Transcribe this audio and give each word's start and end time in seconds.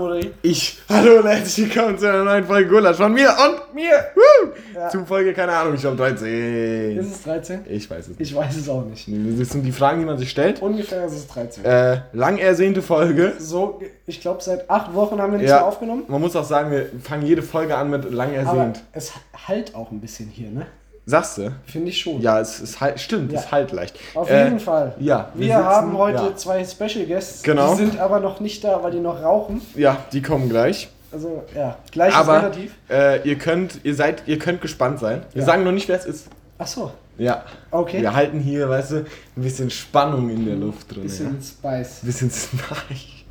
Amori. 0.00 0.30
Ich. 0.40 0.78
Hallo 0.88 1.18
und 1.18 1.26
herzlich 1.26 1.74
willkommen 1.74 1.98
zu 1.98 2.08
einer 2.08 2.24
neuen 2.24 2.44
Folge 2.46 2.70
Gulasch 2.70 2.96
von 2.96 3.12
mir 3.12 3.28
und 3.28 3.74
mir. 3.74 3.90
Woo! 4.14 4.48
Ja. 4.74 4.88
Zu 4.88 5.04
Folge, 5.04 5.34
keine 5.34 5.52
Ahnung, 5.52 5.74
ich 5.74 5.80
glaube 5.82 5.98
13. 5.98 6.96
Ist 6.98 7.12
es 7.16 7.22
13? 7.22 7.60
Ich 7.68 7.90
weiß 7.90 8.08
es 8.08 8.18
nicht. 8.18 8.20
Ich 8.30 8.34
weiß 8.34 8.56
es 8.56 8.66
auch 8.70 8.82
nicht. 8.86 9.06
Das 9.38 9.50
sind 9.50 9.62
die 9.62 9.72
Fragen, 9.72 10.00
die 10.00 10.06
man 10.06 10.16
sich 10.16 10.30
stellt. 10.30 10.62
Ungefähr 10.62 11.04
ist 11.04 11.12
es 11.12 11.26
13. 11.28 11.64
Äh, 11.66 12.00
lang 12.14 12.38
ersehnte 12.38 12.80
Folge. 12.80 13.34
So, 13.38 13.82
ich 14.06 14.22
glaube, 14.22 14.42
seit 14.42 14.70
acht 14.70 14.94
Wochen 14.94 15.20
haben 15.20 15.32
wir 15.32 15.38
nichts 15.38 15.50
Ja. 15.50 15.58
mehr 15.58 15.66
aufgenommen. 15.66 16.04
Man 16.08 16.20
muss 16.22 16.34
auch 16.34 16.44
sagen, 16.44 16.70
wir 16.70 16.86
fangen 17.02 17.26
jede 17.26 17.42
Folge 17.42 17.76
an 17.76 17.90
mit 17.90 18.10
lang 18.10 18.30
Aber 18.38 18.56
ersehnt. 18.58 18.82
es 18.92 19.12
halt 19.48 19.74
auch 19.74 19.90
ein 19.90 20.00
bisschen 20.00 20.28
hier, 20.30 20.50
ne? 20.50 20.64
Sagst 21.10 21.38
du? 21.38 21.52
Finde 21.66 21.88
ich 21.88 21.98
schon. 22.00 22.20
Ja, 22.20 22.38
es 22.40 22.60
ist 22.60 22.80
halt, 22.80 23.00
stimmt, 23.00 23.32
Ja. 23.32 23.40
es 23.40 23.50
halt 23.50 23.72
leicht. 23.72 23.98
Auf 24.14 24.30
Äh, 24.30 24.44
jeden 24.44 24.60
Fall. 24.60 24.94
ja, 25.00 25.30
wir 25.34 25.48
Wir, 25.48 25.56
sitzen- 25.56 25.66
haben 25.68 25.98
heute 25.98 26.22
ja. 26.22 26.36
zwei 26.36 26.64
Special 26.64 27.04
Guests. 27.06 27.42
Genau. 27.42 27.72
Die 27.74 27.78
sind 27.84 27.98
aber 27.98 28.20
noch 28.20 28.40
nicht 28.40 28.62
da, 28.64 28.82
weil 28.82 28.92
die 28.92 29.00
noch 29.00 29.22
rauchen. 29.22 29.60
Ja, 29.74 29.96
die 30.12 30.22
kommen 30.22 30.48
gleich. 30.48 30.88
Also, 31.12 31.42
ja, 31.56 31.76
gleich 31.90 32.14
Aber 32.14 32.36
ist 32.36 32.42
relativ. 32.44 32.72
äh, 32.88 33.28
ihr 33.28 33.36
könnt, 33.36 33.80
ihr 33.82 33.94
seid, 33.96 34.22
ihr 34.26 34.38
könnt 34.38 34.60
gespannt 34.60 35.00
sein. 35.00 35.22
Wir 35.32 35.40
Ja. 35.40 35.46
sagen 35.46 35.64
noch 35.64 35.72
nicht, 35.72 35.88
wer 35.88 35.98
es 35.98 36.06
ist. 36.06 36.28
Ach 36.56 36.66
so, 36.68 36.92
Ja. 37.18 37.42
okay. 37.72 38.00
Wir 38.00 38.14
halten 38.14 38.38
hier, 38.38 38.68
weißt 38.68 38.92
du, 38.92 38.96
ein 38.98 39.06
bisschen 39.42 39.70
Spannung 39.70 40.30
in 40.30 40.44
der 40.46 40.54
Luft 40.54 40.94
drin. 40.94 41.02
Bisschen 41.02 41.36
ja. 41.40 41.42
Spice. 41.78 42.00
Bisschen 42.02 42.30
Spice. 42.30 43.24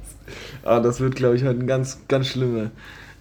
Ah, 0.65 0.79
das 0.81 0.99
wird, 0.99 1.15
glaube 1.15 1.35
ich, 1.37 1.43
heute 1.43 1.59
ein 1.59 1.67
ganz, 1.67 1.99
ganz 2.09 2.27
schlimmer. 2.27 2.71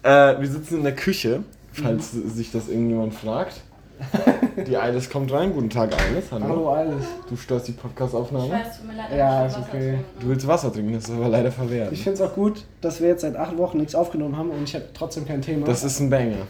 Äh, 0.03 0.39
wir 0.41 0.47
sitzen 0.49 0.77
in 0.79 0.83
der 0.83 0.95
Küche, 0.95 1.43
falls 1.71 2.11
Mhm. 2.13 2.29
sich 2.29 2.51
das 2.51 2.67
irgendjemand 2.67 3.13
fragt. 3.13 3.61
Die 4.67 4.77
Eiles 4.77 5.09
kommt 5.09 5.31
rein. 5.31 5.53
Guten 5.53 5.69
Tag, 5.69 5.93
Eiles. 5.93 6.31
Hallo. 6.31 6.45
Hallo, 6.47 6.69
alles. 6.73 7.05
Du 7.29 7.35
störst 7.35 7.67
die 7.67 7.71
Ich 7.71 7.77
Podcast-Aufnahme. 7.77 8.49
weiß, 8.51 8.77
tut 8.77 8.87
mir 8.87 8.95
leid, 8.95 9.07
Ja, 9.17 9.45
ich 9.45 9.51
ist 9.53 9.57
okay. 9.59 9.79
getrunken. 9.91 10.05
Du 10.19 10.27
willst 10.29 10.47
Wasser 10.47 10.73
trinken, 10.73 10.93
das 10.93 11.03
ist 11.05 11.11
aber 11.11 11.27
leider 11.29 11.51
verwehrt. 11.51 11.91
Ich 11.91 12.03
finde 12.03 12.21
es 12.23 12.29
auch 12.29 12.33
gut, 12.35 12.65
dass 12.81 12.99
wir 13.01 13.07
jetzt 13.09 13.21
seit 13.21 13.35
acht 13.35 13.57
Wochen 13.57 13.77
nichts 13.77 13.95
aufgenommen 13.95 14.37
haben 14.37 14.49
und 14.51 14.63
ich 14.63 14.75
habe 14.75 14.85
trotzdem 14.93 15.25
kein 15.27 15.41
Thema. 15.41 15.65
Das 15.65 15.83
ist 15.83 15.99
ein 15.99 16.09
Banger. 16.09 16.47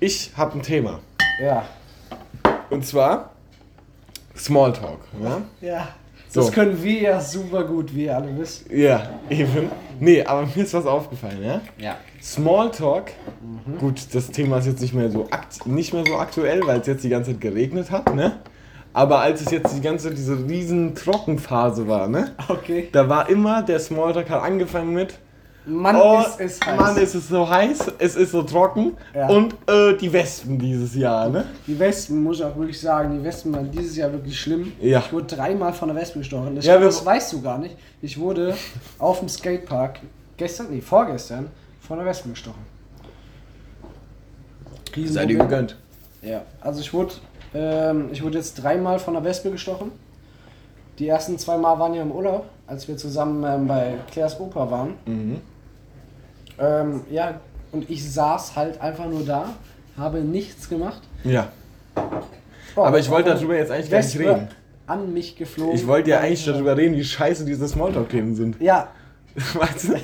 Ich 0.00 0.32
habe 0.36 0.58
ein 0.58 0.62
Thema. 0.62 1.00
ja. 1.42 1.64
Und 2.70 2.86
zwar 2.86 3.30
Smalltalk. 4.36 5.00
Ja? 5.22 5.40
Ja. 5.60 5.88
So. 6.32 6.42
Das 6.42 6.52
können 6.52 6.80
wir 6.80 7.00
ja 7.00 7.20
super 7.20 7.64
gut, 7.64 7.92
wie 7.92 8.04
ihr 8.04 8.16
alle 8.16 8.38
wisst. 8.38 8.70
ja, 8.70 9.02
eben. 9.28 9.68
Nee, 9.98 10.22
aber 10.22 10.46
mir 10.46 10.62
ist 10.62 10.72
was 10.72 10.86
aufgefallen, 10.86 11.42
ja? 11.42 11.60
Ja. 11.76 11.96
Smalltalk, 12.22 13.10
gut, 13.80 14.14
das 14.14 14.28
Thema 14.28 14.58
ist 14.58 14.66
jetzt 14.66 14.80
nicht 14.80 14.94
mehr 14.94 15.10
so, 15.10 15.26
akt 15.30 15.66
nicht 15.66 15.92
mehr 15.92 16.04
so 16.06 16.16
aktuell, 16.16 16.64
weil 16.64 16.80
es 16.80 16.86
jetzt 16.86 17.02
die 17.02 17.08
ganze 17.08 17.32
Zeit 17.32 17.40
geregnet 17.40 17.90
hat, 17.90 18.14
ne? 18.14 18.38
Aber 18.92 19.20
als 19.20 19.40
es 19.40 19.50
jetzt 19.50 19.76
die 19.76 19.80
ganze 19.80 20.12
diese 20.12 20.48
riesen 20.48 20.94
Trockenphase 20.94 21.88
war, 21.88 22.08
ne? 22.08 22.32
Okay. 22.48 22.88
Da 22.92 23.08
war 23.08 23.28
immer 23.28 23.62
der 23.62 23.80
Smalltalk 23.80 24.30
hat 24.30 24.42
angefangen 24.42 24.94
mit 24.94 25.18
Mann, 25.66 25.96
Oh, 25.96 26.20
ist 26.20 26.40
es 26.40 26.60
heiß. 26.66 26.76
Mann, 26.80 26.96
ist 26.96 27.14
es 27.14 27.28
so 27.28 27.48
heiß, 27.48 27.92
es 27.98 28.16
ist 28.16 28.32
so 28.32 28.42
trocken 28.42 28.96
Ja. 29.14 29.28
und 29.28 29.54
äh, 29.68 29.94
die 29.96 30.10
Wespen 30.12 30.58
dieses 30.58 30.94
Jahr, 30.94 31.28
ne? 31.28 31.44
Die 31.66 31.78
Wespen, 31.78 32.22
muss 32.22 32.38
ich 32.38 32.44
auch 32.44 32.56
wirklich 32.56 32.80
sagen, 32.80 33.18
die 33.18 33.22
Wespen 33.24 33.52
waren 33.54 33.70
dieses 33.70 33.94
Jahr 33.96 34.10
wirklich 34.10 34.40
schlimm. 34.40 34.72
Ja. 34.80 35.00
Ich 35.00 35.12
wurde 35.12 35.26
dreimal 35.36 35.72
von 35.74 35.88
der 35.88 35.96
Wespe 35.96 36.20
gestochen. 36.20 36.56
Das, 36.56 36.64
Ja, 36.64 36.78
das 36.78 37.04
weißt 37.04 37.32
du 37.34 37.42
gar 37.42 37.58
nicht. 37.58 37.76
Ich 38.00 38.18
wurde 38.18 38.56
auf 38.98 39.18
dem 39.20 39.28
Skatepark 39.28 40.00
gestern, 40.38 40.68
nee, 40.70 40.80
vorgestern, 40.80 41.48
von 41.80 41.98
der 41.98 42.06
Wespe 42.06 42.30
gestochen. 42.30 42.62
Seid 45.04 45.30
ihr 45.30 45.38
gegönnt. 45.38 45.76
Ja, 46.22 46.42
also 46.60 46.80
ich 46.80 46.92
wurde, 46.92 47.12
ähm, 47.54 48.08
ich 48.12 48.22
wurde 48.22 48.38
jetzt 48.38 48.54
dreimal 48.62 48.98
von 48.98 49.14
der 49.14 49.22
Wespe 49.24 49.50
gestochen. 49.50 49.92
Die 51.00 51.08
ersten 51.08 51.38
zwei 51.38 51.56
Mal 51.56 51.78
waren 51.78 51.94
ja 51.94 52.02
im 52.02 52.12
Urlaub, 52.12 52.44
als 52.66 52.86
wir 52.86 52.96
zusammen 52.96 53.42
ähm, 53.42 53.66
bei 53.66 53.94
Claires 54.12 54.38
Opa 54.38 54.70
waren. 54.70 54.94
Mhm. 55.06 55.40
Ähm, 56.58 57.00
ja, 57.10 57.40
und 57.72 57.88
ich 57.88 58.12
saß 58.12 58.54
halt 58.54 58.80
einfach 58.82 59.06
nur 59.06 59.24
da, 59.24 59.54
habe 59.96 60.18
nichts 60.18 60.68
gemacht. 60.68 61.00
Ja. 61.24 61.48
Oh, 62.76 62.82
Aber 62.82 62.98
ich 62.98 63.10
wollte 63.10 63.30
und 63.30 63.36
darüber 63.38 63.56
jetzt 63.56 63.70
eigentlich 63.70 63.90
gar 63.90 63.98
nicht 64.02 64.18
reden. 64.18 64.48
an 64.86 65.12
mich 65.12 65.36
geflogen. 65.36 65.74
Ich 65.74 65.86
wollte 65.86 66.10
ja 66.10 66.20
eigentlich 66.20 66.44
darüber 66.44 66.76
reden, 66.76 66.94
wie 66.94 67.04
scheiße 67.04 67.44
diese 67.46 67.66
Smalltalk-Themen 67.66 68.34
sind. 68.36 68.60
Ja, 68.60 68.88
Weißt 69.54 69.88
du? 69.88 69.94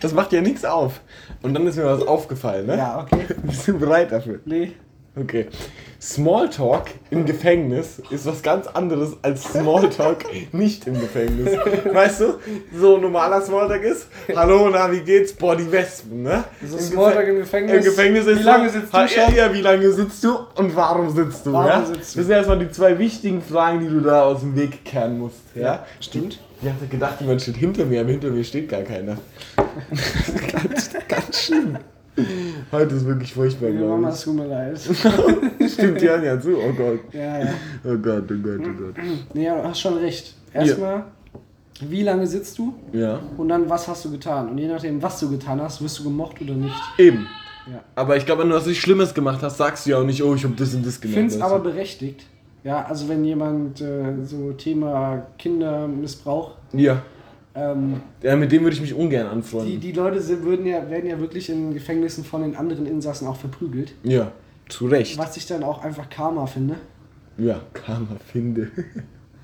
Das 0.00 0.12
macht 0.12 0.32
ja 0.32 0.40
nichts 0.40 0.64
auf. 0.64 1.00
Und 1.42 1.54
dann 1.54 1.66
ist 1.66 1.76
mir 1.76 1.84
was 1.84 2.06
aufgefallen, 2.06 2.66
ne? 2.66 2.76
ja, 2.76 3.00
okay. 3.00 3.26
Bist 3.44 3.68
du 3.68 3.78
bereit 3.78 4.10
dafür? 4.12 4.40
Nee. 4.44 4.72
Okay. 5.20 5.46
Smalltalk 6.00 6.90
im 7.10 7.26
Gefängnis 7.26 8.00
ist 8.10 8.24
was 8.24 8.42
ganz 8.42 8.68
anderes 8.68 9.16
als 9.22 9.42
Smalltalk 9.42 10.24
nicht 10.52 10.86
im 10.86 10.94
Gefängnis. 10.94 11.56
Weißt 11.92 12.20
du, 12.20 12.34
so 12.72 12.98
normaler 12.98 13.40
Smalltalk 13.42 13.82
ist, 13.82 14.06
hallo, 14.34 14.68
na, 14.70 14.92
wie 14.92 15.00
geht's? 15.00 15.32
Boah, 15.32 15.56
die 15.56 15.70
Wespen, 15.70 16.22
ne? 16.22 16.44
So 16.64 16.76
Im 16.76 16.82
Smalltalk 16.84 17.26
Gefä- 17.26 17.30
im 17.30 17.38
Gefängnis. 17.40 17.76
Im 17.78 17.82
Gefängnis 17.82 18.26
ist 18.26 18.38
Wie 18.38 18.42
lange 18.44 18.70
sitzt 18.70 18.94
du 18.94 19.08
schon? 19.08 19.34
Ja, 19.34 19.52
wie 19.52 19.60
lange 19.60 19.90
sitzt 19.90 20.22
du 20.22 20.36
und 20.54 20.76
warum 20.76 21.10
sitzt 21.10 21.44
du? 21.46 21.52
Warum 21.52 21.68
ja? 21.68 21.84
sitzt 21.84 22.14
du? 22.14 22.18
Das 22.20 22.26
sind 22.26 22.30
erstmal 22.30 22.58
die 22.60 22.70
zwei 22.70 22.96
wichtigen 22.98 23.42
Fragen, 23.42 23.80
die 23.80 23.88
du 23.88 24.00
da 24.00 24.22
aus 24.22 24.40
dem 24.40 24.54
Weg 24.54 24.84
kehren 24.84 25.18
musst. 25.18 25.40
Ja? 25.56 25.84
Stimmt. 26.00 26.38
Ich 26.62 26.68
hatte 26.68 26.86
gedacht, 26.86 27.20
jemand 27.20 27.42
steht 27.42 27.56
hinter 27.56 27.84
mir, 27.84 28.00
aber 28.00 28.10
hinter 28.10 28.30
mir 28.30 28.44
steht 28.44 28.68
gar 28.68 28.82
keiner. 28.82 29.18
ganz, 30.52 30.90
ganz 31.08 31.42
schlimm. 31.42 31.78
Heute 32.72 32.94
ist 32.94 33.06
wirklich 33.06 33.32
furchtbar, 33.34 33.70
Liebe 33.70 33.84
Mama, 33.84 33.96
glaube 33.98 34.14
es 34.14 34.20
tut 34.22 34.34
mir 34.36 34.46
leid. 34.46 34.78
ich. 35.58 35.72
Stimmt, 35.72 36.02
hören 36.02 36.24
ja 36.24 36.40
zu. 36.40 36.56
Oh 36.56 36.72
Gott. 36.72 37.00
ja, 37.12 37.38
ja. 37.40 37.50
Oh 37.84 37.96
Gott, 37.96 38.24
oh 38.30 38.34
Gott, 38.42 38.60
oh 38.60 38.82
Gott. 38.82 38.94
Nee, 39.34 39.44
ja, 39.44 39.60
du 39.60 39.68
hast 39.68 39.80
schon 39.80 39.94
recht. 39.98 40.34
Erstmal, 40.52 41.04
wie 41.80 42.02
lange 42.02 42.26
sitzt 42.26 42.58
du? 42.58 42.74
Ja. 42.92 43.20
Und 43.36 43.48
dann, 43.48 43.68
was 43.68 43.86
hast 43.88 44.04
du 44.04 44.10
getan? 44.10 44.48
Und 44.50 44.58
je 44.58 44.66
nachdem, 44.68 45.00
was 45.02 45.20
du 45.20 45.30
getan 45.30 45.60
hast, 45.60 45.82
wirst 45.82 45.98
du 46.00 46.04
gemocht 46.04 46.40
oder 46.40 46.54
nicht. 46.54 46.74
Eben. 46.98 47.26
Ja. 47.70 47.80
Aber 47.94 48.16
ich 48.16 48.24
glaube, 48.24 48.42
wenn 48.42 48.48
du 48.50 48.56
was 48.56 48.66
nicht 48.66 48.80
Schlimmes 48.80 49.12
gemacht 49.14 49.42
hast, 49.42 49.58
sagst 49.58 49.84
du 49.86 49.90
ja 49.90 49.98
auch 49.98 50.04
nicht, 50.04 50.22
oh, 50.22 50.34
ich 50.34 50.44
hab 50.44 50.56
das 50.56 50.74
und 50.74 50.86
das 50.86 50.94
Ich 50.96 51.00
gemacht. 51.02 51.14
finde 51.18 51.34
es 51.34 51.40
aber 51.40 51.58
berechtigt. 51.60 52.24
Ja, 52.64 52.84
also 52.84 53.08
wenn 53.08 53.24
jemand 53.24 53.80
äh, 53.80 54.24
so 54.24 54.52
Thema 54.52 55.26
Kindermissbrauch, 55.38 56.52
Ja. 56.72 57.02
Ähm, 57.58 58.00
Ja, 58.22 58.36
mit 58.36 58.52
dem 58.52 58.62
würde 58.62 58.74
ich 58.74 58.80
mich 58.80 58.94
ungern 58.94 59.26
die, 59.26 59.32
anfreunden. 59.32 59.80
die 59.80 59.92
Leute 59.92 60.20
sind, 60.20 60.44
würden 60.44 60.66
ja, 60.66 60.88
werden 60.88 61.08
ja 61.08 61.18
wirklich 61.18 61.50
in 61.50 61.74
Gefängnissen 61.74 62.24
von 62.24 62.42
den 62.42 62.56
anderen 62.56 62.86
Insassen 62.86 63.26
auch 63.26 63.36
verprügelt. 63.36 63.92
Ja. 64.02 64.32
Zu 64.68 64.86
Recht. 64.86 65.18
Was 65.18 65.36
ich 65.36 65.46
dann 65.46 65.62
auch 65.64 65.82
einfach 65.82 66.08
Karma 66.10 66.46
finde. 66.46 66.76
Ja, 67.38 67.60
Karma 67.72 68.16
finde. 68.30 68.70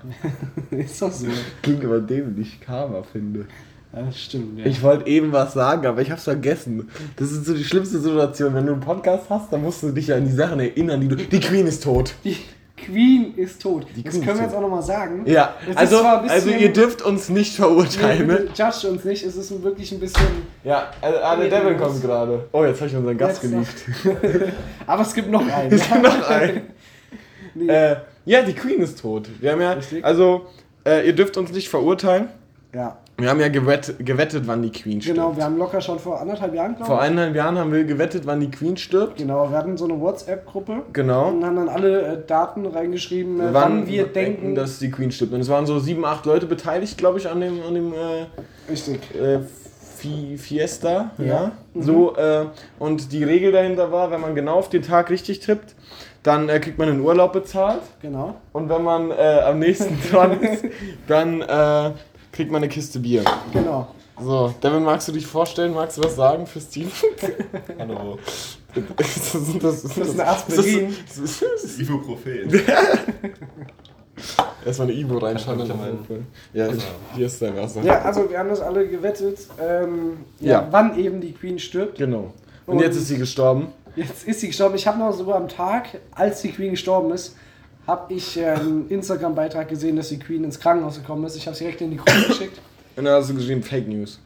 Ist 0.71 1.01
doch 1.01 1.11
so. 1.11 1.27
Klingt 1.61 1.83
aber 1.83 1.99
dämlich, 1.99 2.59
Karma 2.61 3.01
finde. 3.03 3.45
Ja, 3.93 4.11
stimmt, 4.11 4.59
ja. 4.59 4.65
Ich 4.65 4.83
wollte 4.83 5.07
eben 5.07 5.31
was 5.31 5.53
sagen, 5.53 5.85
aber 5.87 6.01
ich 6.01 6.11
hab's 6.11 6.25
vergessen. 6.25 6.89
Das 7.15 7.31
ist 7.31 7.45
so 7.45 7.53
die 7.53 7.63
schlimmste 7.63 7.97
Situation. 7.99 8.53
Wenn 8.53 8.65
du 8.65 8.73
einen 8.73 8.81
Podcast 8.81 9.29
hast, 9.29 9.53
dann 9.53 9.61
musst 9.61 9.81
du 9.83 9.91
dich 9.91 10.07
ja 10.07 10.17
an 10.17 10.25
die 10.25 10.33
Sachen 10.33 10.59
erinnern, 10.59 10.99
die 10.99 11.07
du. 11.07 11.15
Die 11.15 11.39
Queen 11.39 11.65
ist 11.65 11.81
tot. 11.81 12.13
Die 12.25 12.35
Queen 12.77 13.33
ist 13.37 13.61
tot. 13.61 13.85
Die 13.95 14.03
das 14.03 14.13
Queen 14.15 14.25
können 14.25 14.37
wir 14.39 14.45
jetzt 14.45 14.55
auch 14.55 14.61
nochmal 14.61 14.81
sagen. 14.83 15.23
Ja, 15.25 15.55
Es 15.69 15.77
also, 15.77 16.03
ein 16.03 16.21
bisschen- 16.23 16.29
also 16.31 16.49
ihr 16.49 16.73
dürft 16.73 17.01
uns 17.01 17.29
nicht 17.29 17.55
verurteilen, 17.55 18.27
Nee, 18.27 18.33
ne? 18.33 18.47
judge 18.53 18.89
uns 18.89 19.03
nicht, 19.05 19.23
es 19.23 19.35
ist 19.37 19.63
wirklich 19.63 19.91
ein 19.93 19.99
bisschen. 19.99 20.27
Ja, 20.63 20.91
also, 21.01 21.17
der 21.19 21.37
Nee, 21.37 21.49
Devil 21.49 21.77
kommt 21.77 22.01
gerade. 22.01 22.47
Oh, 22.51 22.65
jetzt 22.65 22.81
habe 22.81 22.89
ich 22.89 22.95
unseren 22.97 23.17
Gast 23.17 23.41
geliebt. 23.41 23.73
Aber 24.87 25.01
es 25.03 25.13
gibt 25.13 25.31
noch 25.31 25.47
einen. 25.47 25.71
Es 25.71 25.87
gibt 25.89 26.03
noch 26.03 26.29
einen. 26.29 26.61
Nee. 27.57 27.69
Äh, 27.69 27.95
ja, 28.25 28.41
die 28.41 28.51
Queen 28.51 28.81
ist 28.81 28.99
tot. 28.99 29.29
Wir 29.39 29.53
haben 29.53 29.61
ja, 29.61 29.71
Richtig. 29.71 30.03
also, 30.03 30.47
äh, 30.85 31.07
ihr 31.07 31.13
dürft 31.13 31.37
uns 31.37 31.51
nicht 31.53 31.69
verurteilen. 31.69 32.27
ja, 32.73 32.97
Wir 33.17 33.29
haben 33.29 33.39
ja 33.39 33.47
gewett, 33.47 33.95
gewettet, 33.99 34.43
wann 34.45 34.61
die 34.61 34.71
Queen 34.71 35.01
stirbt. 35.01 35.17
genau, 35.17 35.37
wir 35.37 35.45
haben 35.45 35.57
locker 35.57 35.79
schon 35.79 35.99
vor 35.99 36.19
anderthalb 36.19 36.53
Jahren, 36.53 36.75
glaube 36.75 36.91
Vor 36.91 37.01
eineinhalb 37.01 37.33
Jahren 37.35 37.57
haben 37.57 37.71
wir 37.71 37.85
gewettet, 37.85 38.23
wann 38.25 38.41
die 38.41 38.51
Queen 38.51 38.75
stirbt. 38.75 39.17
Genau, 39.17 39.49
wir 39.49 39.57
hatten 39.57 39.77
so 39.77 39.85
eine 39.85 39.99
WhatsApp-Gruppe 40.01 40.81
Genau. 40.91 41.29
und 41.29 41.45
haben 41.45 41.55
dann 41.55 41.69
alle 41.69 42.01
äh, 42.01 42.17
Daten 42.27 42.65
reingeschrieben, 42.65 43.39
äh, 43.39 43.53
wann, 43.53 43.87
wir 43.87 44.07
denken. 44.07 44.53
dass 44.55 44.79
die 44.79 44.91
Queen 44.91 45.11
stirbt. 45.11 45.31
Und 45.33 45.39
es 45.39 45.47
waren 45.47 45.65
so 45.65 45.79
sieben, 45.79 46.03
acht 46.03 46.25
Leute 46.25 46.45
beteiligt, 46.45 46.97
glaube 46.97 47.17
ich, 47.19 47.29
an 47.29 47.39
dem, 47.39 47.61
an 47.65 47.73
dem 47.73 47.93
äh, 47.93 48.25
Richtig. 48.69 48.99
äh, 49.15 49.39
Fi 49.97 50.37
Fiesta. 50.37 51.11
Ja. 51.17 51.25
Ja. 51.25 51.51
Mhm. 51.73 51.81
So, 51.81 52.15
äh, 52.17 52.47
und 52.79 53.13
die 53.13 53.23
Regel 53.23 53.53
dahinter 53.53 53.93
war, 53.93 54.11
wenn 54.11 54.19
man 54.19 54.35
genau 54.35 54.55
auf 54.55 54.67
den 54.69 54.81
Tag 54.81 55.09
richtig 55.09 55.39
tippt, 55.39 55.73
dann 56.21 56.49
äh, 56.49 56.59
kriegt 56.59 56.77
man 56.77 56.89
einen 56.89 56.99
Urlaub 56.99 57.31
bezahlt. 57.31 57.79
Genau. 58.01 58.35
Und 58.51 58.67
wenn 58.67 58.83
man 58.83 59.11
äh, 59.11 59.39
am 59.45 59.59
nächsten 59.59 59.97
dran 60.11 60.41
ist, 60.41 60.65
dann 61.07 61.41
äh, 61.41 61.91
kriegt 62.35 62.51
man 62.51 62.61
eine 62.61 62.69
Kiste 62.69 62.99
Bier. 62.99 63.23
Genau. 63.53 63.87
So, 64.21 64.53
Devin, 64.63 64.83
magst 64.83 65.07
du 65.07 65.11
dich 65.11 65.25
vorstellen? 65.25 65.73
Magst 65.73 65.97
du 65.97 66.03
was 66.03 66.15
sagen 66.15 66.45
für 66.45 66.59
Steve? 66.61 66.89
Hallo. 67.79 68.17
das, 68.97 69.17
ist- 69.35 69.63
das, 69.63 69.83
Das 69.83 69.97
ist 69.97 70.19
eine 70.19 70.27
Aspirin. 70.27 70.95
Das 71.07 71.17
ist, 71.17 71.41
das 71.41 71.63
ist, 71.63 71.79
Ibuprofen. 71.79 72.49
erstmal 74.65 74.87
eine 74.89 74.97
Ibo 74.97 75.15
bitte 75.19 76.23
Ja, 76.53 76.67
Wasser? 76.67 76.83
hier 77.15 77.25
ist 77.25 77.41
dein 77.41 77.55
Wasser. 77.57 77.81
Ja, 77.83 78.01
also 78.01 78.29
wir 78.29 78.39
haben 78.39 78.49
das 78.49 78.61
alle 78.61 78.87
gewettet, 78.87 79.39
ähm, 79.61 80.17
ja, 80.39 80.51
Ja. 80.61 80.67
wann 80.71 80.97
eben 80.97 81.19
die 81.21 81.33
Queen 81.33 81.59
stirbt. 81.59 81.97
Genau. 81.97 82.33
Und, 82.65 82.75
Und- 82.77 82.81
jetzt 82.81 82.95
ist 82.95 83.07
sie 83.09 83.17
gestorben. 83.17 83.67
Jetzt 83.97 84.27
ist 84.27 84.41
sie 84.41 84.47
gestorben. 84.47 84.75
Ich 84.75 84.87
habe 84.87 84.99
noch 84.99 85.13
sogar 85.13 85.35
am 85.35 85.47
Tag, 85.47 85.99
als 86.11 86.41
die 86.41 86.51
Queen 86.51 86.71
gestorben 86.71 87.11
ist, 87.13 87.35
habe 87.87 88.13
ich 88.13 88.39
einen 88.43 88.89
Instagram-Beitrag 88.89 89.67
gesehen, 89.69 89.95
dass 89.95 90.09
die 90.09 90.19
Queen 90.19 90.43
ins 90.43 90.59
Krankenhaus 90.59 90.95
gekommen 90.95 91.23
ist. 91.25 91.35
Ich 91.35 91.45
habe 91.45 91.53
es 91.53 91.59
direkt 91.59 91.81
in 91.81 91.91
die 91.91 91.97
Gruppe 91.97 92.27
geschickt. 92.27 92.59
Und 92.95 93.05
dann 93.05 93.13
hast 93.15 93.29
du 93.29 93.35
geschrieben 93.35 93.61
Fake 93.63 93.87
News. 93.87 94.19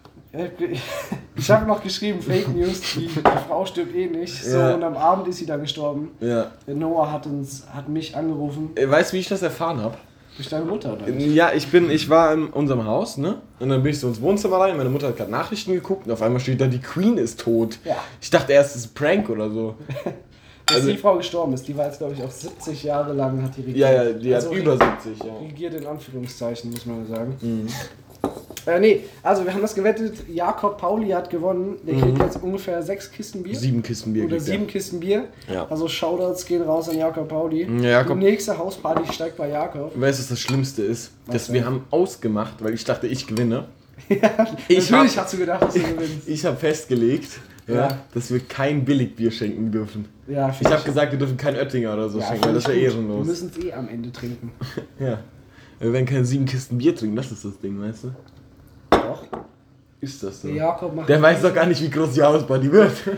Ich 1.36 1.50
habe 1.50 1.66
noch 1.66 1.82
geschrieben, 1.82 2.22
Fake 2.22 2.50
News, 2.56 2.82
die, 2.96 3.08
die 3.08 3.20
Frau 3.48 3.66
stirbt 3.66 3.96
eh 3.96 4.06
nicht. 4.06 4.44
So, 4.44 4.58
Ja. 4.58 4.76
und 4.76 4.84
am 4.84 4.96
Abend 4.96 5.28
ist 5.28 5.38
sie 5.38 5.48
dann 5.48 5.62
gestorben. 5.62 6.12
Ja. 6.20 6.52
Noah 6.68 7.12
hat 7.12 7.26
uns, 7.26 7.64
hat 7.74 7.90
mich 7.90 8.16
angerufen. 8.16 8.70
Äh, 8.76 8.88
Weißt 8.88 9.12
du, 9.12 9.16
wie 9.18 9.22
ich 9.22 9.28
das 9.28 9.42
erfahren 9.42 9.82
habe? 9.82 9.98
Durch 10.38 10.48
deine 10.48 10.66
Mutter, 10.66 10.94
oder 10.94 11.08
nicht? 11.08 11.34
Ja, 11.34 11.52
ich 11.54 11.70
bin, 11.72 11.90
ich 11.90 12.10
war 12.10 12.32
in 12.32 12.46
unserem 12.48 12.86
Haus, 12.86 13.18
ne? 13.18 13.42
Und 13.60 13.70
dann 13.70 13.82
bin 13.82 13.92
ich 13.92 14.00
so 14.00 14.08
ins 14.08 14.22
Wohnzimmer 14.22 14.58
rein. 14.58 14.78
Meine 14.78 14.90
Mutter 14.90 15.08
hat 15.08 15.18
gerade 15.18 15.32
Nachrichten 15.32 15.74
geguckt 15.74 16.06
und 16.06 16.14
auf 16.14 16.22
einmal 16.22 16.40
steht 16.40 16.62
da, 16.62 16.68
die 16.68 16.80
Queen 16.80 17.18
ist 17.18 17.40
tot. 17.42 17.80
Ja. 17.84 17.96
Ich 18.22 18.30
dachte 18.30 18.54
erst, 18.54 18.76
es 18.76 18.86
ist 18.86 18.92
ein 18.92 18.94
Prank 18.94 19.30
oder 19.30 19.50
so. 19.50 19.76
Dass 20.70 20.78
also- 20.78 20.92
die 20.92 20.98
Frau 20.98 21.18
gestorben 21.18 21.54
ist. 21.54 21.68
Die 21.68 21.76
war 21.76 21.86
jetzt, 21.88 21.98
glaube 22.00 22.14
ich, 22.14 22.24
auch 22.24 22.32
70 22.32 22.84
Jahre 22.84 23.14
lang 23.14 23.42
hat 23.44 23.56
die 23.58 23.62
regiert. 23.62 23.78
Ja, 23.78 24.04
ja, 24.04 24.12
die 24.14 24.34
Also 24.34 24.50
hat 24.52 24.58
über 24.58 24.72
70, 24.78 25.20
ja. 25.26 25.36
Regiert 25.42 25.74
in 25.76 25.86
Anführungszeichen, 25.86 26.72
muss 26.72 26.86
man 26.86 27.06
sagen. 27.08 27.36
Mhm. 27.42 27.68
Äh, 28.66 28.80
nee, 28.80 29.02
also 29.24 29.46
wir 29.46 29.54
haben 29.54 29.62
das 29.62 29.74
gewettet. 29.74 30.16
Jakob 30.28 30.78
Pauli 30.78 31.10
hat 31.10 31.30
gewonnen. 31.30 31.78
Der 31.88 31.96
Mhm. 31.96 32.02
kriegt 32.02 32.20
jetzt 32.20 32.44
ungefähr 32.44 32.84
sechs 32.84 33.10
Kisten 33.10 33.42
Bier. 33.42 33.56
Sieben 33.56 33.82
Kisten 33.82 34.14
Bier 34.14 34.26
Oder 34.26 34.36
er. 34.36 34.42
sieben 34.42 34.68
Kisten 34.68 35.00
Bier. 35.00 35.26
Ja. 35.52 35.66
Also 35.70 35.88
Shoutouts 35.88 36.46
gehen 36.46 36.62
raus 36.62 36.90
an 36.90 36.98
Jakob 36.98 37.28
Pauli. 37.30 37.64
Ja, 37.82 37.90
Jakob- 37.90 38.20
Die 38.20 38.26
nächste 38.26 38.58
Hausparty 38.58 39.12
steigt 39.14 39.38
bei 39.38 39.50
Jakob. 39.50 39.92
Weißt 40.00 40.20
du, 40.20 40.24
was 40.24 40.30
das 40.30 40.40
Schlimmste 40.40 40.84
ist? 40.84 41.12
Was 41.26 41.34
Dass 41.34 41.46
denn? 41.48 41.56
wir 41.56 41.66
haben 41.66 41.86
ausgemacht, 41.90 42.56
weil 42.64 42.74
ich 42.74 42.84
dachte, 42.84 43.08
ich 43.08 43.26
gewinne. 43.26 43.66
Ich 44.10 44.18
Ich 44.18 44.22
Natürlich 44.92 45.18
hab- 45.18 45.24
hast 45.26 45.34
du 45.34 45.38
gedacht, 45.38 45.62
dass 45.62 45.74
du 45.74 45.80
gewinnst. 45.96 46.28
Ich 46.28 46.46
habe 46.46 46.58
festgelegt, 46.58 47.30
ja. 47.70 47.76
Ja. 47.90 47.98
dass 48.14 48.32
wir 48.32 48.40
kein 48.40 48.84
Billigbier 48.86 49.32
schenken 49.32 49.72
dürfen. 49.72 50.06
Ja, 50.28 50.54
Ich 50.60 50.68
habe 50.68 50.84
gesagt, 50.84 51.12
wir 51.12 51.20
dürfen 51.20 51.38
kein 51.38 51.56
Oettinger 51.56 51.94
oder 51.94 52.10
so 52.10 52.20
ja, 52.20 52.28
schenken, 52.28 52.46
weil 52.46 52.54
das 52.54 52.68
wäre 52.68 52.78
ehrenlos. 52.80 53.26
Wir 53.26 53.32
müssen 53.32 53.52
es 53.58 53.64
eh 53.66 53.74
am 53.74 53.88
Ende 53.88 54.12
trinken. 54.12 54.52
Ja. 55.00 55.20
Wir 55.80 55.94
werden 55.94 56.06
keine 56.06 56.26
sieben 56.26 56.46
Kisten 56.46 56.78
Bier 56.78 56.94
trinken, 56.96 57.16
das 57.16 57.32
ist 57.32 57.46
das 57.46 57.58
Ding, 57.60 57.80
weißt 57.82 58.04
du? 58.06 58.12
Doch. 58.92 59.24
Ist 60.02 60.22
das 60.24 60.42
so? 60.42 60.48
Der 60.50 60.58
Jakob 60.58 60.94
macht. 60.96 61.08
Der 61.08 61.22
weiß 61.22 61.42
doch 61.42 61.54
gar 61.54 61.66
nicht, 61.66 61.82
wie 61.82 61.90
groß 61.90 62.14
die 62.14 62.22
Hausparty 62.22 62.70
wird. 62.72 62.92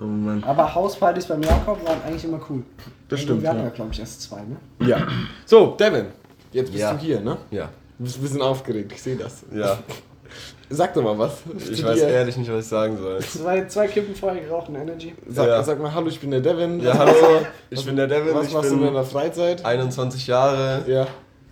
oh 0.00 0.04
Mann. 0.04 0.42
Aber 0.44 0.74
Hauspartys 0.74 1.26
beim 1.26 1.42
Jakob 1.42 1.84
waren 1.86 2.00
eigentlich 2.02 2.24
immer 2.24 2.40
cool. 2.48 2.62
Das 3.08 3.18
Also, 3.20 3.24
stimmt, 3.28 3.42
Wir 3.42 3.48
hatten 3.50 3.58
ja, 3.60 3.64
ja. 3.66 3.70
glaube 3.70 3.90
ich, 3.92 4.00
erst 4.00 4.22
zwei, 4.22 4.40
ne? 4.40 4.56
Ja. 4.86 5.06
So, 5.46 5.76
Devin, 5.78 6.06
jetzt 6.52 6.70
bist 6.72 6.80
Ja. 6.82 6.92
du 6.94 6.98
hier, 6.98 7.20
ne? 7.20 7.36
Ja. 7.50 7.68
Du 7.98 8.04
bist 8.04 8.16
ein 8.18 8.22
bisschen 8.22 8.42
aufgeregt, 8.42 8.92
ich 8.94 9.02
sehe 9.02 9.16
das. 9.16 9.44
Ja. 9.54 9.78
Sag 10.74 10.94
doch 10.94 11.02
mal 11.02 11.18
was. 11.18 11.32
Ich 11.70 11.76
zu 11.80 11.84
weiß 11.84 11.98
dir. 11.98 12.08
ehrlich 12.08 12.36
nicht, 12.36 12.50
was 12.50 12.64
ich 12.64 12.68
sagen 12.70 12.96
soll. 12.98 13.20
Zwei, 13.20 13.66
zwei 13.66 13.86
Kippen 13.88 14.14
vorher 14.14 14.40
gerauchten 14.42 14.74
Energy. 14.74 15.14
Sag, 15.28 15.46
Ja. 15.48 15.62
sag 15.62 15.78
mal, 15.80 15.92
hallo, 15.92 16.08
ich 16.08 16.18
bin 16.20 16.30
der 16.30 16.40
Devin. 16.40 16.80
Ja, 16.80 16.90
Was- 16.92 16.98
hallo. 16.98 17.46
Ich 17.70 17.84
bin 17.84 17.96
der 17.96 18.06
Devin. 18.06 18.34
Was 18.34 18.46
Ich 18.48 18.54
machst 18.54 18.70
du 18.70 18.74
in 18.76 18.82
deiner 18.84 19.04
Freizeit? 19.04 19.64
21 19.64 20.26
Jahre, 20.26 20.82
Ja. 20.86 21.06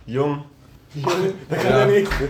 jung. 0.05 0.43
Da 1.49 1.55
kann 1.55 1.65
Ja. 1.71 1.77
der 1.77 1.85
Nächste. 1.87 2.23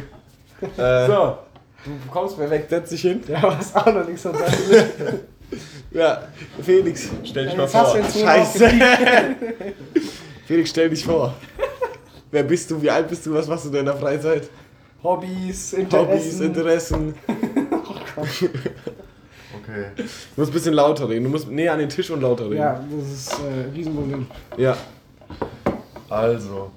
Äh, 0.77 1.07
So, 1.07 1.37
du 1.85 2.11
kommst 2.11 2.37
perfekt, 2.37 2.69
setz 2.69 2.89
dich 2.91 3.01
hin. 3.01 3.23
Ja, 3.27 3.41
was 3.43 3.73
auch 3.75 3.85
noch 3.87 4.05
nichts 4.05 4.21
von 4.23 4.33
sagen. 4.33 4.53
Ja, 5.93 6.21
Felix. 6.61 7.09
Stell 7.25 7.47
dich 7.47 7.57
mal 7.57 7.67
vor. 7.67 7.93
Scheiße. 8.13 8.69
Felix, 10.47 10.69
stell 10.69 10.89
dich 10.89 11.03
vor. 11.03 11.33
Wer 12.31 12.43
bist 12.43 12.71
du? 12.71 12.81
Wie 12.81 12.89
alt 12.89 13.09
bist 13.09 13.25
du? 13.25 13.33
Was 13.33 13.47
machst 13.47 13.65
du 13.65 13.69
in 13.69 13.75
deiner 13.75 13.93
Freizeit? 13.95 14.49
Hobbys, 15.03 15.73
Interessen. 15.73 16.09
Hobbys, 16.09 16.39
Interessen. 16.39 17.13
Okay. 19.63 19.89
Du 19.95 20.03
musst 20.41 20.51
ein 20.51 20.53
bisschen 20.53 20.73
lauter 20.73 21.07
reden. 21.07 21.23
Du 21.25 21.29
musst 21.29 21.49
näher 21.49 21.73
an 21.73 21.79
den 21.79 21.89
Tisch 21.89 22.09
und 22.09 22.21
lauter 22.21 22.45
reden. 22.45 22.57
Ja, 22.57 22.83
das 22.99 23.11
ist 23.11 23.33
äh, 23.39 23.63
ein 23.65 23.71
Riesenproblem. 23.73 24.27
ja. 24.57 24.75
Also, 26.09 26.71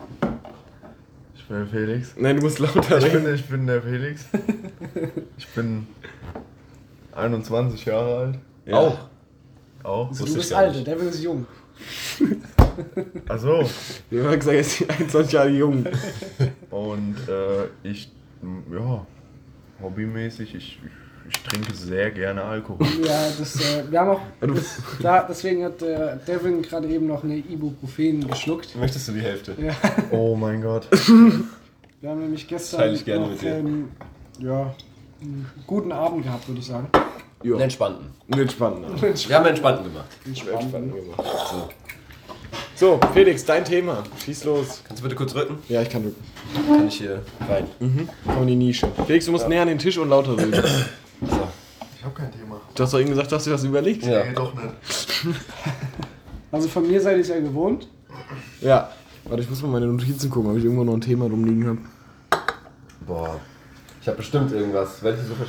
ich 1.34 1.44
bin 1.48 1.56
der 1.56 1.66
Felix. 1.66 2.12
Nein, 2.16 2.36
du 2.36 2.42
musst 2.42 2.58
lauter 2.60 2.98
Ich 2.98 3.04
reden. 3.04 3.24
bin, 3.24 3.34
ich 3.34 3.44
bin 3.46 3.66
der 3.66 3.82
Felix. 3.82 4.26
Ich 5.38 5.48
bin 5.48 5.86
21 7.16 7.84
Jahre 7.84 8.16
alt. 8.18 8.38
Ja. 8.66 8.76
Auch. 8.76 8.98
Auch. 9.82 10.08
Also, 10.08 10.24
du 10.26 10.34
bist 10.34 10.52
alt, 10.52 10.86
der 10.86 10.96
ist 10.96 11.22
jung. 11.22 11.46
Achso. 13.28 13.68
Wir 14.10 14.24
haben 14.24 14.38
gesagt, 14.38 14.56
jetzt 14.56 14.78
sind 14.78 14.90
21 14.90 15.32
Jahre 15.32 15.48
jung. 15.50 15.84
Und 16.70 17.16
äh, 17.28 17.88
ich, 17.88 18.10
ja, 18.72 19.06
hobbymäßig, 19.82 20.54
ich, 20.54 20.64
ich, 20.64 20.78
ich 21.28 21.42
trinke 21.42 21.74
sehr 21.74 22.10
gerne 22.10 22.42
Alkohol. 22.42 22.86
Ja, 23.04 23.28
das, 23.38 23.56
äh, 23.56 23.90
wir 23.90 24.00
haben 24.00 24.10
auch, 24.10 24.20
Ja, 24.40 24.46
das, 24.46 24.76
da, 25.00 25.22
deswegen 25.28 25.64
hat 25.64 25.80
äh, 25.82 26.16
Devin 26.26 26.62
gerade 26.62 26.88
eben 26.88 27.06
noch 27.06 27.24
eine 27.24 27.36
Ibuprofen 27.36 28.26
geschluckt. 28.28 28.76
Möchtest 28.76 29.08
du 29.08 29.12
die 29.12 29.20
Hälfte? 29.22 29.54
Ja, 29.58 29.74
Oh 30.10 30.34
mein 30.36 30.60
Gott. 30.62 30.88
wir 30.90 32.10
haben 32.10 32.20
nämlich 32.20 32.46
gestern 32.46 32.92
noch, 32.92 33.28
mit 33.30 33.42
dir. 33.42 33.54
ähm, 33.56 33.88
ja, 34.38 34.74
einen 35.22 35.46
guten 35.66 35.92
Abend 35.92 36.24
gehabt, 36.24 36.46
würde 36.48 36.60
ich 36.60 36.66
sagen. 36.66 36.88
Ja. 37.42 37.52
Einen 37.54 37.62
entspannten. 37.62 38.06
Einen 38.30 38.40
entspannten. 38.42 38.82
Wir 38.82 39.36
haben 39.36 39.44
einen 39.44 39.46
entspannten 39.48 39.84
gemacht. 39.84 40.06
Entspannten 40.26 40.92
gemacht. 40.94 41.22
So, 41.50 41.68
Felix, 43.12 43.44
dein 43.44 43.64
Thema. 43.64 44.02
Schieß 44.24 44.44
los. 44.44 44.82
Kannst 44.86 45.00
du 45.00 45.04
bitte 45.04 45.14
kurz 45.16 45.34
rücken? 45.34 45.58
Ja, 45.68 45.82
ich 45.82 45.88
kann 45.90 46.02
drücken. 46.02 46.22
Kann 46.66 46.88
ich 46.88 46.98
hier 46.98 47.22
rein? 47.48 47.66
Komm 48.26 48.42
in 48.42 48.46
die 48.48 48.56
Nische. 48.56 48.88
Felix, 49.06 49.26
du 49.26 49.32
musst 49.32 49.48
näher 49.48 49.62
an 49.62 49.68
den 49.68 49.78
Tisch 49.78 49.96
und 49.98 50.08
lauter 50.08 50.36
reden. 50.36 50.52
So. 50.54 51.48
Ich 51.96 52.04
habe 52.04 52.14
kein 52.14 52.32
Thema. 52.32 52.60
Du 52.74 52.82
hast 52.82 52.92
doch 52.92 52.98
eben 53.00 53.10
gesagt, 53.10 53.30
du 53.30 53.36
hast 53.36 53.46
dir 53.46 53.52
was 53.52 53.64
überlegt. 53.64 54.04
Ja. 54.04 54.24
Nee, 54.24 54.32
doch 54.34 54.52
nicht. 54.54 54.74
Also 56.52 56.68
von 56.68 56.86
mir 56.86 57.00
seid 57.00 57.16
ihr 57.16 57.22
es 57.22 57.28
ja 57.28 57.40
gewohnt. 57.40 57.88
Ja. 58.60 58.90
Warte, 59.24 59.42
ich 59.42 59.50
muss 59.50 59.60
mal 59.62 59.68
meine 59.72 59.86
Notizen 59.86 60.30
gucken, 60.30 60.52
ob 60.52 60.56
ich 60.56 60.62
irgendwo 60.62 60.84
noch 60.84 60.94
ein 60.94 61.00
Thema 61.00 61.24
rumliegen 61.24 61.66
habe. 61.66 61.78
Boah. 63.04 63.40
Ich 64.00 64.06
habe 64.06 64.18
bestimmt 64.18 64.52
irgendwas. 64.52 65.02
Welche 65.02 65.22
so, 65.24 65.34
vers- 65.34 65.48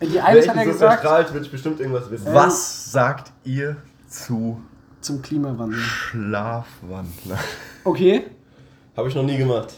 Die 0.00 0.16
er 0.16 0.24
welche 0.32 0.48
so 0.54 0.64
gesagt, 0.72 1.00
verstrahlt, 1.02 1.34
will 1.34 1.42
ich 1.42 1.50
bestimmt 1.50 1.80
irgendwas 1.80 2.10
wissen. 2.10 2.32
Was 2.32 2.90
sagt 2.92 3.30
ihr 3.44 3.76
zu 4.08 4.58
zum 5.00 5.22
Klimawandel. 5.22 5.78
Schlafwandler? 5.78 7.38
Okay. 7.84 8.24
Habe 8.96 9.08
ich 9.08 9.14
noch 9.14 9.22
nie 9.22 9.36
gemacht. 9.36 9.74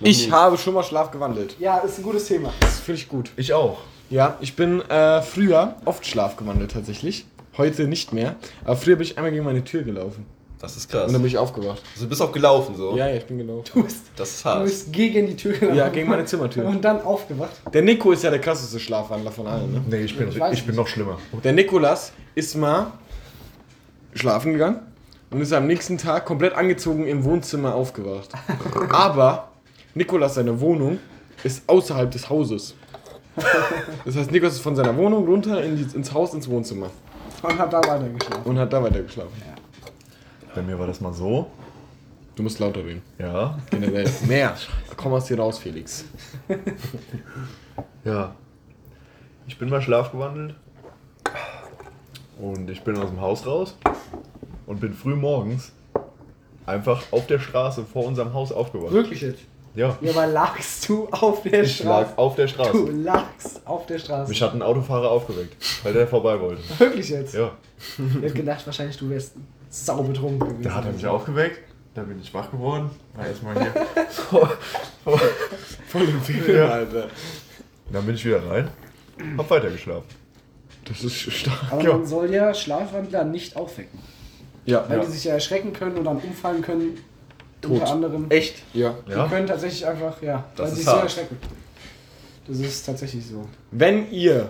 Noch 0.00 0.06
Ich 0.08 0.26
nie. 0.26 0.32
habe 0.32 0.56
schon 0.58 0.74
mal 0.74 0.82
Schlaf 0.82 1.10
gewandelt. 1.10 1.56
Ja, 1.58 1.78
ist 1.78 1.98
ein 1.98 2.02
gutes 2.02 2.26
Thema. 2.26 2.52
Das 2.60 2.80
finde 2.80 3.00
ich 3.00 3.08
gut. 3.08 3.30
Ich 3.36 3.52
auch. 3.52 3.78
Ja, 4.10 4.36
ich 4.40 4.54
bin 4.56 4.80
äh, 4.82 5.22
früher 5.22 5.76
oft 5.84 6.06
Schlaf 6.06 6.36
gewandelt 6.36 6.72
tatsächlich. 6.72 7.26
Heute 7.56 7.88
nicht 7.88 8.12
mehr. 8.12 8.36
Aber 8.64 8.76
früher 8.76 8.96
bin 8.96 9.06
ich 9.06 9.16
einmal 9.16 9.32
gegen 9.32 9.44
meine 9.44 9.64
Tür 9.64 9.82
gelaufen. 9.82 10.26
Das 10.58 10.76
ist 10.76 10.88
krass. 10.90 11.06
Und 11.06 11.12
dann 11.12 11.20
bin 11.22 11.30
ich 11.30 11.36
aufgewacht. 11.38 11.82
Also 11.94 12.04
du 12.04 12.08
bist 12.08 12.22
auch 12.22 12.32
gelaufen 12.32 12.74
so. 12.76 12.96
Ja, 12.96 13.08
ja, 13.08 13.16
ich 13.16 13.26
bin 13.26 13.36
gelaufen. 13.38 13.64
Du 13.74 13.82
bist, 13.82 14.04
Das 14.16 14.30
ist 14.30 14.44
du 14.44 14.48
hart. 14.48 14.64
bist 14.64 14.92
gegen 14.92 15.26
die 15.26 15.36
Tür 15.36 15.52
gelaufen. 15.52 15.76
Ja, 15.76 15.88
gegen 15.88 16.08
meine 16.08 16.24
Zimmertür. 16.24 16.64
Und 16.64 16.82
dann 16.84 17.02
aufgewacht. 17.02 17.50
Der 17.72 17.82
Nico 17.82 18.10
ist 18.12 18.22
ja 18.24 18.30
der 18.30 18.40
krasseste 18.40 18.80
Schlafwandler 18.80 19.30
von 19.32 19.46
allen, 19.46 19.70
ne? 19.72 19.82
Nee, 19.88 20.04
ich 20.04 20.16
bin, 20.16 20.28
Ich 20.28 20.36
ich 20.52 20.66
bin 20.66 20.74
noch 20.74 20.86
schlimmer. 20.88 21.18
Der 21.44 21.52
Nikolas 21.52 22.12
ist 22.34 22.56
mal 22.56 22.92
schlafen 24.16 24.52
gegangen 24.52 24.80
und 25.30 25.40
ist 25.40 25.52
am 25.52 25.66
nächsten 25.66 25.98
Tag 25.98 26.24
komplett 26.24 26.54
angezogen 26.54 27.06
im 27.06 27.24
Wohnzimmer 27.24 27.74
aufgewacht. 27.74 28.30
Aber 28.90 29.48
Nikolas, 29.94 30.34
seine 30.34 30.60
Wohnung, 30.60 30.98
ist 31.44 31.68
außerhalb 31.68 32.10
des 32.10 32.28
Hauses. 32.28 32.74
Das 34.04 34.16
heißt, 34.16 34.30
Nikolas 34.30 34.54
ist 34.54 34.60
von 34.60 34.74
seiner 34.76 34.96
Wohnung 34.96 35.26
runter 35.26 35.62
in 35.62 35.76
die, 35.76 35.94
ins 35.96 36.12
Haus, 36.12 36.32
ins 36.34 36.48
Wohnzimmer 36.48 36.90
Und 37.42 37.58
hat 37.58 37.72
da 37.72 37.78
weiter 37.80 38.08
geschlafen. 38.08 38.42
und 38.44 38.58
hat 38.58 38.72
da 38.72 38.82
weiter 38.82 39.02
geschlafen. 39.02 39.32
Bei 40.54 40.62
mir 40.62 40.78
war 40.78 40.86
das 40.86 41.00
mal 41.00 41.12
so. 41.12 41.50
Du 42.34 42.42
musst 42.42 42.58
lauter 42.58 42.84
reden. 42.84 43.02
Ja. 43.18 43.58
Generell. 43.70 44.08
Mehr. 44.26 44.54
Komm 44.96 45.12
aus 45.14 45.26
dir 45.26 45.38
raus, 45.38 45.58
Felix. 45.58 46.04
Ja. 48.04 48.34
Ich 49.46 49.58
bin 49.58 49.68
mal 49.68 49.80
schlafgewandelt. 49.82 50.54
Und 52.38 52.68
ich 52.70 52.82
bin 52.82 52.96
aus 52.98 53.08
dem 53.10 53.20
Haus 53.20 53.46
raus. 53.46 53.76
Und 54.66 54.80
bin 54.80 54.94
früh 54.94 55.14
morgens 55.14 55.72
einfach 56.66 57.02
auf 57.12 57.26
der 57.26 57.38
Straße 57.38 57.84
vor 57.84 58.04
unserem 58.06 58.34
Haus 58.34 58.50
aufgewacht. 58.52 58.92
Wirklich 58.92 59.20
jetzt? 59.20 59.40
Ja. 59.76 59.96
Ja, 60.00 60.10
aber 60.12 60.26
lagst 60.26 60.88
du 60.88 61.06
auf 61.10 61.42
der 61.42 61.62
Ich 61.62 61.76
Straße? 61.76 62.08
lag 62.10 62.16
auf 62.18 62.34
der 62.34 62.46
Du 62.46 62.52
Straße. 62.52 62.90
lagst 62.92 63.60
auf 63.66 63.86
der 63.86 63.98
Straße. 63.98 64.28
Mich 64.30 64.42
hat 64.42 64.54
ein 64.54 64.62
Autofahrer 64.62 65.10
aufgeweckt, 65.10 65.54
weil 65.84 65.92
der 65.92 66.08
vorbei 66.08 66.40
wollte. 66.40 66.62
Wirklich 66.78 67.10
jetzt? 67.10 67.34
Ja. 67.34 67.52
Ich 67.98 68.24
hab 68.30 68.34
gedacht, 68.34 68.66
wahrscheinlich 68.66 68.96
du 68.96 69.10
wärst 69.10 69.34
saubetrunken 69.68 70.40
gewesen. 70.40 70.62
Da 70.62 70.74
hat 70.74 70.86
er 70.86 70.92
mich 70.92 71.06
aufgeweckt. 71.06 71.60
Da 71.94 72.02
bin 72.02 72.18
ich 72.20 72.32
wach 72.34 72.50
geworden. 72.50 72.90
War 73.14 73.26
erstmal 73.26 73.54
hier. 73.60 73.72
vor- 74.08 74.50
vor- 75.04 75.20
Voll 75.88 76.02
im 76.08 76.20
Film, 76.22 76.56
Ja. 76.56 76.68
Alter. 76.68 77.08
Dann 77.92 78.04
bin 78.04 78.14
ich 78.14 78.24
wieder 78.24 78.44
rein. 78.50 78.68
Hab 79.38 79.48
weitergeschlafen. 79.50 80.04
Das 80.88 81.02
ist 81.02 81.14
stark. 81.14 81.72
Aber 81.72 81.82
Ja. 81.82 81.92
man 81.94 82.06
soll 82.06 82.32
ja 82.32 82.52
Schlafwandler 82.54 83.24
nicht 83.24 83.56
aufwecken. 83.56 83.98
Ja. 84.64 84.84
Weil 84.88 84.98
Ja. 84.98 85.04
die 85.04 85.10
sich 85.10 85.24
ja 85.24 85.34
erschrecken 85.34 85.72
können 85.72 85.96
und 85.96 86.04
dann 86.04 86.16
umfallen 86.18 86.62
können. 86.62 86.98
Tot. 87.60 87.72
Unter 87.72 87.90
anderem. 87.90 88.26
Echt? 88.28 88.56
Ja. 88.74 88.94
Die 89.06 89.12
Ja. 89.12 89.26
können 89.28 89.46
tatsächlich 89.46 89.86
einfach, 89.86 90.20
ja, 90.22 90.44
Das 90.54 90.66
weil 90.66 90.72
ist 90.72 90.78
sie 90.78 90.84
so 90.84 90.90
hart. 90.92 91.02
erschrecken. 91.04 91.36
Das 92.46 92.58
ist 92.58 92.84
tatsächlich 92.86 93.26
so. 93.26 93.46
Wenn 93.70 94.10
ihr 94.12 94.48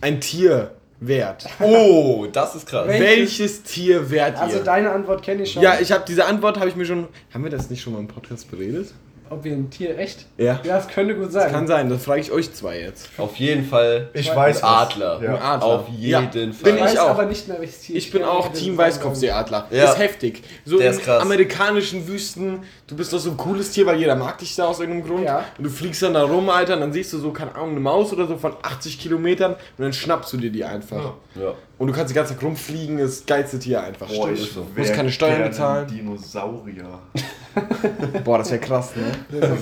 ein 0.00 0.20
Tier 0.20 0.72
wärt, 1.00 1.46
Oh, 1.60 2.26
das 2.32 2.54
ist 2.54 2.66
krass. 2.66 2.86
Welches? 2.86 3.06
welches 3.40 3.62
Tier 3.64 4.10
wärt 4.10 4.38
Also 4.38 4.58
ihr? 4.58 4.64
deine 4.64 4.90
Antwort 4.92 5.22
kenne 5.22 5.42
ich 5.42 5.52
schon. 5.52 5.62
Ja, 5.62 5.80
ich 5.80 5.90
habe 5.90 6.04
diese 6.06 6.24
Antwort 6.26 6.58
habe 6.58 6.68
ich 6.68 6.76
mir 6.76 6.84
schon. 6.84 7.08
Haben 7.34 7.42
wir 7.44 7.50
das 7.50 7.70
nicht 7.70 7.80
schon 7.82 7.94
mal 7.94 7.98
im 8.00 8.06
Podcast 8.08 8.48
beredet? 8.50 8.92
Ob 9.32 9.44
wir 9.44 9.52
ein 9.52 9.70
Tier 9.70 9.98
echt. 9.98 10.26
Ja. 10.38 10.60
Ja, 10.64 10.76
das 10.76 10.88
könnte 10.88 11.14
gut 11.16 11.32
sein. 11.32 11.50
Kann 11.50 11.66
sein, 11.66 11.88
das 11.90 12.04
frage 12.04 12.20
ich 12.20 12.30
euch 12.30 12.52
zwei 12.54 12.80
jetzt. 12.80 13.08
Auf 13.18 13.36
jeden 13.36 13.64
Fall 13.64 14.10
Ich 14.12 14.30
ein 14.30 14.36
weiß. 14.36 14.62
Adler. 14.62 15.20
Ja. 15.22 15.34
Ein 15.36 15.42
Adler. 15.42 15.66
Auf 15.66 15.84
Ja. 15.98 16.20
jeden 16.20 16.52
Fall. 16.52 16.64
Bin 16.64 16.76
ich 16.76 16.82
weiß 16.82 16.92
ich 16.94 16.98
auch. 17.00 17.08
aber 17.10 17.24
nicht 17.26 17.48
mehr, 17.48 17.58
welches 17.58 17.80
Tier. 17.80 17.96
Ich 17.96 18.10
bin 18.10 18.22
kann 18.22 18.30
auch 18.30 18.52
Team. 18.52 18.76
Weißkopfseeadler. 18.78 19.66
Ja. 19.70 19.84
Ist 19.84 19.98
heftig. 19.98 20.42
So 20.64 20.78
Der 20.78 20.88
in 20.88 20.92
ist 20.94 21.02
krass. 21.02 21.22
amerikanischen 21.22 22.06
Wüsten, 22.06 22.60
du 22.86 22.96
bist 22.96 23.12
doch 23.12 23.18
so 23.18 23.30
ein 23.30 23.36
cooles 23.36 23.70
Tier, 23.72 23.86
weil 23.86 23.98
jeder 23.98 24.14
mag 24.16 24.38
dich 24.38 24.54
da 24.54 24.66
aus 24.66 24.80
irgendeinem 24.80 25.08
Grund. 25.08 25.24
Ja. 25.24 25.44
Und 25.58 25.64
du 25.64 25.70
fliegst 25.70 26.02
dann 26.02 26.14
da 26.14 26.22
rum, 26.24 26.48
Alter, 26.50 26.74
und 26.74 26.80
dann 26.80 26.92
siehst 26.92 27.12
du 27.12 27.18
so, 27.18 27.30
keine 27.32 27.54
Ahnung, 27.54 27.70
eine 27.70 27.80
Maus 27.80 28.12
oder 28.12 28.26
so 28.26 28.36
von 28.36 28.54
80 28.62 28.98
Kilometern 29.00 29.52
und 29.52 29.58
dann 29.84 29.92
schnappst 29.92 30.32
du 30.32 30.36
dir 30.36 30.50
die 30.50 30.64
einfach. 30.64 31.14
Ja. 31.34 31.54
Und 31.78 31.88
du 31.88 31.94
kannst 31.94 32.10
die 32.10 32.14
ganze 32.14 32.34
Zeit 32.34 32.42
rumfliegen, 32.44 32.98
das 32.98 33.26
geilste 33.26 33.58
Tier 33.58 33.82
einfach. 33.82 34.06
Boah, 34.06 34.28
Stimmt. 34.28 34.38
ich 34.38 34.52
so. 34.52 34.66
Musst 34.76 34.92
keine 34.94 35.10
Steuern 35.10 35.42
bezahlen. 35.42 35.86
Dinosaurier. 35.88 36.98
Boah, 38.24 38.38
das 38.38 38.50
wäre 38.50 38.60
krass, 38.60 38.92
ne? 38.96 39.02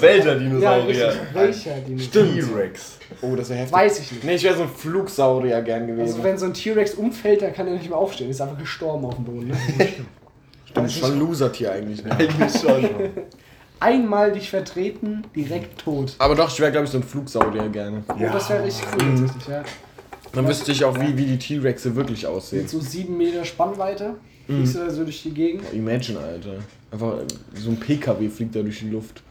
Welcher 0.01 0.33
Ja, 0.35 0.39
Dinosaurier? 0.39 0.87
richtig. 1.09 1.21
Welcher 1.35 1.75
Dinosaurier? 1.81 2.45
T-Rex. 2.47 2.99
Oh, 3.23 3.35
das 3.37 3.49
wäre 3.49 3.61
heftig. 3.61 3.73
Weiß 3.77 3.99
ich 4.01 4.13
nicht. 4.13 4.25
Nee, 4.25 4.35
ich 4.35 4.43
wäre 4.45 4.57
so 4.57 4.63
ein 4.63 4.69
Flugsaurier 4.69 5.61
gern 5.63 5.87
gewesen. 5.87 6.03
Also 6.15 6.23
wenn 6.23 6.39
so 6.39 6.47
ein 6.47 6.55
T-Rex 6.55 6.95
umfällt, 6.95 7.43
dann 7.43 7.53
kann 7.53 7.67
er 7.67 7.75
nicht 7.75 7.89
mehr 7.89 7.99
aufstehen. 7.99 8.31
Ist 8.31 8.41
einfach 8.41 8.59
gestorben 8.59 9.05
auf 9.05 9.15
dem 9.17 9.25
Boden. 9.25 9.49
Ne? 9.49 9.57
Stimmt, 9.79 10.07
das 10.75 10.87
ist 10.87 10.99
schon 11.01 11.13
ein 11.13 11.19
Loser-Tier 11.19 11.73
eigentlich. 11.73 12.05
Ne? 12.05 12.13
Eigentlich 12.13 12.61
schon. 12.61 12.89
Einmal 13.81 14.33
dich 14.33 14.51
vertreten, 14.51 15.25
direkt 15.35 15.81
tot. 15.81 16.15
Aber 16.19 16.35
doch, 16.35 16.49
ich 16.53 16.61
wäre, 16.61 16.71
glaube 16.71 16.85
ich, 16.85 16.91
so 16.93 16.99
ein 16.99 17.03
Flugsaurier 17.03 17.69
gerne. 17.71 18.03
Oh, 18.09 18.15
das 18.33 18.51
wäre 18.51 18.63
richtig 18.65 18.87
cool 18.93 19.09
tatsächlich, 19.19 19.49
ja. 19.49 19.63
Dann 20.33 20.47
wüsste 20.47 20.71
ich 20.71 20.85
auch, 20.85 20.97
wie, 21.01 21.17
wie 21.17 21.25
die 21.25 21.39
T-Rexe 21.39 21.97
wirklich 21.97 22.27
aussehen. 22.27 22.61
Mit 22.61 22.71
so 22.71 22.79
sieben 22.79 23.17
Meter 23.17 23.45
Spannweite 23.45 24.15
fliegst 24.47 24.75
du 24.77 24.79
da 24.81 24.91
so 24.91 25.03
durch 25.03 25.23
die 25.23 25.33
Gegend. 25.35 25.65
Imagine, 25.73 26.19
Alter. 26.21 26.59
Einfach 26.93 27.15
so 27.55 27.71
ein 27.71 27.77
PKW 27.79 28.29
fliegt 28.29 28.55
da 28.57 28.61
durch 28.63 28.79
die 28.81 28.91
Luft. 28.91 29.23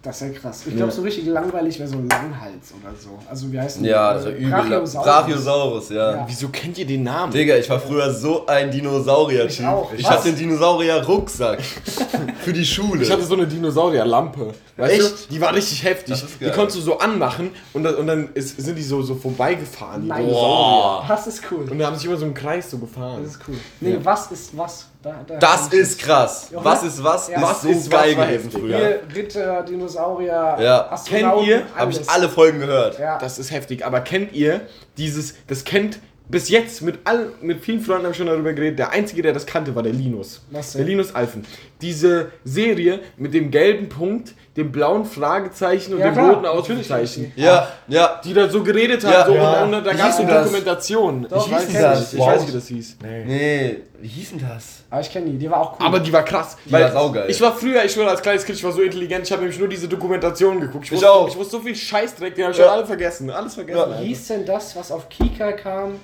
Das 0.00 0.22
ist 0.22 0.28
ja 0.32 0.38
krass. 0.40 0.60
Ich 0.64 0.70
Ja. 0.72 0.76
glaube, 0.78 0.92
so 0.92 1.02
richtig 1.02 1.26
langweilig 1.26 1.76
wäre 1.80 1.88
so 1.88 1.96
ein 1.96 2.08
Langhals 2.08 2.72
oder 2.80 2.94
so. 2.96 3.18
Also 3.28 3.52
wie 3.52 3.58
heißt 3.60 3.78
denn 3.78 3.84
Ja, 3.86 4.12
die? 4.12 4.16
das 4.16 4.24
war 4.26 4.32
Äh, 4.32 4.36
übel. 4.36 4.50
Brachiosaurus. 4.52 5.06
Brachiosaurus, 5.06 5.88
ja. 5.90 6.12
Ja. 6.16 6.24
Wieso 6.28 6.48
kennt 6.48 6.78
ihr 6.78 6.86
den 6.86 7.02
Namen? 7.02 7.32
Digga, 7.32 7.56
ich 7.56 7.68
war 7.68 7.80
früher 7.80 8.12
so 8.14 8.46
ein 8.46 8.70
Dinosaurier-Typ. 8.70 9.50
Ich 9.50 9.66
auch. 9.66 9.92
Ich 9.92 10.04
Was? 10.04 10.10
hatte 10.10 10.28
den 10.30 10.36
Dinosaurier-Rucksack 10.36 11.60
für 12.44 12.52
die 12.52 12.64
Schule. 12.64 13.02
Ich 13.02 13.10
hatte 13.10 13.24
so 13.24 13.34
eine 13.34 13.46
Dinosaurierlampe. 13.48 14.54
Weißt 14.76 14.92
Echt? 14.94 15.30
du? 15.30 15.34
Die 15.34 15.40
war 15.40 15.52
richtig 15.54 15.82
heftig. 15.82 16.10
Das 16.10 16.22
ist 16.22 16.40
Die 16.40 16.50
konntest 16.50 16.78
du 16.78 16.82
so 16.82 16.98
anmachen 16.98 17.50
und, 17.72 17.82
dann- 17.82 17.96
und 17.96 18.06
dann 18.06 18.28
ist, 18.34 18.60
sind 18.60 18.76
die 18.76 18.82
so, 18.82 19.02
so 19.02 19.16
vorbeigefahren, 19.16 20.02
die 20.02 20.08
Nein. 20.08 20.26
Dinosaurier. 20.26 21.08
Das 21.08 21.26
ist 21.26 21.42
cool. 21.50 21.68
Und 21.68 21.76
da 21.78 21.86
haben 21.86 21.96
sich 21.96 22.04
immer 22.06 22.16
so 22.16 22.24
im 22.24 22.34
Kreis 22.34 22.70
so 22.70 22.78
gefahren. 22.78 23.22
Das 23.24 23.32
ist 23.34 23.40
cool. 23.48 23.56
Nee, 23.80 23.98
was 24.02 24.30
ist 24.30 24.56
was? 24.56 24.86
Da, 25.00 25.24
da 25.26 25.36
das 25.36 25.68
ist 25.68 26.00
krass. 26.00 26.48
Ja, 26.52 26.64
Was 26.64 26.80
oder? 26.80 26.88
ist 26.88 27.04
was? 27.04 27.28
Ja. 27.28 27.40
Was 27.40 27.62
So 27.62 27.68
ist 27.68 27.88
geil 27.90 28.14
gewesen 28.16 28.50
früher. 28.50 29.00
Ritter, 29.14 29.62
Dinosaurier, 29.62 30.56
Ja. 30.60 30.90
Astronauten, 30.90 31.46
Kennt 31.46 31.48
ihr? 31.48 31.66
Habe 31.76 31.92
ich 31.92 32.10
alle 32.10 32.28
Folgen 32.28 32.58
gehört. 32.58 32.98
Ja. 32.98 33.16
Das 33.18 33.38
ist 33.38 33.52
heftig. 33.52 33.86
Aber 33.86 34.00
kennt 34.00 34.32
ihr 34.32 34.62
dieses, 34.96 35.34
das 35.46 35.64
kennt 35.64 36.00
bis 36.28 36.48
jetzt 36.50 36.82
mit 36.82 36.98
allen, 37.04 37.28
mit 37.40 37.64
vielen 37.64 37.80
Freunden 37.80 38.02
habe 38.04 38.10
ich 38.12 38.18
schon 38.18 38.26
darüber 38.26 38.52
geredet, 38.52 38.78
der 38.78 38.90
einzige, 38.90 39.22
der 39.22 39.32
das 39.32 39.46
kannte, 39.46 39.74
war 39.74 39.82
der 39.82 39.92
Linus. 39.94 40.42
Was 40.50 40.72
Der? 40.72 40.84
Linus 40.84 41.14
Alfen. 41.14 41.46
Diese 41.80 42.32
Serie 42.44 43.00
mit 43.16 43.34
dem 43.34 43.50
gelben 43.52 43.88
Punkt, 43.88 44.34
dem 44.56 44.72
blauen 44.72 45.04
Fragezeichen 45.04 45.92
und 45.94 46.00
Ja, 46.00 46.06
dem 46.06 46.14
klar. 46.14 46.30
roten 46.34 46.46
Ausrufezeichen. 46.46 47.32
Ja, 47.36 47.68
ja. 47.86 48.20
Die 48.24 48.34
da 48.34 48.48
so 48.48 48.64
geredet 48.64 49.04
hat, 49.04 49.12
Ja. 49.12 49.26
so, 49.26 49.34
Ja. 49.34 49.62
und, 49.62 49.74
und 49.74 49.86
da 49.86 49.92
gab 49.92 50.00
es 50.00 50.04
hieß 50.06 50.16
so 50.16 50.22
denn 50.24 50.28
das? 50.34 50.42
Dokumentationen. 50.44 51.26
Doch, 51.28 51.46
ich 51.46 51.52
weiß 51.52 51.72
das? 51.72 52.12
Ich 52.14 52.18
weiß 52.20 52.40
nicht, 52.40 52.50
wie 52.50 52.56
das 52.56 52.66
hieß. 52.66 52.96
Nee. 53.02 53.24
Nee, 53.24 53.76
wie 54.00 54.08
hieß 54.08 54.30
denn 54.30 54.40
das? 54.48 54.64
Aber 54.90 55.00
ich 55.02 55.12
kenne 55.12 55.30
die, 55.30 55.38
die 55.38 55.48
war 55.50 55.60
auch 55.60 55.78
cool. 55.78 55.86
Aber 55.86 56.00
die 56.00 56.12
war 56.12 56.24
krass. 56.24 56.56
Die 56.64 56.72
war 56.72 56.90
saugeil. 56.90 57.30
Ich 57.30 57.40
war 57.40 57.54
früher, 57.54 57.84
ich 57.84 57.92
schwöre, 57.92 58.10
als 58.10 58.22
kleines 58.22 58.44
Kind, 58.44 58.58
ich 58.58 58.64
war 58.64 58.72
so 58.72 58.82
intelligent, 58.82 59.24
ich 59.24 59.30
habe 59.30 59.42
nämlich 59.42 59.58
nur 59.60 59.68
diese 59.68 59.86
Dokumentationen 59.86 60.60
geguckt. 60.60 60.84
Ich, 60.86 60.90
Ich 60.90 60.96
wusste, 60.96 61.10
auch. 61.12 61.28
Ich 61.28 61.36
wusste 61.36 61.56
so 61.58 61.62
viel 61.62 61.76
Scheißdreck, 61.76 62.34
den 62.34 62.44
habe 62.44 62.52
ich 62.52 62.58
Ja. 62.58 62.64
schon 62.64 62.72
alle 62.74 62.86
vergessen. 62.86 63.30
Alles 63.30 63.54
vergessen. 63.54 63.94
Wie 64.00 64.06
hieß 64.08 64.26
denn 64.28 64.44
das, 64.44 64.74
was 64.74 64.90
auf 64.90 65.08
Kika 65.08 65.52
kam? 65.52 66.00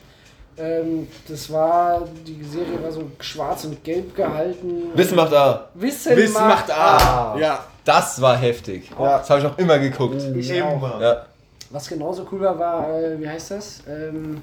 Ähm, 0.57 1.09
das 1.29 1.53
war, 1.53 2.07
die 2.27 2.45
Serie 2.45 2.83
war 2.83 2.93
so 2.93 3.11
schwarz 3.21 3.65
und 3.65 3.83
gelb 3.83 4.15
gehalten. 4.15 4.91
Wissen 4.95 5.17
macht 5.17 5.33
A. 5.35 5.69
Wissen, 5.75 6.17
Wissen 6.17 6.35
macht 6.35 6.71
A. 6.71 7.33
Ah. 7.35 7.39
Ja. 7.39 7.65
Das 7.85 8.21
war 8.21 8.37
heftig. 8.37 8.91
Ja. 8.99 9.19
Das 9.19 9.29
habe 9.31 9.41
ich 9.41 9.47
auch 9.47 9.59
immer 9.59 9.79
geguckt. 9.79 10.23
Ich. 10.37 10.51
Immer. 10.51 10.99
Ja. 11.01 11.27
Was 11.71 11.89
genauso 11.89 12.27
cool 12.31 12.41
war, 12.41 12.59
war, 12.59 12.89
äh, 12.89 13.21
wie 13.21 13.29
heißt 13.29 13.51
das? 13.51 13.83
Ähm, 13.89 14.41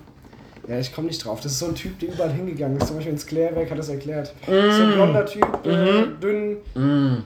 ja, 0.68 0.78
ich 0.78 0.94
komme 0.94 1.08
nicht 1.08 1.24
drauf. 1.26 1.40
Das 1.42 1.54
ist 1.54 1.60
so 1.60 1.68
ein 1.68 1.76
Typ, 1.76 1.98
der 2.00 2.10
überall 2.10 2.32
hingegangen 2.32 2.78
ist. 2.78 2.88
Zum 2.88 2.98
Beispiel 2.98 3.14
ins 3.14 3.26
Klärwerk 3.26 3.72
hat 3.72 3.80
das 3.80 3.90
erklärt. 3.90 4.34
So 4.46 4.52
ein 4.54 4.94
blonder 4.94 5.26
Typ, 5.26 5.66
äh, 5.66 6.08
dünn. 6.22 6.58
Äh, 6.76 7.24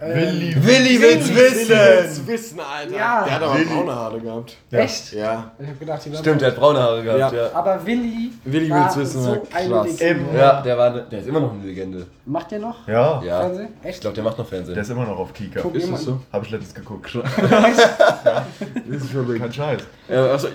Willi. 0.00 0.54
Willi 0.56 1.00
will's 1.00 1.28
Willi 1.28 1.36
will's 1.68 1.68
wissen. 1.68 2.26
wissen, 2.26 2.60
Alter. 2.60 2.96
Ja. 2.96 3.24
Der 3.24 3.34
hat 3.34 3.42
aber 3.42 3.54
Willi. 3.58 3.64
braune 3.66 3.94
Haare 3.94 4.20
gehabt. 4.20 4.56
Echt? 4.70 5.12
Ja. 5.12 5.50
Ich 5.58 5.68
hab 5.68 5.78
gedacht, 5.78 6.04
die 6.06 6.16
Stimmt, 6.16 6.40
der 6.40 6.48
hat 6.48 6.56
braune 6.56 6.78
Haare 6.80 7.02
gehabt, 7.02 7.34
ja. 7.34 7.50
Aber 7.52 7.84
Willi, 7.86 8.30
Willi 8.44 8.70
war 8.70 8.84
will's 8.86 8.96
wissen, 8.96 9.22
so 9.22 9.34
ja, 9.34 9.40
eine. 9.52 9.82
Legende. 9.90 10.38
Ja, 10.38 10.62
der, 10.62 10.78
war, 10.78 10.90
ne- 10.90 11.06
der 11.10 11.18
ist 11.20 11.28
immer 11.28 11.40
noch 11.40 11.52
eine 11.52 11.64
Legende. 11.64 12.06
Macht 12.24 12.50
der 12.50 12.58
noch 12.60 12.88
Ja, 12.88 13.22
Ja. 13.22 13.40
Fernsehen? 13.40 13.68
Ich 13.82 13.88
Echt? 13.88 14.00
glaube, 14.00 14.14
der 14.14 14.24
macht 14.24 14.38
noch 14.38 14.48
der 14.48 14.58
Fernsehen. 14.58 14.78
ist 14.78 14.90
immer 14.90 15.04
noch 15.04 15.18
auf 15.18 15.34
Kika. 15.34 15.60
Guck 15.60 15.74
Ist 15.74 15.92
das 15.92 16.02
so? 16.04 16.20
Habe 16.32 16.44
ich 16.46 16.50
letztens 16.50 16.74
geguckt. 16.74 17.10
Das 18.90 19.02
ist 19.02 19.10
verrückt. 19.10 19.40
Kein 19.40 19.52
Scheiß. 19.52 19.80
Ja, 20.08 20.26
also, 20.26 20.48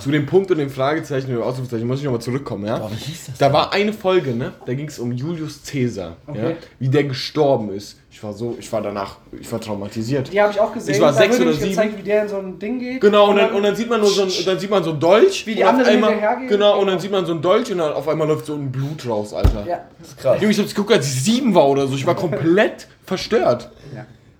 Zu 0.00 0.10
dem 0.10 0.26
Punkt 0.26 0.50
und 0.50 0.58
dem 0.58 0.70
Fragezeichen 0.70 1.36
oder 1.36 1.46
Ausrufezeichen 1.46 1.86
muss 1.86 1.98
ich 1.98 2.04
nochmal 2.04 2.20
zurückkommen, 2.20 2.66
ja? 2.66 2.78
Boah, 2.78 2.90
wie 2.90 2.94
hieß 2.96 3.26
das? 3.26 3.38
Da 3.38 3.52
war 3.52 3.72
eine 3.72 3.92
Folge, 3.92 4.34
ne? 4.34 4.52
Da 4.66 4.74
ging 4.74 4.86
es 4.88 4.98
um 4.98 5.12
Julius 5.12 5.60
Caesar, 5.66 6.16
ja? 6.28 6.32
Okay. 6.32 6.56
Wie 6.78 6.88
der 6.88 7.04
gestorben 7.04 7.72
ist. 7.72 7.96
Ich 8.10 8.22
war 8.24 8.32
so, 8.32 8.56
ich 8.58 8.72
war 8.72 8.82
danach, 8.82 9.16
ich 9.40 9.50
war 9.52 9.60
traumatisiert. 9.60 10.32
Die 10.32 10.40
habe 10.40 10.52
ich 10.52 10.58
auch 10.58 10.72
gesehen. 10.72 10.94
Ich 10.94 11.00
war 11.00 11.12
Da 11.12 11.18
sechs 11.18 11.36
oder 11.36 11.46
nämlich 11.46 11.60
gezeigt, 11.68 11.90
sieben. 11.92 12.02
wie 12.04 12.08
der 12.08 12.22
in 12.22 12.28
so 12.28 12.36
ein 12.38 12.58
Ding 12.58 12.78
geht. 12.80 13.00
Genau, 13.00 13.30
und 13.30 13.36
dann, 13.36 13.52
und 13.52 13.62
dann 13.62 13.76
sieht 13.76 13.88
man 13.88 14.00
nur 14.00 14.10
so 14.10 14.22
ein, 14.22 14.30
dann 14.44 14.58
sieht 14.58 14.70
man 14.70 14.82
so 14.82 14.90
ein 14.90 14.98
Dolch. 15.00 15.46
Wie 15.46 15.54
die 15.54 15.62
und 15.62 15.68
auf 15.68 15.74
anderen 15.74 15.90
einmal, 15.94 16.10
hinterhergehen. 16.10 16.48
Genau, 16.48 16.80
und 16.80 16.86
dann 16.88 16.98
sieht 16.98 17.12
man 17.12 17.26
so 17.26 17.32
ein 17.34 17.42
Dolch 17.42 17.70
und 17.70 17.78
dann 17.78 17.92
auf 17.92 18.08
einmal 18.08 18.26
läuft 18.26 18.46
so 18.46 18.54
ein 18.54 18.72
Blut 18.72 19.06
raus, 19.08 19.32
Alter. 19.34 19.64
Ja, 19.66 19.80
Krass. 20.20 20.40
Junge, 20.40 20.52
ich 20.52 20.58
hab's 20.58 20.74
geguckt, 20.74 20.92
als 20.92 21.06
ich 21.06 21.22
sieben 21.22 21.54
war 21.54 21.68
oder 21.68 21.86
so. 21.86 21.94
Ich 21.94 22.06
war 22.06 22.16
komplett 22.16 22.88
verstört. 23.04 23.70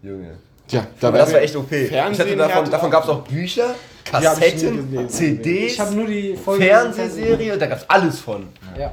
Junge. 0.03 0.39
Tja, 0.67 0.87
da 1.01 1.11
das 1.11 1.33
war 1.33 1.41
echt 1.41 1.57
OP. 1.57 1.73
Ich 1.73 1.89
Fernsehen 1.89 2.27
hatte 2.27 2.37
davon, 2.37 2.71
davon 2.71 2.87
ab. 2.87 2.93
gab 2.93 3.05
es 3.05 3.11
auch 3.11 3.21
Bücher, 3.23 3.75
Kassetten, 4.11 4.91
gesehen. 4.93 5.09
CDs, 5.09 5.73
ich 5.73 5.81
habe 5.81 5.95
nur 5.95 6.07
die 6.07 6.37
Folge. 6.37 6.65
Fernsehserie, 6.65 7.57
da 7.59 7.67
gab 7.67 7.79
es 7.79 7.89
alles 7.91 8.21
von. 8.21 8.47
Ja. 8.79 8.93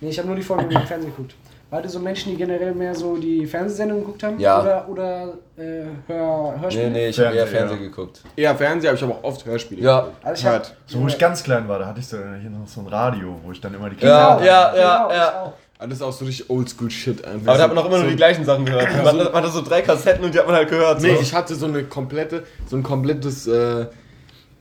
Nee, 0.00 0.10
ich 0.10 0.18
habe 0.18 0.28
nur 0.28 0.36
die 0.36 0.42
Folge 0.42 0.64
im 0.64 0.70
Fernsehen 0.86 1.10
geguckt. 1.14 1.34
War 1.70 1.82
das 1.82 1.92
so 1.92 1.98
Menschen, 1.98 2.30
die 2.32 2.36
generell 2.36 2.72
mehr 2.72 2.94
so 2.94 3.16
die 3.16 3.46
Fernsehsendungen 3.46 4.04
geguckt 4.04 4.22
haben? 4.22 4.38
Ja. 4.38 4.60
Oder, 4.62 4.88
oder 4.88 5.24
äh, 5.56 5.84
Hör, 6.06 6.54
Hörspiele? 6.60 6.86
Nee, 6.90 6.92
nee, 6.92 7.08
ich 7.08 7.18
habe 7.18 7.34
eher 7.34 7.46
Fernsehen, 7.46 7.56
Fernsehen 7.68 7.82
ja. 7.82 7.88
geguckt. 7.88 8.20
Ja, 8.36 8.54
Fernseher, 8.54 8.90
aber 8.90 8.96
ich 8.98 9.02
habe 9.02 9.12
auch 9.14 9.24
oft 9.24 9.44
Hörspiele. 9.44 9.82
Ja. 9.82 10.06
Also 10.22 10.40
ich 10.40 10.46
hab. 10.46 10.70
So, 10.86 11.00
wo 11.02 11.06
ich 11.08 11.18
ganz 11.18 11.42
klein 11.42 11.66
war, 11.66 11.80
da 11.80 11.86
hatte 11.86 11.98
ich 12.00 12.06
so, 12.06 12.16
hier 12.16 12.50
noch 12.50 12.68
so 12.68 12.80
ein 12.80 12.86
Radio, 12.86 13.36
wo 13.42 13.50
ich 13.50 13.60
dann 13.60 13.74
immer 13.74 13.90
die 13.90 14.04
Ja, 14.04 14.36
Kinder- 14.36 14.44
ja, 14.46 14.70
Genau, 14.70 14.82
ja, 15.10 15.14
ja. 15.16 15.52
Ah, 15.78 15.86
Das 15.88 15.94
ist 15.98 16.02
auch 16.02 16.12
so 16.12 16.24
richtig 16.26 16.48
oldschool-Shit 16.48 17.24
einfach. 17.24 17.48
Aber 17.48 17.58
da 17.58 17.64
hat 17.64 17.74
man 17.74 17.82
auch 17.82 17.88
immer 17.88 17.98
nur 17.98 18.08
die 18.08 18.14
gleichen 18.16 18.44
Sachen 18.44 18.64
gehört. 18.66 18.86
Man 19.02 19.18
hat- 19.18 19.32
man 19.32 19.42
hatte 19.42 19.52
so 19.52 19.62
drei 19.62 19.82
Kassetten 19.82 20.24
und 20.24 20.32
die 20.32 20.38
hat 20.38 20.46
man 20.46 20.54
halt 20.54 20.68
gehört. 20.70 21.00
So. 21.00 21.06
Nee, 21.08 21.16
ich 21.20 21.34
hatte 21.34 21.56
so 21.56 21.66
eine 21.66 21.82
komplette, 21.84 22.44
so 22.68 22.76
ein 22.76 22.84
komplettes 22.84 23.48
äh, 23.48 23.86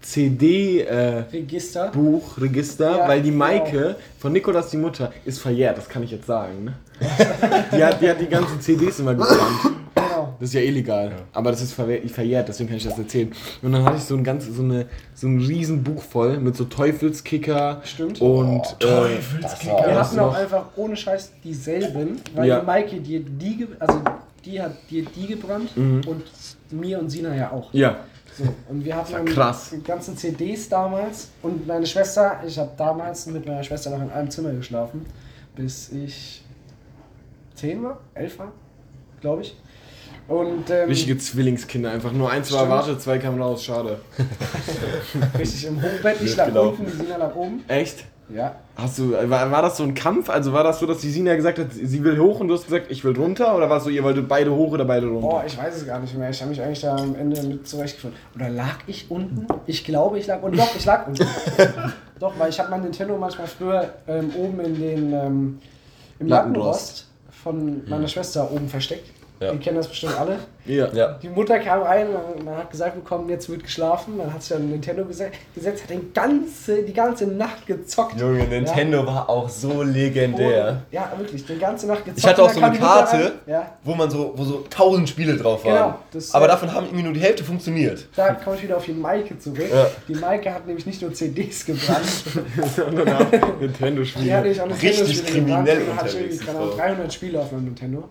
CD-Buch, 0.04 1.34
Register. 1.34 1.92
Register, 2.38 2.98
Ja, 3.00 3.08
weil 3.08 3.22
die 3.22 3.32
genau. 3.32 3.46
Maike 3.46 3.96
von 4.20 4.32
Nikolas 4.34 4.70
die 4.70 4.78
Mutter 4.78 5.12
ist 5.26 5.40
verjährt, 5.40 5.78
das 5.78 5.88
kann 5.90 6.04
ich 6.04 6.12
jetzt 6.12 6.28
sagen. 6.28 6.66
Ne? 6.66 6.74
die, 7.76 7.84
hat, 7.84 8.02
die 8.02 8.10
hat 8.10 8.20
die 8.22 8.28
ganzen 8.28 8.60
CDs 8.62 9.00
immer 9.00 9.14
gebrannt. 9.16 9.40
Genau. 9.96 10.36
Das 10.40 10.50
ist 10.50 10.54
ja 10.56 10.62
illegal, 10.62 11.12
aber 11.34 11.52
das 11.52 11.62
ist 11.62 11.74
verjährt, 11.74 12.48
deswegen 12.48 12.70
kann 12.70 12.78
ich 12.78 12.84
das 12.84 12.98
erzählen. 13.00 13.32
Und 13.62 13.72
dann 13.72 13.84
hatte 13.84 13.98
ich 13.98 14.04
so 14.04 14.16
ein 14.16 14.24
ganz, 14.24 14.46
so 14.46 14.62
eine, 14.62 14.86
so 15.16 15.28
ein 15.28 15.40
riesen 15.40 15.84
Buch 15.84 16.04
voll 16.04 16.38
mit 16.40 16.56
so 16.56 16.66
Teufelskicker 16.66 17.82
Stimmt. 17.84 18.22
und 18.22 18.62
äh, 18.82 18.86
war- 18.86 19.08
Wir 19.88 20.00
hatten 20.00 20.20
auch 20.20 20.36
einfach 20.36 20.66
ohne 20.76 20.96
Scheiß 20.96 21.32
dieselben, 21.44 22.22
weil 22.36 22.48
Ja. 22.48 22.60
die 22.60 22.66
Maike 22.66 23.00
dir 23.00 23.22
die, 23.22 23.68
also 23.80 24.02
die 24.46 24.62
hat 24.62 24.76
dir 24.90 25.06
die 25.16 25.28
gebrannt 25.28 25.72
und 25.76 26.22
mir 26.72 27.00
und 27.00 27.10
Sina 27.10 27.36
ja 27.36 27.52
auch. 27.52 27.74
ja, 27.74 27.96
So, 28.38 28.44
und 28.70 28.84
wir 28.84 28.96
hatten 28.96 29.26
krass. 29.26 29.70
die 29.72 29.84
ganzen 29.84 30.18
CDs 30.18 30.68
damals 30.70 31.30
und 31.42 31.68
meine 31.68 31.86
Schwester, 31.86 32.42
ich 32.46 32.58
habe 32.58 32.72
damals 32.78 33.28
mit 33.28 33.46
meiner 33.46 33.64
Schwester 33.64 33.92
noch 33.92 34.02
in 34.02 34.10
einem 34.10 34.30
Zimmer 34.30 34.52
geschlafen, 34.52 35.06
bis 35.56 35.92
ich 35.92 36.44
zehn 37.54 37.84
war, 37.84 38.00
elf 38.16 38.40
war, 38.40 38.52
glaube 39.22 39.44
ich. 39.44 39.56
Und 40.28 40.70
ähm, 40.70 40.88
richtige 40.88 41.18
Zwillingskinder, 41.18 41.92
einfach 41.92 42.12
nur 42.12 42.32
eins 42.32 42.52
war 42.52 42.64
erwartet, 42.64 43.02
zwei 43.02 43.18
kamen 43.20 43.42
raus, 43.42 43.64
schade. 43.64 44.00
richtig 45.38 45.66
im 45.68 45.82
Hochbett, 45.82 46.22
ich 46.22 46.36
lag 46.36 46.48
gelaufen. 46.48 46.86
unten, 46.86 46.98
die 46.98 47.04
Sina 47.06 47.18
lag 47.18 47.36
oben. 47.36 47.64
Echt? 47.68 48.06
Ja, 48.30 48.56
Hast 48.76 48.98
du, 48.98 49.12
war, 49.12 49.52
war 49.52 49.62
das 49.62 49.78
so 49.78 49.84
ein 49.84 49.94
Kampf? 49.94 50.30
Also 50.30 50.52
war 50.52 50.64
das 50.64 50.80
so, 50.80 50.88
dass 50.88 50.98
die 50.98 51.12
Sina 51.12 51.36
gesagt 51.36 51.60
hat, 51.60 51.68
sie 51.72 52.04
will 52.04 52.18
hoch 52.18 52.40
und 52.40 52.48
du 52.48 52.56
hast 52.56 52.66
gesagt, 52.66 52.88
ich 52.90 53.04
will 53.04 53.16
runter? 53.16 53.56
Oder 53.56 53.70
war 53.70 53.78
es 53.78 53.84
so, 53.84 53.90
ihr 53.92 54.04
wolltet 54.04 54.28
beide 54.28 54.52
hoch 54.52 54.72
oder 54.72 54.84
beide 54.84 55.06
runter? 55.08 55.28
boah, 55.28 55.44
ich 55.46 55.56
weiß 55.56 55.76
es 55.76 55.86
gar 55.86 56.00
nicht 56.00 56.18
mehr. 56.18 56.32
Ich 56.32 56.42
habe 56.42 56.50
mich 56.50 56.62
eigentlich 56.62 56.82
da 56.82 56.96
am 56.96 57.16
Ende 57.16 57.42
mit 57.44 57.68
zurechtgefunden. 57.68 58.20
Oder 58.36 58.50
lag 58.50 58.78
ich 58.88 59.12
unten? 59.12 59.46
Ich 59.68 59.84
glaube, 59.84 60.18
ich 60.18 60.26
lag 60.26 60.42
unten. 60.42 60.58
Doch, 60.58 60.76
ich 60.76 60.86
lag 60.86 61.08
unten. 61.08 61.24
Doch, 62.20 62.34
weil 62.40 62.50
ich 62.50 62.60
habe 62.60 62.72
mein 62.72 62.82
Nintendo 62.82 63.16
manchmal 63.18 63.48
früher 63.48 63.94
ähm, 64.08 64.32
oben 64.36 64.60
in 64.62 64.80
den 64.80 65.14
ähm, 65.14 65.60
im 66.20 66.28
Lattenrost. 66.28 67.08
Von 67.44 67.88
meiner 67.90 68.08
Schwester 68.08 68.52
oben 68.52 68.70
versteckt. 68.70 69.12
Ja. 69.40 69.52
Die 69.52 69.58
kennen 69.58 69.76
das 69.78 69.88
bestimmt 69.90 70.18
alle. 70.18 70.38
Ja. 70.66 70.88
Ja. 70.94 71.20
Die 71.22 71.28
Mutter 71.28 71.60
kam 71.60 71.82
rein, 71.82 72.08
man, 72.14 72.46
man 72.46 72.58
hat 72.58 72.72
gesagt 72.72 72.96
bekommen, 72.96 73.28
jetzt 73.28 73.50
wird 73.50 73.64
geschlafen. 73.64 74.14
Dann 74.18 74.34
hat 74.34 74.42
sich 74.42 74.56
dann 74.56 74.70
Nintendo 74.70 75.04
gese- 75.04 75.32
gesetzt, 75.54 75.84
hat 75.84 75.90
den 75.90 76.14
ganze, 76.14 76.84
die 76.84 76.94
ganze 76.94 77.28
Nacht 77.28 77.66
gezockt. 77.68 78.18
Junge, 78.18 78.46
Nintendo 78.46 79.06
war 79.06 79.30
auch 79.30 79.50
so 79.50 79.84
legendär. 79.84 80.48
Ohne- 80.70 80.82
Ja, 80.92 81.12
wirklich, 81.18 81.46
die 81.46 81.58
ganze 81.58 81.88
Nacht 81.88 82.06
gezockt. 82.06 82.20
Ich 82.20 82.26
hatte 82.26 82.44
auch 82.44 82.48
Und 82.48 82.54
so 82.56 82.62
eine 82.62 82.78
Karte. 82.80 83.32
Ja, 83.46 83.74
wo 83.84 83.96
man 83.96 84.10
so, 84.10 84.32
wo 84.38 84.44
so 84.46 84.64
tausend 84.70 85.10
Spiele 85.10 85.36
drauf 85.36 85.66
waren. 85.66 85.74
Genau, 85.74 85.96
das- 86.12 86.34
Aber 86.34 86.48
davon 86.48 86.72
haben 86.74 86.86
irgendwie 86.86 87.04
nur 87.04 87.14
die 87.14 87.20
Hälfte 87.22 87.44
funktioniert. 87.44 88.08
da 88.16 88.34
komme 88.36 88.56
ich 88.56 88.64
wieder 88.64 88.78
auf 88.78 88.86
die 88.86 88.94
Maike 88.94 89.38
zurück. 89.40 89.70
Ja. 89.70 89.88
Die 90.08 90.16
Maike 90.16 90.54
hat 90.54 90.66
nämlich 90.66 90.86
nicht 90.86 91.02
nur 91.02 91.14
CDs 91.14 91.66
gebrannt, 91.66 92.06
Sondern 92.76 93.10
auch 93.14 93.26
die 93.30 93.66
Nintendo-Spiele. 93.66 94.34
hat 94.34 94.46
auch 94.46 94.82
Richtig 94.82 95.26
gebrannt 95.26 95.28
kriminell 95.28 95.82
und 95.90 95.96
hat 95.98 96.04
unterwegs, 96.14 96.48
Ahnung, 96.48 96.70
Frau. 96.70 96.78
300 96.78 97.14
Spiele 97.14 97.40
auf 97.42 97.52
meinem 97.52 97.66
Nintendo. 97.66 98.04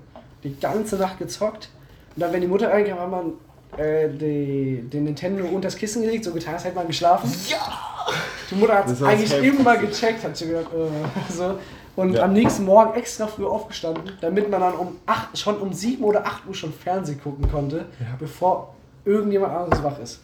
Die 0.45 0.59
ganze 0.61 0.97
Nacht 0.97 1.19
gezockt. 1.19 1.69
Und 2.15 2.21
dann, 2.23 2.33
wenn 2.33 2.41
die 2.41 2.47
Mutter 2.47 2.69
reinkam, 2.71 2.99
hat 2.99 3.11
man 3.11 3.33
äh, 3.79 4.09
die, 4.09 4.83
den 4.93 5.05
Nintendo 5.05 5.45
unter 5.47 5.69
das 5.69 5.77
Kissen 5.77 6.03
gelegt, 6.03 6.25
so 6.25 6.33
getan, 6.33 6.55
als 6.55 6.65
hätte 6.65 6.77
man 6.77 6.87
geschlafen. 6.87 7.33
Ja! 7.49 7.59
Die 8.51 8.55
Mutter 8.57 8.75
hat 8.75 8.89
es 8.91 9.03
eigentlich 9.03 9.33
heftig. 9.33 9.59
immer 9.61 9.77
gecheckt, 9.79 10.25
hat 10.25 10.37
sie 10.37 10.47
gedacht, 10.49 10.67
äh, 10.75 11.33
so. 11.33 11.59
Und 11.95 12.15
Ja. 12.15 12.25
am 12.25 12.33
nächsten 12.33 12.65
Morgen 12.65 12.95
extra 12.99 13.27
früh 13.27 13.47
aufgestanden, 13.47 14.13
damit 14.21 14.51
man 14.51 14.61
dann 14.61 14.75
um 14.75 14.97
8, 15.07 15.39
schon 15.39 15.57
um 15.59 15.73
7 15.73 16.03
oder 16.05 16.27
8 16.27 16.47
Uhr 16.49 16.55
schon 16.55 16.73
Fernsehen 16.73 17.21
gucken 17.23 17.51
konnte, 17.51 17.85
bevor 18.19 18.75
irgendjemand 19.05 19.53
anderes 19.55 19.83
wach 19.83 19.99
ist. 19.99 20.21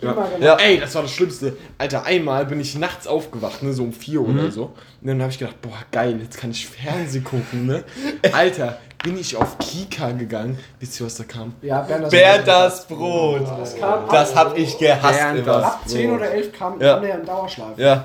Ja. 0.00 0.12
Immer 0.12 0.24
gemacht. 0.24 0.40
Ja. 0.42 0.56
Ey, 0.56 0.78
das 0.80 0.94
war 0.94 1.02
das 1.02 1.12
Schlimmste. 1.12 1.56
Alter, 1.78 2.04
einmal 2.04 2.44
bin 2.46 2.58
ich 2.60 2.76
nachts 2.76 3.06
aufgewacht, 3.06 3.62
ne, 3.62 3.72
so 3.72 3.82
um 3.84 3.92
vier 3.92 4.20
Mhm. 4.20 4.38
oder 4.38 4.50
so. 4.50 4.64
Und 5.00 5.06
dann 5.08 5.20
habe 5.22 5.30
ich 5.30 5.38
gedacht, 5.38 5.60
boah, 5.62 5.78
geil, 5.92 6.18
jetzt 6.22 6.36
kann 6.38 6.50
ich 6.50 6.66
Fernsehen 6.66 7.22
gucken, 7.24 7.66
ne? 7.66 7.84
Alter, 8.32 8.78
bin 9.04 9.16
ich 9.18 9.36
auf 9.36 9.56
Kika 9.58 10.10
gegangen. 10.12 10.58
Wisst 10.80 10.98
ihr, 10.98 11.06
was 11.06 11.14
da 11.16 11.24
kam? 11.24 11.54
Ja, 11.62 11.82
Bernd, 11.82 12.04
das, 12.04 12.10
Bernd 12.10 12.48
das 12.48 12.86
Brot. 12.88 13.42
das 13.60 13.76
kam 13.78 14.08
Das 14.10 14.34
ab, 14.36 14.48
hab 14.48 14.58
ich 14.58 14.76
gehasst 14.78 15.18
Bernd 15.18 15.38
immer. 15.40 15.46
das- 15.46 15.64
ab 15.64 15.80
10 15.86 16.10
oder 16.10 16.30
11 16.32 16.52
kam, 16.52 16.80
Ja. 16.80 16.94
kam 16.94 17.02
der 17.02 17.14
im 17.20 17.26
Dauerschlaf. 17.26 17.78
Ja. 17.78 18.04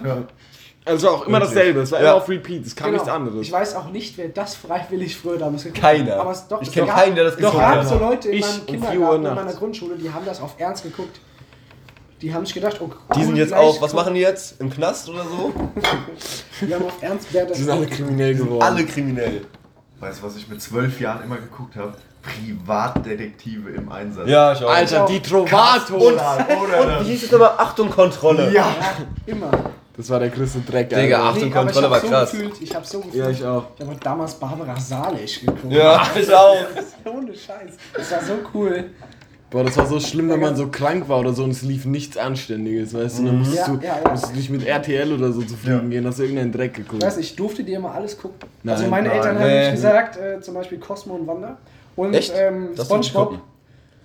Also 0.86 1.10
auch 1.10 1.26
immer 1.28 1.40
Wirklich? 1.40 1.56
dasselbe, 1.56 1.80
es 1.82 1.92
war 1.92 2.02
Ja. 2.02 2.08
immer 2.12 2.16
auf 2.18 2.30
Repeat, 2.30 2.66
es 2.66 2.76
kam 2.76 2.88
Genau. 2.88 2.98
nichts 2.98 3.10
anderes. 3.14 3.42
Ich 3.42 3.52
weiß 3.52 3.76
auch 3.76 3.90
nicht, 3.92 4.18
wer 4.18 4.28
das 4.30 4.56
freiwillig 4.56 5.16
früher 5.18 5.38
damals 5.38 5.64
geguckt 5.64 5.82
Keiner. 5.82 6.12
hat. 6.14 6.20
Aber 6.20 6.32
es, 6.32 6.48
doch, 6.48 6.62
Ich 6.62 6.68
es 6.70 6.74
kenn 6.74 6.86
gab- 6.88 6.96
keinen, 6.98 7.16
der 7.16 7.24
das 7.26 7.34
Doch, 7.36 7.40
geguckt 7.52 7.60
gab 7.60 7.76
hat. 7.76 7.88
so 7.88 7.98
Leute 7.98 8.30
in 8.30 8.38
Ich 8.40 8.42
meinem 8.48 8.66
Kindergarten, 8.66 9.26
in 9.26 9.36
meiner 9.36 9.54
Grundschule, 9.54 9.96
die 9.98 10.12
haben 10.12 10.26
das 10.26 10.42
auf 10.42 10.56
Ernst 10.58 10.84
geguckt. 10.84 11.20
Die 12.22 12.34
haben 12.34 12.46
sich 12.46 12.56
gedacht, 12.56 12.78
oh, 12.82 12.86
cool, 12.86 12.96
Die 13.16 13.24
sind 13.24 13.38
jetzt 13.38 13.54
auch, 13.54 13.82
was 13.82 13.94
machen 13.94 14.14
die 14.16 14.20
jetzt? 14.20 14.60
Im 14.60 14.70
Knast 14.70 15.08
oder 15.10 15.24
so? 15.24 15.54
Die 16.68 16.74
haben 16.76 16.84
auf 16.86 17.02
Ernst 17.02 17.28
wer 17.32 17.46
das 17.46 17.56
Die 17.58 17.64
sind 17.64 17.72
alle 17.72 17.88
kriminell 17.88 18.36
geworden. 18.36 18.62
Alle 18.62 18.86
kriminell. 18.86 19.42
Weißt 20.00 20.22
du, 20.22 20.26
was 20.26 20.36
ich 20.38 20.48
mit 20.48 20.62
zwölf 20.62 21.00
Jahren 21.02 21.24
immer 21.24 21.36
geguckt 21.36 21.76
habe? 21.76 21.94
Privatdetektive 22.22 23.70
im 23.72 23.92
Einsatz. 23.92 24.28
Ja, 24.28 24.54
ich 24.54 24.64
auch. 24.64 24.70
Alter, 24.70 25.06
die 25.06 25.22
Trovato! 25.22 25.96
Oder 25.96 26.48
Und 26.48 27.06
wie 27.06 27.12
hieß 27.12 27.24
es 27.24 27.32
nochmal? 27.32 27.52
Achtung, 27.58 27.90
Kontrolle. 27.90 28.52
Ja. 28.52 28.74
Immer. 29.26 29.52
Das 29.96 30.10
war 30.10 30.20
der 30.20 30.30
größte 30.30 30.62
Dreck, 30.62 30.90
Digga, 30.90 31.18
Alter. 31.18 31.30
Achtung, 31.30 31.44
Nee, 31.44 31.50
Kontrolle 31.50 31.88
ich 31.88 31.92
war 31.92 32.00
so 32.00 32.08
krass. 32.08 32.32
Gefühlt, 32.32 32.62
ich 32.62 32.76
hab 32.76 32.86
so 32.86 33.00
gefühlt. 33.00 33.16
Ja, 33.16 33.30
ich 33.30 33.44
auch. 33.44 33.66
Ich 33.78 33.86
habe 33.86 33.98
damals 34.02 34.36
Barbara 34.36 34.80
Salisch 34.80 35.42
geguckt. 35.42 35.74
Ja, 35.74 36.02
ich 36.16 36.34
auch. 36.34 36.56
Ohne 37.06 37.34
Scheiß. 37.34 37.74
Das 37.94 38.12
war 38.12 38.24
so 38.24 38.34
cool. 38.54 38.92
Boah, 39.52 39.64
das 39.64 39.76
war 39.78 39.88
so 39.88 40.00
schlimm, 40.00 40.30
wenn 40.30 40.40
man 40.40 40.56
so 40.56 40.68
krank 40.68 41.10
war 41.10 41.20
oder 41.20 41.34
so 41.34 41.44
und 41.44 41.50
es 41.52 41.64
lief 41.64 41.86
nichts 41.86 42.18
Anständiges, 42.18 42.94
weißt 42.94 43.20
du? 43.20 43.26
Dann 43.26 43.40
musstest, 43.40 43.68
Ja, 43.68 43.74
du, 43.74 43.86
ja, 43.86 43.98
ja. 44.04 44.12
musstest 44.12 44.34
du 44.34 44.38
nicht 44.38 44.50
mit 44.52 44.64
RTL 44.66 45.12
oder 45.12 45.32
so 45.32 45.42
zufrieden 45.42 45.90
gehen, 45.90 46.06
hast 46.06 46.20
du 46.20 46.24
irgendeinen 46.24 46.52
Dreck 46.52 46.72
Ich 46.78 46.86
geguckt. 46.86 47.02
weiß 47.04 47.18
nicht, 47.18 47.40
durfte 47.40 47.64
dir 47.64 47.78
immer 47.78 47.92
alles 47.94 48.16
gucken? 48.18 48.48
Nein. 48.62 48.76
also 48.76 48.88
meine 48.90 49.08
Nein. 49.08 49.18
Eltern 49.18 49.40
haben 49.40 49.48
Nee. 49.48 49.54
nämlich 49.54 49.72
gesagt, 49.72 50.18
äh, 50.18 50.40
zum 50.40 50.54
Beispiel 50.54 50.78
Cosmo 50.78 51.16
und 51.16 51.26
Wanda. 51.26 51.58
Und 51.96 52.14
Echt? 52.14 52.32
ähm, 52.36 52.76
durfte 52.76 52.98
ich 53.00 53.08
Spongebob. 53.08 53.40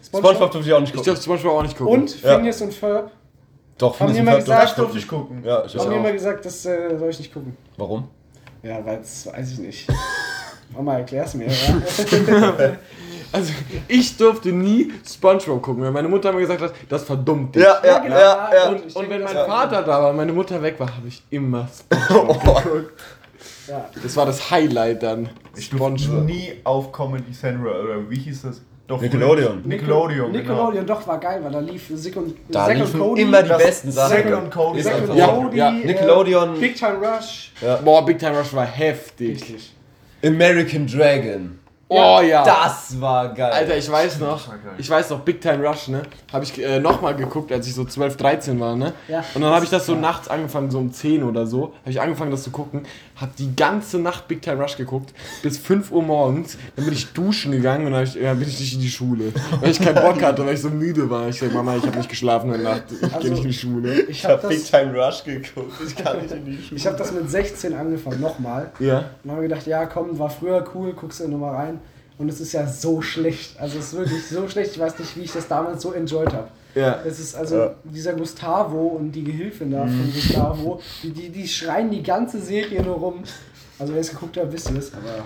Spongebob 0.07 0.51
durfte 0.51 0.61
ich 0.69 0.73
auch 0.73 0.81
nicht 0.81 0.91
Ich 0.91 0.97
gucken. 0.97 1.13
darf 1.13 1.23
zum 1.23 1.33
Beispiel 1.35 1.51
auch 1.51 1.63
nicht 1.63 1.77
gucken. 1.77 2.01
Und 2.03 2.23
Ja. 2.23 2.37
Phineas 2.39 2.63
und 2.63 2.73
Ferb 2.75 3.11
Doch, 3.77 4.01
Haben 4.01 4.15
Phineas 4.15 4.19
und 4.21 4.25
mal 4.25 4.31
Ferb 4.33 4.45
gesagt, 4.45 4.79
durfte 4.79 4.81
Durfte 4.83 4.99
ich 4.99 5.09
gucken. 5.09 5.43
Ja, 5.45 5.65
ich 5.67 5.77
haben 5.77 5.89
mir 5.91 5.97
immer 5.97 6.13
gesagt, 6.13 6.45
das 6.47 6.65
äh, 6.65 6.97
soll 6.99 7.11
ich 7.11 7.19
nicht 7.19 7.35
gucken. 7.35 7.55
Warum? 7.77 8.09
Ja, 8.63 8.85
weil 8.85 8.97
das 8.99 9.27
weiß 9.27 9.53
ich 9.53 9.59
nicht. 9.59 9.89
Mama, 10.75 10.95
erklär's 10.99 11.35
mir. 11.35 11.49
Ja? 13.35 13.39
Also, 13.41 13.53
ich 13.89 14.17
durfte 14.17 14.53
nie 14.53 14.93
Spongebob 15.07 15.63
gucken, 15.63 15.83
weil 15.83 15.91
meine 15.91 16.09
Mutter 16.09 16.33
mir 16.33 16.41
gesagt 16.41 16.63
hat, 16.63 16.73
das 16.89 17.05
verdummt 17.05 17.55
dich. 17.55 17.63
Ja, 17.63 17.81
ja, 17.85 17.99
genau. 17.99 18.17
ja, 18.17 18.51
ja. 18.55 18.69
Und- 18.69 18.97
Und 18.97 19.11
wenn 19.11 19.23
mein 19.23 19.35
Vater 19.35 19.83
da 19.83 20.03
war 20.03 20.11
und 20.11 20.17
meine 20.17 20.33
Mutter 20.33 20.61
weg 20.63 20.77
war, 20.79 20.89
habe 20.97 21.09
ich 21.09 21.23
immer 21.31 21.69
Spongebob 22.09 22.63
geguckt. 22.65 22.93
ja. 23.69 23.89
Das 24.03 24.17
war 24.17 24.27
das 24.27 24.51
Highlight 24.51 25.03
dann. 25.03 25.29
Ich 25.57 25.69
durfte 25.71 25.99
Spongebob. 25.99 26.25
nie 26.27 26.53
auf 26.65 26.93
Comedy 26.93 27.33
Central 27.33 27.85
oder 27.85 28.11
wie 28.11 28.19
hieß 28.19 28.43
das? 28.43 28.61
Doch, 28.87 29.01
Nickelodeon. 29.01 29.63
Nickelodeon, 29.65 30.31
Nickelodeon, 30.31 30.85
doch, 30.87 31.07
war 31.07 31.19
geil, 31.19 31.41
weil 31.43 31.51
da 31.51 31.59
lief 31.59 31.91
Sick 31.95 32.17
und, 32.17 32.37
Da 32.51 32.67
Zack 32.67 32.77
und 32.81 32.99
Cody. 32.99 33.23
immer 33.23 33.43
die 33.43 33.49
besten 33.49 33.91
Sachen. 33.91 34.11
Zack 34.15 34.27
und 34.43 34.51
Cody. 34.51 34.83
Zack 34.83 35.09
und 35.09 35.17
Ja. 35.17 35.27
Cody, 35.29 35.57
ja. 35.57 35.69
äh, 35.71 35.87
Nickelodeon. 35.87 36.61
Big 36.61 36.77
Time 36.77 36.99
Rush. 36.99 37.53
Boah, 37.83 38.05
Big 38.05 38.19
Time 38.19 38.39
Rush 38.39 38.53
war 38.53 38.67
heftig. 38.67 39.41
Richtig. 39.41 39.73
American 40.23 40.87
Dragon. 40.87 41.59
Oh 41.95 42.21
ja. 42.21 42.45
Das 42.45 43.01
war 43.01 43.33
geil. 43.35 43.53
Alter, 43.53 43.77
ich 43.77 43.91
weiß 43.91 44.21
noch, 44.21 44.49
ich 44.79 44.89
weiß 44.89 45.11
noch, 45.11 45.21
Big 45.21 45.41
Time 45.41 45.67
Rush, 45.67 45.89
ne? 45.89 46.03
Habe 46.33 46.45
ich 46.45 46.63
äh, 46.63 46.81
nochmal 46.81 47.15
geguckt, 47.15 47.53
als 47.53 47.67
ich 47.67 47.75
so 47.75 47.85
12, 47.85 48.17
13 48.17 48.61
war, 48.61 48.77
ne? 48.77 48.93
Ja. 49.09 49.25
Und 49.35 49.43
dann 49.43 49.53
habe 49.53 49.65
ich 49.65 49.71
das 49.71 49.87
so 49.87 49.95
nachts 49.95 50.29
angefangen, 50.29 50.71
so 50.71 50.79
um 50.79 50.93
10 50.93 51.23
oder 51.23 51.47
so, 51.47 51.73
habe 51.83 51.91
ich 51.91 52.01
angefangen, 52.01 52.31
das 52.31 52.43
zu 52.43 52.51
gucken, 52.51 52.87
habe 53.17 53.33
die 53.39 53.55
ganze 53.55 53.99
Nacht 53.99 54.29
Big 54.29 54.43
Time 54.43 54.61
Rush 54.63 54.77
geguckt, 54.77 55.13
bis 55.43 55.59
5 55.59 55.91
Uhr 55.91 56.03
morgens, 56.03 56.59
dann 56.77 56.85
bin 56.85 56.95
ich 56.95 57.13
duschen 57.13 57.53
gegangen 57.53 57.87
und 57.87 57.93
dann, 57.93 58.05
ich, 58.05 58.15
dann 58.21 58.39
bin 58.39 58.49
ich 58.49 58.59
nicht 58.59 58.75
in 58.75 58.81
die 58.81 58.89
Schule, 58.89 59.33
weil 59.61 59.71
ich 59.71 59.81
keinen 59.81 59.95
Bock 59.95 60.23
hatte, 60.23 60.45
weil 60.47 60.55
ich 60.55 60.61
so 60.61 60.71
müde 60.71 61.09
war. 61.09 61.29
Ich 61.29 61.39
sag, 61.39 61.53
Mama, 61.53 61.77
ich 61.77 61.87
habe 61.87 61.97
nicht 61.97 62.09
geschlafen 62.09 62.53
in 62.53 62.63
der 62.63 62.73
Nacht, 62.73 62.85
ich 62.91 63.03
Also, 63.03 63.19
gehe 63.21 63.31
nicht 63.31 63.43
in 63.45 63.49
die 63.51 63.55
Schule. 63.55 64.01
Ich 64.03 64.25
habe 64.25 64.43
hab 64.43 64.49
Big 64.49 64.65
Time 64.65 64.93
Rush 64.95 65.25
geguckt. 65.25 65.73
Ich 65.87 65.97
kann 65.97 66.21
nicht 66.21 66.33
in 66.33 66.45
die 66.45 66.63
Schule. 66.63 66.77
ich 66.77 66.87
hab 66.87 66.97
das 66.97 67.13
mit 67.13 67.31
16 67.31 67.75
angefangen, 67.75 68.21
nochmal. 68.21 68.71
Ja. 68.79 69.05
Und 69.23 69.31
habe 69.31 69.43
gedacht, 69.43 69.67
ja 69.67 69.87
komm, 69.87 70.19
war 70.19 70.31
früher 70.31 70.65
cool, 70.75 70.93
guckst 70.93 71.21
du 71.21 71.29
nochmal 71.29 71.55
rein. 71.55 71.81
Und 72.17 72.29
es 72.29 72.41
ist 72.41 72.53
ja 72.53 72.67
so 72.67 73.03
schlecht. 73.03 73.59
Also 73.59 73.79
es 73.79 73.87
ist 73.87 73.95
wirklich 73.97 74.27
so 74.27 74.49
schlecht. 74.49 74.73
Ich 74.73 74.79
weiß 74.79 74.99
nicht, 74.99 75.17
wie 75.17 75.23
ich 75.23 75.33
das 75.33 75.49
damals 75.49 75.83
so 75.83 75.93
enjoyed 75.93 76.33
habe. 76.33 76.49
Ja. 76.75 77.01
Es 77.05 77.19
ist 77.21 77.35
also 77.35 77.71
dieser 77.85 78.15
Gustavo 78.15 78.89
und 78.89 79.13
die 79.13 79.23
Gehilfin 79.25 79.71
da 79.71 79.87
von 79.87 80.13
Gustavo, 80.13 80.81
die, 81.03 81.11
die, 81.11 81.29
die 81.29 81.47
schreien 81.47 81.91
die 81.91 82.03
ganze 82.03 82.41
Serie 82.41 82.83
nur 82.83 82.97
rum. 82.97 83.23
Also 83.79 83.93
wer 83.93 84.01
es 84.01 84.11
geguckt 84.11 84.37
hat, 84.37 84.53
wisst 84.53 84.71
ihr 84.71 84.79
es, 84.79 84.93
aber 84.93 85.25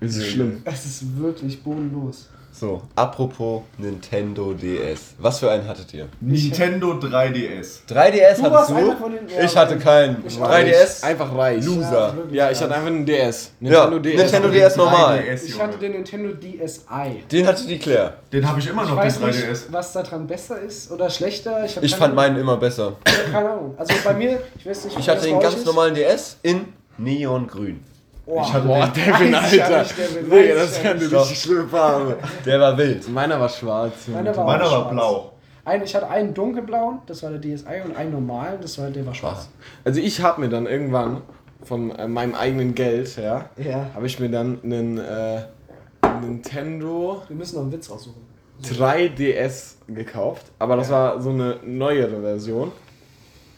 Das 0.00 0.16
ist 0.16 0.26
schlimm. 0.28 0.62
es 0.64 0.86
ist 0.86 1.18
wirklich 1.18 1.62
bodenlos. 1.62 2.28
So, 2.52 2.82
apropos 2.96 3.62
Nintendo 3.78 4.52
DS. 4.52 5.14
Was 5.18 5.38
für 5.38 5.50
einen 5.50 5.66
hattet 5.68 5.94
ihr? 5.94 6.08
Nintendo 6.20 6.92
3DS. 6.94 7.86
3DS 7.88 8.36
Du 8.36 8.42
hattest 8.50 8.70
du? 8.70 8.92
von 8.96 9.12
den- 9.12 9.28
ja, 9.28 9.44
ich 9.44 9.56
hatte 9.56 9.78
keinen. 9.78 10.22
Ich 10.26 10.38
auch 10.38 10.48
3DS? 10.50 11.02
Einfach 11.04 11.34
reich. 11.36 11.64
Loser. 11.64 12.16
wirklich, 12.16 12.34
Ja, 12.34 12.50
ich 12.50 12.60
hatte 12.60 12.74
einfach 12.74 12.88
einen 12.88 13.06
DS. 13.06 13.52
Ja, 13.60 13.86
Nintendo 13.88 13.98
DS. 14.00 14.16
Nintendo 14.22 14.48
DS 14.50 14.76
normal. 14.76 15.18
3DS, 15.20 15.44
Ich 15.44 15.60
hatte 15.62 15.78
den 15.78 15.92
Nintendo 15.92 16.34
DSi. 16.34 17.22
Den 17.30 17.46
hatte 17.46 17.66
die 17.66 17.78
Claire. 17.78 18.14
Den 18.32 18.46
habe 18.48 18.58
ich 18.58 18.68
immer 18.68 18.82
Ich 18.82 18.88
noch, 18.90 18.96
weiß 18.96 19.18
den 19.18 19.26
nicht, 19.28 19.38
3DS. 19.44 19.66
was 19.72 19.92
daran 19.92 20.26
besser 20.26 20.60
ist 20.60 20.90
oder 20.90 21.08
schlechter. 21.08 21.64
Ich, 21.64 21.76
Ich 21.80 21.92
fand 21.92 22.02
Ahnung. 22.02 22.16
meinen 22.16 22.36
immer 22.36 22.56
besser. 22.56 22.96
Keine 23.32 23.48
Ahnung. 23.48 23.74
Also 23.78 23.94
bei 24.04 24.12
mir, 24.14 24.40
ich 24.58 24.66
weiß 24.66 24.84
nicht, 24.86 24.98
Ich 24.98 25.08
hatte 25.08 25.22
den 25.24 25.38
ganz 25.40 25.54
ist. 25.54 25.66
normalen 25.66 25.94
DS 25.94 26.36
in 26.42 26.66
Neongrün. 26.98 27.80
Oh, 28.26 28.40
Ich 28.42 28.52
hatte 28.52 28.66
Boah, 28.66 28.86
den, 28.86 29.04
Devin, 29.04 29.28
ich 29.30 29.36
Alter. 29.36 29.56
ja 29.58 29.82
Devin, 29.82 30.30
weiß 30.30 30.54
das 30.54 30.76
ja 30.78 30.84
ja 30.84 30.90
eine 30.90 31.00
nicht. 31.00 31.12
richtig 31.14 31.40
schlimme 31.40 31.68
Farbe. 31.68 32.16
Der 32.46 32.60
war 32.60 32.78
wild. 32.78 33.08
Meiner 33.08 33.40
war 33.40 33.48
schwarz. 33.48 34.06
Meiner 34.08 34.36
war 34.36 34.44
meiner 34.46 34.70
war 34.70 34.90
blau. 34.90 35.32
Ein, 35.64 35.82
ich 35.82 35.94
hatte 35.94 36.08
einen 36.08 36.32
dunkelblauen, 36.34 37.00
das 37.06 37.22
war 37.22 37.30
der 37.30 37.40
DSi, 37.40 37.66
und 37.84 37.94
einen 37.96 38.12
normalen, 38.12 38.60
das 38.62 38.78
war 38.78 38.88
der 38.90 39.04
war 39.06 39.14
schwarz. 39.14 39.48
Also 39.84 40.00
ich 40.00 40.20
habe 40.22 40.40
mir 40.40 40.48
dann 40.48 40.66
irgendwann 40.66 41.22
von 41.62 41.90
äh, 41.90 42.08
meinem 42.08 42.34
eigenen 42.34 42.74
Geld, 42.74 43.16
ja, 43.16 43.50
Ja. 43.56 43.86
habe 43.94 44.06
ich 44.06 44.18
mir 44.18 44.30
dann 44.30 44.58
einen 44.64 44.98
äh, 44.98 45.42
Nintendo 46.22 47.22
Wir 47.28 47.36
müssen 47.36 47.56
noch 47.56 47.62
einen 47.62 47.72
Witz 47.72 47.90
raussuchen. 47.90 48.22
3DS 48.64 49.74
gekauft, 49.88 50.46
aber 50.58 50.76
das 50.76 50.90
war 50.90 51.20
so 51.20 51.30
eine 51.30 51.56
neuere 51.64 52.20
Version. 52.20 52.72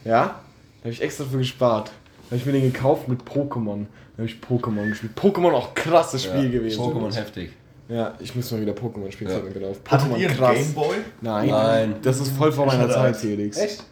Ja, 0.05 0.11
da 0.23 0.83
habe 0.83 0.89
ich 0.91 1.01
extra 1.01 1.25
für 1.25 1.37
gespart. 1.37 1.87
Da 1.89 2.25
habe 2.31 2.35
ich 2.37 2.45
mir 2.45 2.53
den 2.53 2.71
gekauft 2.71 3.07
mit 3.07 3.21
Pokémon. 3.23 3.85
Da 4.15 4.19
habe 4.19 4.27
ich 4.27 4.35
Pokémon 4.35 4.87
gespielt. 4.89 5.13
Pokémon 5.17 5.51
auch 5.53 5.73
krasses 5.73 6.23
Spiel 6.23 6.51
gewesen. 6.51 6.79
Pokémon 6.79 7.13
heftig. 7.13 7.51
Ja, 7.89 8.13
ich 8.19 8.35
muss 8.35 8.51
mal 8.51 8.61
wieder 8.61 8.73
Pokémon 8.73 9.11
spielen. 9.11 9.31
Ja. 9.31 9.39
fällt 9.39 9.59
mir 9.59 9.67
auf. 9.67 9.79
Hattet 9.89 10.07
Pokémon 10.07 10.17
ihr 10.17 10.29
einen 10.29 10.37
krass. 10.37 10.55
Gameboy? 10.55 10.95
Nein. 11.21 11.49
Nein. 11.49 11.95
Das 12.01 12.19
ist 12.19 12.31
voll 12.35 12.51
vor 12.51 12.65
meiner 12.65 12.89
Zeit. 12.89 13.17
Felix. 13.17 13.57
Echt? 13.57 13.83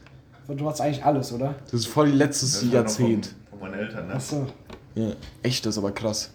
Du 0.47 0.67
hast 0.67 0.81
eigentlich 0.81 1.03
alles, 1.03 1.31
oder? 1.31 1.55
Das 1.65 1.73
ist 1.73 1.87
voll 1.87 2.09
letztes 2.09 2.53
Das 2.53 2.61
war 2.61 2.67
noch 2.67 2.73
Jahrzehnt. 2.73 3.35
Von, 3.49 3.59
von 3.59 3.69
meinen 3.69 3.79
Eltern, 3.79 4.07
ne? 4.07 4.15
Achso. 4.15 4.47
Ja, 4.95 5.11
echt, 5.43 5.65
das 5.65 5.75
ist 5.75 5.77
aber 5.77 5.91
krass. 5.91 6.31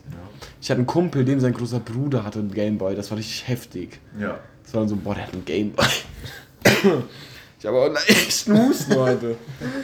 Ich 0.61 0.71
hatte 0.71 0.79
einen 0.79 0.87
Kumpel, 0.87 1.25
dem 1.25 1.41
sein 1.41 1.53
großer 1.53 1.81
Bruder 1.81 2.25
hatte 2.25 2.39
einen 2.39 2.51
Gameboy. 2.51 2.97
Das 2.97 3.11
war 3.11 3.19
richtig 3.19 3.47
heftig. 3.47 4.01
Ja. 4.19 4.39
Das 4.63 4.73
war 4.75 4.81
dann 4.81 4.89
so, 4.89 4.97
boah, 4.97 5.15
der 5.15 5.27
hat 5.27 5.35
einen 5.35 5.45
Gameboy. 5.45 5.87
ich 7.59 7.67
habe 7.67 7.77
auch 7.79 7.95
echt 8.09 8.49
Husten 8.49 8.95
heute. 8.99 9.37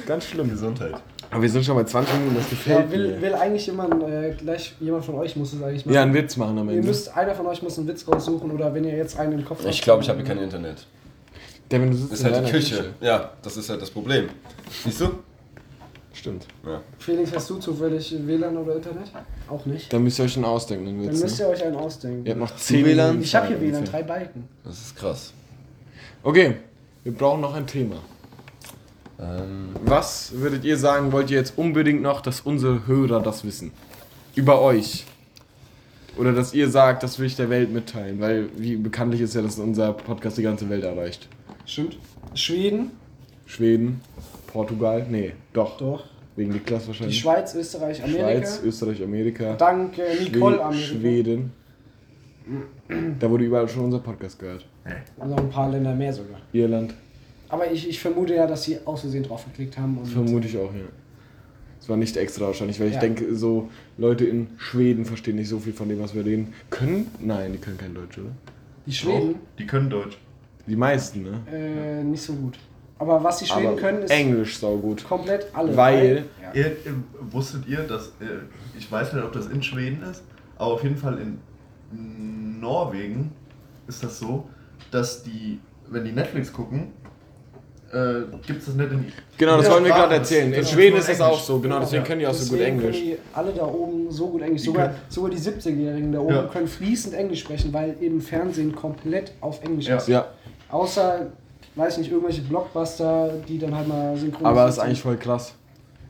Ganz 0.06 0.24
schlimm. 0.24 0.48
Gesundheit. 0.48 0.94
Aber 1.32 1.42
wir 1.42 1.48
sind 1.48 1.64
schon 1.64 1.76
bei 1.76 1.84
20 1.84 2.14
Minuten, 2.14 2.36
das 2.36 2.44
Ja, 2.44 2.50
gefällt 2.50 2.90
will, 2.92 3.08
mir. 3.14 3.22
will 3.22 3.34
eigentlich 3.34 3.66
jemand, 3.66 4.02
äh, 4.04 4.34
gleich 4.38 4.74
jemand 4.80 5.04
von 5.04 5.14
euch 5.16 5.34
muss 5.34 5.52
es 5.54 5.62
eigentlich 5.62 5.84
machen. 5.86 5.94
Ja, 5.94 6.02
einen 6.02 6.14
Witz 6.14 6.36
machen 6.36 6.58
am 6.58 6.68
Ihr 6.68 6.76
Ende. 6.76 6.86
müsst, 6.88 7.16
einer 7.16 7.34
von 7.34 7.46
euch 7.46 7.62
muss 7.62 7.78
einen 7.78 7.88
Witz 7.88 8.06
raussuchen 8.06 8.50
oder 8.50 8.72
wenn 8.74 8.84
ihr 8.84 8.94
jetzt 8.96 9.18
einen 9.18 9.32
im 9.32 9.44
Kopf 9.44 9.60
habt. 9.60 9.70
Ich 9.70 9.80
glaube, 9.82 10.02
ich 10.02 10.08
habe 10.10 10.18
hier 10.18 10.28
kein 10.28 10.38
Internet. 10.38 10.86
Devin, 11.70 11.90
du 11.90 11.96
sitzt 11.96 12.12
Das 12.12 12.20
ist 12.20 12.26
in 12.26 12.32
halt 12.34 12.46
die 12.46 12.50
deiner 12.52 12.60
Küche. 12.60 12.84
Ja, 13.00 13.32
das 13.42 13.56
ist 13.56 13.70
halt 13.70 13.80
das 13.80 13.90
Problem. 13.90 14.28
Siehst 14.84 15.00
du? 15.00 15.08
Stimmt. 16.12 16.46
Ja. 16.66 16.82
Felix, 16.98 17.32
hast 17.34 17.48
du 17.48 17.56
zufällig 17.56 18.14
WLAN 18.26 18.54
oder 18.58 18.76
Internet? 18.76 19.10
Auch 19.48 19.64
nicht. 19.64 19.90
Dann 19.90 20.04
müsst 20.04 20.18
ihr 20.18 20.26
euch 20.26 20.34
schon 20.34 20.44
ausdenken, 20.44 20.84
den 20.84 20.98
Dann 21.02 21.12
Witz. 21.14 21.22
müsst 21.22 21.38
Ne? 21.38 21.46
ihr 21.46 21.50
euch 21.50 21.64
einen 21.64 21.76
ausdenken. 21.76 22.26
Ihr 22.26 22.32
habt 22.32 22.40
noch 22.40 22.54
10 22.54 22.84
WLAN? 22.84 23.22
Ich 23.22 23.34
habe 23.34 23.46
hier 23.46 23.58
WLAN, 23.58 23.84
drei 23.86 24.02
Balken. 24.02 24.46
Das 24.64 24.78
ist 24.78 24.96
krass. 24.96 25.32
Okay, 26.22 26.56
wir 27.04 27.12
brauchen 27.14 27.40
noch 27.40 27.54
ein 27.54 27.66
Thema. 27.66 27.96
Ähm, 29.22 29.70
Was 29.84 30.32
würdet 30.34 30.64
ihr 30.64 30.76
sagen, 30.76 31.12
wollt 31.12 31.30
ihr 31.30 31.38
jetzt 31.38 31.56
unbedingt 31.56 32.02
noch, 32.02 32.20
dass 32.20 32.40
unsere 32.40 32.86
Hörer 32.86 33.20
das 33.22 33.44
wissen? 33.44 33.70
Über 34.34 34.60
euch. 34.60 35.04
Oder 36.18 36.32
dass 36.32 36.52
ihr 36.52 36.68
sagt, 36.68 37.02
das 37.02 37.18
will 37.18 37.26
ich 37.26 37.36
der 37.36 37.48
Welt 37.48 37.72
mitteilen, 37.72 38.20
weil 38.20 38.48
wie 38.56 38.76
bekanntlich 38.76 39.20
ist 39.22 39.34
ja, 39.34 39.40
dass 39.42 39.58
unser 39.58 39.92
Podcast 39.94 40.36
die 40.38 40.42
ganze 40.42 40.68
Welt 40.68 40.84
erreicht. 40.84 41.28
Stimmt. 41.64 41.96
Schweden, 42.34 42.90
Schweden, 43.46 44.00
Portugal, 44.46 45.06
nee, 45.08 45.32
doch, 45.54 45.78
doch. 45.78 46.04
wegen 46.36 46.50
Niklas 46.52 46.82
Die 46.82 46.88
wahrscheinlich. 46.88 47.18
Schweiz, 47.18 47.54
Österreich, 47.54 48.02
Amerika. 48.02 48.22
Schweiz, 48.30 48.60
Österreich, 48.64 49.02
Amerika. 49.02 49.54
Dank 49.54 49.98
äh, 49.98 50.22
Nicole 50.24 50.56
Schwe- 50.56 50.60
Amerika. 50.60 50.86
Schweden. 50.86 51.52
Da 53.20 53.30
wurde 53.30 53.44
überall 53.44 53.68
schon 53.68 53.84
unser 53.84 54.00
Podcast 54.00 54.38
gehört. 54.38 54.66
Und 55.16 55.30
noch 55.30 55.38
ein 55.38 55.48
paar 55.50 55.70
Länder 55.70 55.94
mehr 55.94 56.12
sogar. 56.12 56.40
Irland, 56.52 56.92
Aber 57.52 57.70
ich, 57.70 57.86
ich 57.88 58.00
vermute 58.00 58.34
ja, 58.34 58.46
dass 58.46 58.64
sie 58.64 58.78
aus 58.86 59.02
Versehen 59.02 59.22
drauf 59.24 59.44
geklickt 59.44 59.76
haben. 59.78 59.98
Und 59.98 60.06
vermute 60.06 60.48
ich 60.48 60.56
auch, 60.56 60.72
ja. 60.74 60.86
Das 61.78 61.88
war 61.88 61.96
nicht 61.98 62.16
extra 62.16 62.46
wahrscheinlich, 62.46 62.80
weil 62.80 62.88
ich 62.88 62.94
Ja. 62.94 63.00
denke, 63.00 63.34
so 63.36 63.68
Leute 63.98 64.24
in 64.24 64.46
Schweden 64.56 65.04
verstehen 65.04 65.36
nicht 65.36 65.48
so 65.48 65.58
viel 65.58 65.74
von 65.74 65.88
dem, 65.88 66.00
was 66.00 66.14
wir 66.14 66.24
reden. 66.24 66.54
Können? 66.70 67.08
Nein, 67.20 67.52
die 67.52 67.58
können 67.58 67.76
kein 67.76 67.92
Deutsch, 67.94 68.16
oder? 68.18 68.30
Die 68.86 68.92
Schweden 68.92 69.34
Die 69.58 69.66
können 69.66 69.90
Deutsch. 69.90 70.16
Die 70.66 70.76
meisten, 70.76 71.24
ne? 71.24 71.40
äh, 71.52 72.02
nicht 72.02 72.22
so 72.22 72.32
gut. 72.34 72.58
Aber 72.98 73.22
was 73.22 73.38
die 73.40 73.46
Schweden 73.46 73.66
Aber 73.66 73.76
können, 73.76 74.02
ist 74.02 74.10
Englisch 74.10 74.58
saugut. 74.58 75.04
komplett 75.04 75.46
alle. 75.52 75.76
Weil- 75.76 76.24
Ja. 76.40 76.52
Ihr, 76.54 76.66
ihr, 76.86 76.94
wusstet 77.32 77.66
ihr, 77.68 77.80
dass, 77.80 78.06
äh, 78.20 78.46
ich 78.78 78.90
weiß 78.90 79.12
nicht, 79.12 79.24
ob 79.24 79.32
das 79.32 79.46
in 79.48 79.62
Schweden 79.62 80.02
ist, 80.04 80.22
aber 80.56 80.72
auf 80.74 80.82
jeden 80.84 80.96
Fall 80.96 81.18
in 81.18 81.38
Norwegen 82.60 83.32
ist 83.88 84.02
das 84.02 84.18
so, 84.18 84.48
dass 84.90 85.22
die, 85.22 85.58
wenn 85.90 86.04
die 86.04 86.12
Netflix 86.12 86.52
gucken, 86.52 86.92
äh, 87.92 88.36
gibt 88.46 88.60
es 88.60 88.66
das 88.66 88.74
nicht 88.74 88.90
in 88.90 89.12
Genau, 89.38 89.56
das 89.58 89.70
wollen 89.70 89.84
wir 89.84 89.92
gerade 89.92 90.14
erzählen. 90.14 90.52
In 90.52 90.64
Schweden 90.64 90.96
ist 90.96 91.08
das 91.08 91.20
Englisch. 91.20 91.32
auch 91.36 91.40
so, 91.40 91.58
genau, 91.58 91.80
deswegen 91.80 92.04
können 92.04 92.20
die 92.20 92.26
auch 92.26 92.32
so 92.34 92.50
gut 92.50 92.60
Deswegen 92.60 92.78
Englisch. 92.80 92.96
Können 92.96 93.10
die 93.10 93.18
alle 93.32 93.52
da 93.52 93.64
oben 93.66 94.10
so 94.10 94.28
gut 94.28 94.42
Englisch. 94.42 94.62
Sogar, 94.62 94.94
sogar 95.08 95.30
die 95.30 95.38
17-Jährigen 95.38 96.12
da 96.12 96.20
oben 96.20 96.34
Ja. 96.34 96.42
können 96.44 96.66
fließend 96.68 97.14
Englisch 97.14 97.40
sprechen, 97.40 97.72
weil 97.72 97.94
eben 98.00 98.20
Fernsehen 98.20 98.74
komplett 98.74 99.32
auf 99.40 99.62
Englisch 99.62 99.86
Ja. 99.88 99.96
ist. 99.96 100.08
Ja, 100.08 100.26
Außer, 100.70 101.26
weiß 101.74 101.98
nicht, 101.98 102.10
irgendwelche 102.10 102.40
Blockbuster, 102.42 103.30
die 103.46 103.58
dann 103.58 103.76
halt 103.76 103.86
mal 103.88 104.16
synchronisiert 104.16 104.46
aber 104.46 104.60
das 104.62 104.70
ist 104.70 104.74
sind. 104.76 104.84
eigentlich 104.86 105.02
voll 105.02 105.16
krass. 105.16 105.54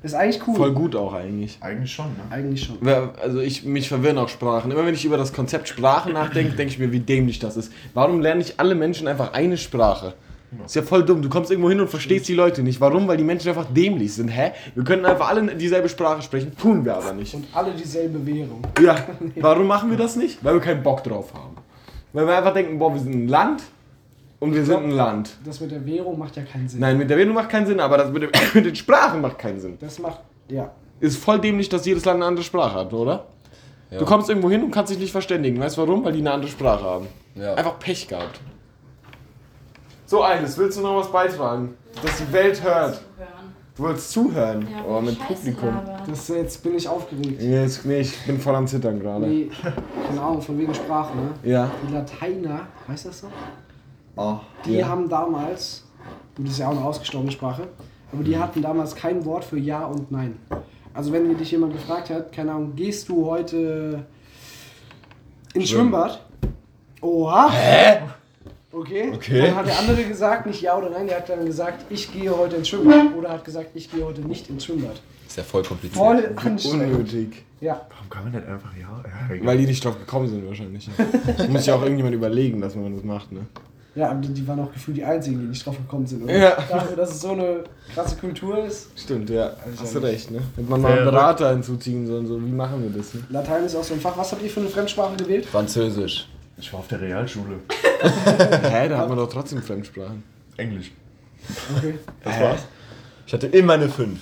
Das 0.03 0.13
ist 0.13 0.19
eigentlich 0.19 0.41
cool. 0.49 0.57
Voll 0.57 0.73
gut 0.73 0.97
auch 0.97 1.13
eigentlich. 1.15 1.59
Eigentlich 1.61 1.93
schon, 1.93 2.07
ne? 2.07 2.23
Eigentlich 2.31 2.65
schon. 2.65 2.77
Wer- 2.81 3.11
Also 3.23 3.39
ich, 3.41 3.65
mich 3.65 3.89
verwirren 3.89 4.19
auch 4.19 4.29
Sprachen. 4.29 4.71
Immer 4.73 4.85
wenn 4.85 4.95
ich 4.95 5.05
über 5.05 5.17
das 5.17 5.33
Konzept 5.33 5.69
Sprache 5.69 6.11
nachdenke, 6.11 6.57
denke 6.57 6.73
ich 6.73 6.79
mir, 6.81 6.91
wie 6.91 6.99
dämlich 7.01 7.39
das 7.39 7.57
ist. 7.57 7.73
Warum 7.95 8.21
lernen 8.21 8.39
nicht 8.39 8.59
alle 8.59 8.75
Menschen 8.75 9.07
einfach 9.07 9.33
eine 9.33 9.57
Sprache? 9.57 10.15
Ist 10.65 10.77
ja 10.77 10.83
voll 10.83 11.05
dumm. 11.05 11.23
Du 11.23 11.29
kommst 11.29 11.51
irgendwo 11.51 11.71
hin 11.71 11.81
und 11.81 11.89
verstehst 11.89 12.29
die 12.29 12.35
Leute 12.35 12.63
nicht. 12.63 12.81
Warum? 12.81 13.09
Weil 13.09 13.17
die 13.17 13.25
Menschen 13.25 13.49
einfach 13.49 13.67
dämlich 13.73 14.15
sind. 14.15 14.29
Hä? 14.29 14.53
Wir 14.75 14.85
können 14.85 15.05
einfach 15.07 15.29
alle 15.29 15.55
dieselbe 15.55 15.89
Sprache 15.89 16.23
sprechen, 16.23 16.57
tun 16.57 16.85
wir 16.85 16.97
aber 16.97 17.13
nicht. 17.13 17.35
Und 17.35 17.47
alle 17.53 17.73
dieselbe 17.73 18.25
Währung. 18.27 18.63
Ja, 18.81 18.97
warum 19.37 19.67
machen 19.67 19.91
wir 19.91 19.97
das 19.97 20.17
nicht? 20.17 20.45
Weil 20.45 20.55
wir 20.55 20.61
keinen 20.61 20.83
Bock 20.83 21.03
drauf 21.05 21.33
haben. 21.35 21.57
Weil 22.13 22.27
wir 22.27 22.37
einfach 22.37 22.53
denken, 22.53 22.79
boah, 22.79 22.93
wir 22.93 23.01
sind 23.01 23.15
ein 23.15 23.29
Land 23.29 23.63
und 24.41 24.55
wir 24.55 24.65
sind 24.65 24.85
ein 24.85 24.91
Land. 24.91 25.37
Das 25.45 25.61
mit 25.61 25.71
der 25.71 25.85
Währung 25.87 26.19
macht 26.19 26.37
ja 26.37 26.43
keinen 26.43 26.69
Sinn. 26.69 26.81
Nein, 26.81 26.99
mit 26.99 27.09
der 27.09 27.17
Währung 27.17 27.35
macht 27.35 27.49
keinen 27.49 27.67
Sinn, 27.67 27.81
aber 27.81 27.97
das 27.97 28.11
mit, 28.11 28.23
dem, 28.23 28.31
mit 28.55 28.67
den 28.67 28.77
Sprachen 28.77 29.21
macht 29.21 29.39
keinen 29.39 29.61
Sinn. 29.61 29.79
Das 29.81 29.99
macht, 29.99 30.21
ja. 30.49 30.71
Ist 31.01 31.17
voll 31.17 31.41
dämlich, 31.41 31.69
dass 31.69 31.87
jedes 31.87 32.05
Land 32.05 32.17
eine 32.17 32.27
andere 32.27 32.45
Sprache 32.45 32.75
hat, 32.75 32.93
oder? 32.93 33.27
ja. 33.91 33.99
Du 33.99 34.05
kommst 34.05 34.29
irgendwo 34.29 34.51
hin 34.51 34.63
und 34.63 34.71
kannst 34.71 34.93
dich 34.93 34.99
nicht 34.99 35.13
verständigen. 35.13 35.59
Weißt 35.59 35.77
du 35.77 35.83
warum? 35.83 36.05
Weil 36.05 36.13
die 36.13 36.21
eine 36.21 36.33
andere 36.33 36.51
Sprache 36.51 36.85
haben. 36.85 37.07
Ja. 37.35 37.55
Einfach 37.55 37.79
Pech 37.79 38.07
gehabt. 38.09 38.41
So, 40.13 40.23
Eines, 40.23 40.59
willst 40.59 40.77
du 40.77 40.83
noch 40.83 40.97
was 40.97 41.11
beitragen? 41.11 41.75
Dass 42.03 42.19
die 42.19 42.31
Welt 42.35 42.63
hört. 42.63 42.97
Zuhören. 42.97 43.55
Du 43.75 43.83
willst 43.85 44.11
zuhören. 44.13 44.69
Ja, 44.71 44.85
oh, 44.87 45.01
mit 45.01 45.17
Scheiße 45.17 45.35
Publikum. 45.53 45.81
Das, 46.07 46.29
jetzt 46.29 46.63
bin 46.63 46.75
ich 46.75 46.87
aufgeregt. 46.87 47.41
Jetzt, 47.41 47.87
nee, 47.87 48.01
ich 48.01 48.27
bin 48.27 48.39
voll 48.39 48.55
am 48.55 48.67
Zittern 48.67 49.01
gerade. 49.01 49.27
Nee, 49.27 49.51
keine 50.07 50.21
Ahnung, 50.21 50.43
von 50.43 50.59
wegen 50.59 50.75
Sprache, 50.75 51.17
ne? 51.17 51.31
Ja. 51.51 51.71
Die 51.89 51.95
Lateiner, 51.95 52.67
weißt 52.89 53.07
du 53.07 53.09
das 53.09 53.21
so? 53.21 53.29
Ah. 54.15 54.41
Die 54.67 54.75
Ja. 54.75 54.89
haben 54.89 55.09
damals, 55.09 55.85
gut, 56.37 56.45
das 56.45 56.53
ist 56.53 56.59
ja 56.59 56.67
auch 56.69 56.73
eine 56.73 56.85
ausgestorbene 56.85 57.33
Sprache, 57.33 57.69
aber 58.13 58.23
die 58.23 58.37
hatten 58.37 58.61
damals 58.61 58.95
kein 58.95 59.25
Wort 59.25 59.47
für 59.47 59.57
Ja 59.57 59.87
und 59.87 60.13
Nein. 60.13 60.37
Also 60.93 61.11
wenn 61.11 61.35
dich 61.39 61.53
jemand 61.53 61.73
gefragt 61.73 62.11
hat, 62.11 62.33
keine 62.33 62.53
Ahnung, 62.53 62.75
gehst 62.77 63.09
du 63.09 63.25
heute 63.25 64.05
ins 65.55 65.71
Schwimmbad? 65.71 66.21
Oha! 67.01 67.51
Hä? 67.51 68.01
Okay. 68.73 69.13
Okay. 69.15 69.43
Dann 69.43 69.57
hat 69.57 69.67
der 69.67 69.79
andere 69.79 70.03
gesagt, 70.05 70.47
nicht 70.47 70.63
Ja 70.63 70.77
oder 70.77 70.91
Nein, 70.91 71.07
der 71.07 71.19
hat 71.19 71.29
dann 71.29 71.45
gesagt, 71.45 71.85
ich 71.91 72.13
gehe 72.13 72.37
heute 72.37 72.57
ins 72.57 72.69
Schwimmbad. 72.69 73.15
Oder 73.17 73.31
hat 73.31 73.45
gesagt, 73.45 73.71
ich 73.75 73.91
gehe 73.91 74.05
heute 74.05 74.23
nicht 74.23 74.49
ins 74.49 74.65
Schwimmbad. 74.65 75.01
Ist 75.27 75.37
ja 75.37 75.43
voll 75.43 75.63
kompliziert. 75.63 75.99
Voll 75.99 76.33
anstrengend. 76.37 76.95
Unnötig. 76.95 77.45
Ja. 77.61 77.87
Warum 77.91 78.11
kann 78.11 78.25
man 78.25 78.33
nicht 78.33 78.47
einfach 78.47 78.71
ja? 78.77 79.35
ja. 79.35 79.47
Weil 79.47 79.59
die 79.59 79.67
nicht 79.67 79.85
drauf 79.85 79.99
gekommen 79.99 80.29
sind 80.29 80.47
wahrscheinlich. 80.47 80.89
Muss 81.49 81.67
ja 81.67 81.75
auch 81.75 81.83
irgendjemand 81.83 82.15
überlegen, 82.15 82.61
dass 82.61 82.75
man 82.75 82.95
das 82.95 83.05
macht, 83.05 83.31
ne? 83.33 83.41
Ja, 83.95 84.11
aber 84.11 84.21
die, 84.21 84.33
die 84.33 84.49
waren 84.49 84.59
auch 84.61 84.73
gefühlt 84.73 84.97
die 84.97 85.05
einzigen, 85.05 85.39
die 85.39 85.47
nicht 85.47 85.67
drauf 85.67 85.77
gekommen 85.77 86.07
sind. 86.07 86.25
Oder? 86.25 86.37
Ja. 86.37 86.57
Dafür, 86.69 86.97
dass 86.97 87.11
es 87.11 87.21
so 87.21 87.33
eine 87.33 87.65
krasse 87.95 88.17
Kultur 88.17 88.65
ist. 88.65 88.89
Stimmt, 88.97 89.29
ja. 89.29 89.53
Hast 89.79 89.95
du 89.95 89.99
recht, 89.99 90.31
ne? 90.31 90.41
Hätte 90.57 90.71
man 90.71 90.81
mal 90.81 90.93
einen 90.93 91.05
Berater 91.05 91.51
hinzuziehen 91.51 92.07
sollen, 92.07 92.27
so, 92.27 92.43
wie 92.43 92.51
machen 92.51 92.83
wir 92.83 92.91
das, 92.91 93.13
ne? 93.13 93.23
Latein 93.29 93.65
ist 93.65 93.77
auch 93.77 93.85
so 93.85 93.93
ein 93.93 94.01
Fach. 94.01 94.17
Was 94.17 94.33
habt 94.33 94.43
ihr 94.43 94.49
für 94.49 94.61
eine 94.61 94.71
Fremdsprache 94.71 95.17
gewählt? 95.17 95.45
Französisch. 95.45 96.27
Ich 96.63 96.73
war 96.73 96.79
auf 96.79 96.87
der 96.87 97.01
Realschule. 97.01 97.57
Hä, 98.71 98.89
da 98.89 98.99
hat 98.99 99.09
man 99.09 99.19
doch 99.19 99.29
trotzdem 99.29 99.61
Fremdsprachen. 99.61 100.23
Englisch. 100.57 100.93
Okay. 101.77 101.95
Das 102.23 102.41
war's. 102.41 102.61
Ich 103.27 103.33
hatte 103.33 103.49
immer 103.49 103.73
eine 103.73 103.89
5. 103.89 104.21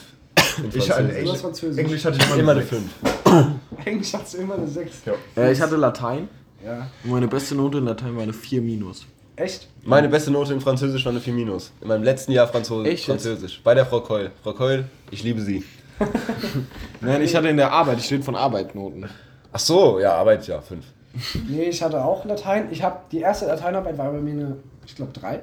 Ich 0.72 0.90
hatte 0.90 1.22
Du 1.22 1.33
hast 1.33 1.42
Französisch. 1.42 1.79
Englisch 1.85 2.03
hatte 2.03 2.16
ich 2.16 2.24
immer, 2.26 2.37
Immer 2.38 2.53
eine 2.53 2.62
sechs. 2.62 2.83
5. 3.24 3.46
Eigentlich 3.85 4.14
hast 4.14 4.33
du 4.35 4.38
immer 4.38 4.55
eine 4.55 4.66
6. 4.66 4.94
Ja. 5.05 5.12
Äh, 5.37 5.53
ich 5.53 5.61
hatte 5.61 5.76
Latein. 5.76 6.29
Ja. 6.64 6.88
Und 7.05 7.11
meine 7.11 7.29
beste 7.29 7.55
Note 7.55 7.76
in 7.79 7.85
Latein 7.85 8.16
war 8.16 8.22
eine 8.22 8.33
4 8.33 8.62
minus. 8.62 9.05
Echt? 9.37 9.68
Meine 9.85 10.09
beste 10.09 10.31
Note 10.31 10.55
in 10.55 10.62
Französisch 10.62 11.05
war 11.05 11.12
eine 11.12 11.20
4 11.20 11.35
minus. 11.35 11.72
In 11.83 11.88
meinem 11.88 12.05
letzten 12.05 12.33
Jahr 12.33 12.48
Franzo 12.48 12.83
Echt? 12.85 13.05
Französisch. 13.05 13.61
Bei 13.62 13.74
der 13.74 13.85
Frau 13.85 14.00
Keul. 14.00 14.31
Frau 14.42 14.55
Keul, 14.55 14.87
ich 15.11 15.22
liebe 15.22 15.42
sie. 15.42 15.62
Nein, 17.03 17.20
ich 17.20 17.37
hatte 17.37 17.48
in 17.48 17.59
der 17.59 17.70
Arbeit, 17.70 17.98
ich 17.98 18.11
rede 18.11 18.22
von 18.22 18.35
Arbeitnoten. 18.35 19.11
Ach 19.53 19.59
so, 19.59 20.00
ja, 20.00 20.14
Arbeit, 20.14 20.46
ja, 20.46 20.62
5. 20.62 20.83
Nee, 21.49 21.64
ich 21.64 21.83
hatte 21.83 22.05
auch 22.05 22.25
Latein. 22.25 22.68
Ich 22.70 22.83
habe 22.83 22.99
die 23.11 23.20
erste 23.20 23.46
Lateinarbeit 23.46 23.99
war 23.99 24.11
bei 24.12 24.20
mir 24.20 24.33
eine, 24.33 24.57
ich 24.87 24.94
glaube, 24.94 25.12
3. 25.12 25.37
Da 25.37 25.42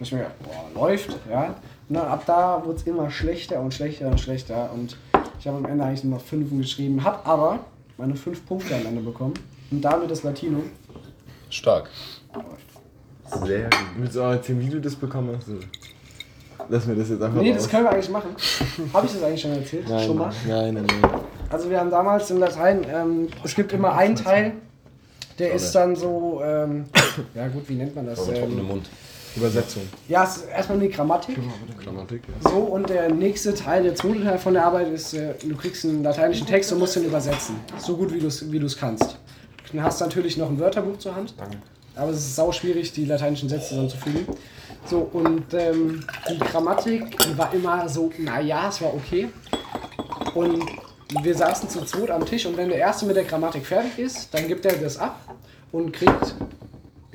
ich 0.00 0.12
mir 0.12 0.18
gedacht, 0.18 0.34
boah, 0.74 0.80
läuft, 0.82 1.16
ja. 1.30 1.54
Und 1.88 1.94
dann 1.96 2.06
ab 2.06 2.22
da 2.26 2.62
wurde 2.64 2.76
es 2.76 2.82
immer 2.84 3.10
schlechter 3.10 3.60
und 3.60 3.74
schlechter 3.74 4.08
und 4.08 4.20
schlechter. 4.20 4.70
Und 4.72 4.96
ich 5.38 5.46
habe 5.46 5.58
am 5.58 5.64
Ende 5.66 5.84
eigentlich 5.84 6.04
nur 6.04 6.18
noch 6.18 6.24
5 6.24 6.50
geschrieben. 6.58 7.02
Hab 7.04 7.26
aber 7.26 7.58
meine 7.98 8.14
5 8.14 8.46
Punkte 8.46 8.74
am 8.74 8.86
Ende 8.86 9.02
bekommen. 9.02 9.34
Und 9.70 9.82
damit 9.82 10.10
das 10.10 10.22
Latinum. 10.22 10.64
Stark. 11.50 11.90
Sehr 13.44 13.62
gut. 13.64 13.70
Willst 13.98 14.16
du 14.16 14.22
auch 14.22 14.30
erzählen, 14.30 14.60
wie 14.60 14.68
du 14.70 14.80
das 14.80 14.94
bekommen 14.94 15.34
hast? 15.36 15.46
So. 15.46 15.54
Lass 16.68 16.86
mir 16.86 16.94
das 16.94 17.08
jetzt 17.10 17.22
einfach 17.22 17.40
Nee, 17.40 17.50
raus. 17.50 17.62
das 17.62 17.68
können 17.70 17.84
wir 17.84 17.90
eigentlich 17.90 18.10
machen. 18.10 18.30
Habe 18.92 19.06
ich 19.06 19.12
das 19.12 19.22
eigentlich 19.22 19.40
schon 19.40 19.52
erzählt? 19.52 19.88
nein, 19.88 20.06
schon 20.06 20.16
mal? 20.18 20.32
nein, 20.46 20.74
nein, 20.74 20.86
nein. 20.86 21.10
Also 21.48 21.68
wir 21.68 21.80
haben 21.80 21.90
damals 21.90 22.30
in 22.30 22.38
Latein, 22.38 22.86
ähm, 22.88 23.28
es 23.42 23.54
gibt 23.56 23.72
immer 23.72 23.92
einen 23.96 24.14
Teil, 24.14 24.52
der 25.40 25.52
ist 25.54 25.72
dann 25.72 25.96
so, 25.96 26.40
ähm, 26.44 26.84
ja 27.34 27.48
gut, 27.48 27.68
wie 27.68 27.74
nennt 27.74 27.94
man 27.96 28.06
das? 28.06 28.20
Aber 28.20 28.34
trockenen 28.34 28.60
Ähm, 28.60 28.66
Mund. 28.66 28.88
Übersetzung. 29.36 29.82
ja, 30.08 30.24
es 30.24 30.38
ist 30.38 30.48
erstmal 30.48 30.80
die 30.80 30.88
Grammatik. 30.88 31.36
Grammatik, 31.84 32.22
ja. 32.26 32.50
So, 32.50 32.56
und 32.58 32.88
der 32.90 33.08
nächste 33.14 33.54
Teil, 33.54 33.84
der 33.84 33.94
zweite 33.94 34.24
Teil 34.24 34.38
von 34.38 34.54
der 34.54 34.64
Arbeit 34.64 34.88
ist, 34.88 35.14
äh, 35.14 35.34
du 35.40 35.54
kriegst 35.56 35.84
einen 35.84 36.02
lateinischen 36.02 36.48
Text 36.48 36.72
und 36.72 36.80
musst 36.80 36.96
den 36.96 37.04
übersetzen. 37.04 37.54
So 37.78 37.96
gut, 37.96 38.12
wie 38.12 38.18
du 38.18 38.26
es 38.26 38.50
wie 38.50 38.58
du's 38.58 38.76
kannst. 38.76 39.18
Dann 39.72 39.84
hast 39.84 40.00
du 40.00 40.04
natürlich 40.04 40.36
noch 40.36 40.48
ein 40.50 40.58
Wörterbuch 40.58 40.98
zur 40.98 41.14
Hand. 41.14 41.34
Aber 41.94 42.10
es 42.10 42.18
ist 42.18 42.34
sau 42.34 42.50
schwierig, 42.50 42.92
die 42.92 43.04
lateinischen 43.04 43.48
Sätze 43.48 43.68
zusammenzufügen. 43.68 44.26
So, 44.86 45.08
und 45.12 45.44
ähm, 45.54 46.04
die 46.28 46.38
Grammatik, 46.38 47.16
war 47.36 47.54
immer 47.54 47.88
so, 47.88 48.10
naja, 48.18 48.68
es 48.68 48.80
war 48.82 48.92
okay. 48.94 49.28
Und 50.34 50.64
wir 51.22 51.34
saßen 51.34 51.68
zu 51.68 51.84
zweit 51.84 52.10
am 52.10 52.24
Tisch 52.24 52.46
und 52.46 52.56
wenn 52.56 52.68
der 52.68 52.78
Erste 52.78 53.06
mit 53.06 53.16
der 53.16 53.24
Grammatik 53.24 53.66
fertig 53.66 53.98
ist, 53.98 54.32
dann 54.32 54.46
gibt 54.46 54.64
er 54.64 54.76
das 54.76 54.98
ab 54.98 55.20
und 55.72 55.92
kriegt, 55.92 56.34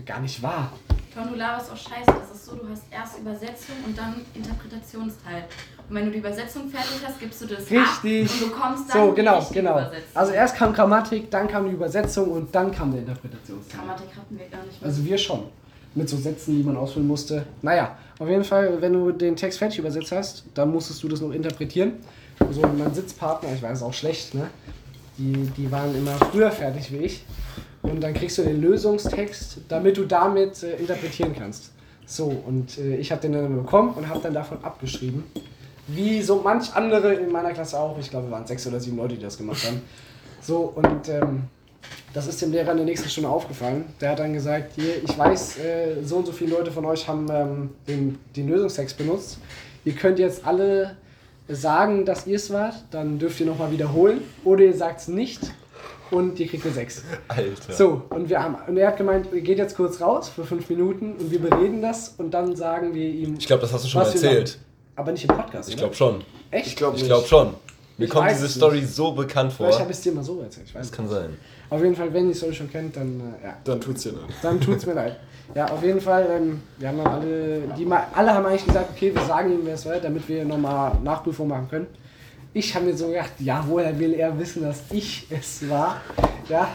gar 0.05 0.19
nicht 0.19 0.41
wahr, 0.43 0.71
Tom, 1.15 1.29
du 1.29 1.36
laberst 1.36 1.71
auch 1.71 1.77
scheiße. 1.77 2.08
Das 2.08 2.36
ist 2.36 2.45
so, 2.45 2.55
du 2.55 2.67
hast 2.69 2.84
erst 2.91 3.19
Übersetzung 3.19 3.75
und 3.86 3.97
dann 3.97 4.15
Interpretationsteil. 4.34 5.45
Und 5.88 5.95
wenn 5.95 6.05
du 6.05 6.12
die 6.12 6.17
Übersetzung 6.17 6.67
fertig 6.67 7.08
hast, 7.08 7.19
gibst 7.21 7.41
du 7.41 7.45
das 7.45 7.60
ab 7.60 7.71
Richtig. 7.71 8.43
und 8.43 8.51
bekommst 8.51 8.93
dann 8.93 9.08
So, 9.08 9.13
genau, 9.13 9.47
genau. 9.53 9.71
Übersetzung. 9.71 10.10
Also 10.13 10.34
erst 10.34 10.58
kam 10.58 10.73
Grammatik, 10.73 11.31
dann 11.31 11.47
kam 11.47 11.67
die 11.67 11.73
Übersetzung 11.73 12.31
und 12.31 12.53
dann 12.53 12.69
kam 12.69 12.91
der 12.91 12.99
Interpretationsteil. 13.01 13.79
Grammatik 13.79 14.08
hatten 14.13 14.38
wir 14.38 14.45
gar 14.47 14.65
nicht 14.65 14.81
mehr. 14.81 14.89
Also 14.89 15.05
wir 15.05 15.17
schon. 15.17 15.43
Mit 15.93 16.10
so 16.10 16.17
Sätzen, 16.17 16.58
die 16.58 16.63
man 16.63 16.75
ausfüllen 16.75 17.08
musste. 17.08 17.45
Naja, 17.62 17.97
auf 18.19 18.27
jeden 18.27 18.43
Fall, 18.43 18.81
wenn 18.81 18.91
du 18.91 19.13
den 19.13 19.38
Text 19.38 19.60
fertig 19.60 19.79
übersetzt 19.79 20.12
hast, 20.12 20.43
dann 20.53 20.69
musstest 20.69 21.01
du 21.01 21.08
das 21.08 21.21
noch 21.21 21.31
interpretieren. 21.31 21.93
So 22.52 22.62
mein 22.62 22.93
Sitzpartner, 22.93 23.50
ich 23.54 23.62
weiß 23.62 23.82
auch 23.84 23.93
schlecht, 23.93 24.34
ne? 24.34 24.50
Die, 25.17 25.34
die 25.58 25.71
waren 25.71 25.95
immer 25.95 26.12
früher 26.32 26.52
fertig 26.52 26.91
wie 26.91 26.98
ich. 26.98 27.26
Und 27.82 28.02
dann 28.02 28.13
kriegst 28.13 28.38
du 28.38 28.43
den 28.43 28.62
Lösungstext, 28.62 29.60
damit 29.69 29.98
du 29.98 30.06
damit 30.06 30.62
äh, 30.63 30.76
interpretieren 30.76 31.34
kannst. 31.38 31.71
So, 32.06 32.26
und 32.45 32.78
äh, 32.78 32.98
ich 32.98 33.12
habe 33.12 33.21
den 33.21 33.34
dann 33.34 33.56
bekommen 33.56 33.93
und 33.95 34.10
habe 34.10 34.19
dann 34.21 34.34
davon 34.34 34.63
abgeschrieben. 34.63 35.24
Wie 35.88 36.21
so 36.21 36.41
manch 36.43 36.74
andere 36.74 37.13
in 37.13 37.32
meiner 37.32 37.54
Klasse 37.54 37.80
auch. 37.80 37.98
Ich 38.00 38.10
glaube, 38.10 38.28
wir 38.28 38.32
waren 38.32 38.45
sechs 38.45 38.65
oder 38.67 38.80
sieben 38.80 38.98
Leute, 38.98 39.15
die 39.15 39.21
das 39.21 39.38
gemacht 39.38 39.65
haben. 39.65 39.82
So, 40.41 40.74
und 40.76 41.10
ähm, 41.10 41.43
das 42.13 42.28
ist 42.28 42.41
dem 42.41 42.52
Lehrer 42.52 42.71
in 42.71 42.78
der 42.78 42.86
nächsten 42.86 43.10
Stunde 43.10 43.30
aufgefallen. 43.30 43.86
Der 44.02 44.12
hat 44.12 44.19
dann 44.19 44.34
gesagt, 44.34 44.74
hier, 44.76 45.04
ich 45.04 45.17
weiß, 45.17 45.60
äh, 45.60 46.04
so 46.04 46.17
und 46.17 46.26
so 46.26 46.32
viele 46.32 46.52
Leute 46.52 46.71
von 46.71 46.86
euch 46.86 47.08
haben 47.08 47.28
ähm, 47.32 47.69
den, 47.88 48.17
den 48.36 48.50
Lösungstext 48.50 48.98
benutzt. 48.98 49.38
Ihr 49.84 49.93
könnt 49.93 50.17
jetzt 50.17 50.45
alle 50.45 50.98
sagen, 51.47 52.05
dass 52.05 52.27
ihr 52.27 52.38
es 52.38 52.51
wart, 52.51 52.75
dann 52.91 53.19
dürft 53.19 53.39
ihr 53.39 53.45
nochmal 53.45 53.71
wiederholen. 53.71 54.21
Oder 54.43 54.63
ihr 54.63 54.75
sagt 54.75 55.01
es 55.01 55.08
nicht 55.08 55.41
und 56.12 56.39
ihr 56.39 56.47
kriegt 56.47 56.65
eine 56.65 56.73
6. 56.73 57.03
Alter. 57.27 57.73
So, 57.73 58.01
und, 58.10 58.29
wir 58.29 58.41
haben, 58.41 58.58
und 58.67 58.77
er 58.77 58.88
hat 58.88 58.97
gemeint, 58.97 59.27
ihr 59.34 59.41
geht 59.41 59.58
jetzt 59.58 59.75
kurz 59.75 60.01
raus 60.01 60.29
für 60.29 60.43
fünf 60.43 60.69
Minuten 60.69 61.13
und 61.13 61.31
wir 61.31 61.39
bereden 61.39 61.81
das 61.81 62.15
und 62.17 62.31
dann 62.31 62.55
sagen 62.55 62.93
wir 62.93 63.08
ihm. 63.08 63.36
Ich 63.38 63.47
glaube, 63.47 63.62
das 63.62 63.73
hast 63.73 63.86
du 63.86 63.89
schon 63.89 64.01
mal 64.01 64.08
erzählt. 64.08 64.60
Aber 64.95 65.12
nicht 65.12 65.29
im 65.29 65.36
Podcast. 65.36 65.69
Ich 65.69 65.77
glaube 65.77 65.93
schon. 65.93 66.23
Echt? 66.51 66.67
Ich 66.67 66.75
glaube 66.75 66.97
glaube 66.97 67.27
schon. 67.27 67.53
Mir 67.97 68.05
Ich 68.05 68.12
kommt 68.12 68.29
diese 68.29 68.45
es 68.45 68.55
Story 68.55 68.81
nicht. 68.81 68.93
so 68.93 69.12
bekannt 69.13 69.53
vor. 69.53 69.65
Vielleicht 69.67 69.79
habe 69.81 69.91
ich 69.91 69.97
es 69.97 70.03
dir 70.03 70.12
mal 70.12 70.23
so 70.23 70.41
erzählt. 70.41 70.67
Ich 70.67 70.75
weiß 70.75 70.81
Das 70.81 70.91
nicht. 70.91 70.97
kann 70.97 71.08
sein. 71.10 71.38
Auf 71.69 71.81
jeden 71.81 71.95
Fall, 71.95 72.13
wenn 72.13 72.25
ihr 72.27 72.31
die 72.34 72.38
Story 72.38 72.53
schon 72.53 72.69
kennt, 72.71 72.95
dann 72.97 73.19
äh, 73.41 73.45
ja. 73.47 73.58
Dann 73.63 73.79
tut's 73.81 74.03
dir 74.03 74.12
leid. 74.12 74.21
Dann 74.41 74.60
tut's 74.60 74.86
mir 74.86 74.93
leid. 74.93 75.17
Ja, 75.53 75.65
auf 75.69 75.81
jeden 75.84 76.01
Fall, 76.01 76.27
ähm, 76.31 76.62
wir 76.77 76.88
haben 76.89 76.97
dann 76.97 77.08
alle, 77.08 77.62
die 77.77 77.86
mal, 77.86 78.03
alle 78.13 78.34
haben 78.34 78.45
eigentlich 78.47 78.65
gesagt, 78.65 78.89
okay, 78.95 79.13
wir 79.13 79.21
sagen 79.23 79.51
ihm, 79.51 79.60
wer 79.63 79.75
es 79.75 79.86
war, 79.86 79.97
damit 79.97 80.27
wir 80.27 80.43
nochmal 80.43 80.93
Nachprüfung 81.03 81.47
machen 81.47 81.67
können. 81.69 81.88
Ich 82.58 82.74
habe 82.74 82.86
mir 82.86 82.96
so 82.96 83.10
gedacht, 83.10 83.34
ja, 83.39 83.65
woher 83.68 84.00
will 84.00 84.13
er 84.13 84.39
wissen, 84.39 84.63
dass 84.63 84.84
ich 84.89 85.28
es 85.30 85.68
war? 85.70 86.00
Ja, 86.48 86.70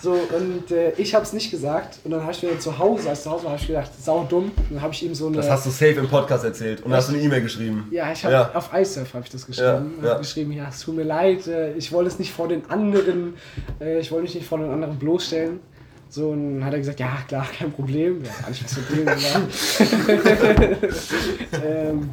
so, 0.00 0.12
und 0.12 0.70
äh, 0.70 0.92
ich 0.96 1.14
habe 1.14 1.26
es 1.26 1.34
nicht 1.34 1.50
gesagt. 1.50 1.98
Und 2.04 2.12
dann 2.12 2.22
habe 2.22 2.32
ich 2.32 2.42
mir 2.42 2.58
zu 2.58 2.78
Hause, 2.78 3.10
als 3.10 3.24
zu 3.24 3.30
Hause 3.30 3.44
war, 3.44 3.50
habe 3.52 3.60
ich 3.60 3.66
gedacht, 3.66 3.90
sau 4.02 4.24
dumm. 4.24 4.50
Dann 4.70 4.80
habe 4.80 4.94
ich 4.94 5.02
ihm 5.04 5.14
so 5.14 5.26
eine. 5.26 5.36
Das 5.36 5.50
hast 5.50 5.66
du 5.66 5.70
safe 5.70 5.90
im 6.00 6.08
Podcast 6.08 6.42
erzählt 6.44 6.80
und 6.80 6.94
hast 6.94 7.10
du 7.10 7.12
eine 7.14 7.22
E-Mail 7.22 7.42
geschrieben. 7.42 7.86
Ja, 7.90 8.10
ich 8.10 8.24
habe 8.24 8.32
Ja. 8.32 8.50
auf 8.54 8.70
iSurf 8.72 9.12
habe 9.12 9.24
ich 9.26 9.30
das 9.30 9.46
geschrieben. 9.46 9.92
Ja, 10.02 10.08
ja. 10.12 10.18
Geschrieben, 10.18 10.52
ja, 10.52 10.68
es 10.70 10.80
tut 10.80 10.96
mir 10.96 11.02
leid, 11.02 11.46
äh, 11.48 11.74
ich 11.74 11.92
wollte 11.92 12.08
es 12.08 12.18
nicht 12.18 12.32
vor 12.32 12.48
den 12.48 12.64
anderen, 12.70 13.34
äh, 13.78 14.00
ich 14.00 14.10
wollte 14.10 14.22
mich 14.22 14.34
nicht 14.36 14.46
vor 14.46 14.56
den 14.56 14.70
anderen 14.70 14.98
bloßstellen. 14.98 15.60
So, 16.08 16.30
und 16.30 16.54
dann 16.60 16.64
hat 16.64 16.72
er 16.72 16.78
gesagt, 16.78 16.98
ja, 16.98 17.18
klar, 17.28 17.46
kein 17.58 17.70
Problem. 17.72 18.24
Ja, 18.24 18.30
eigentlich 18.46 18.62
das 18.62 18.74
Problem 18.74 19.06
ähm, 21.62 22.10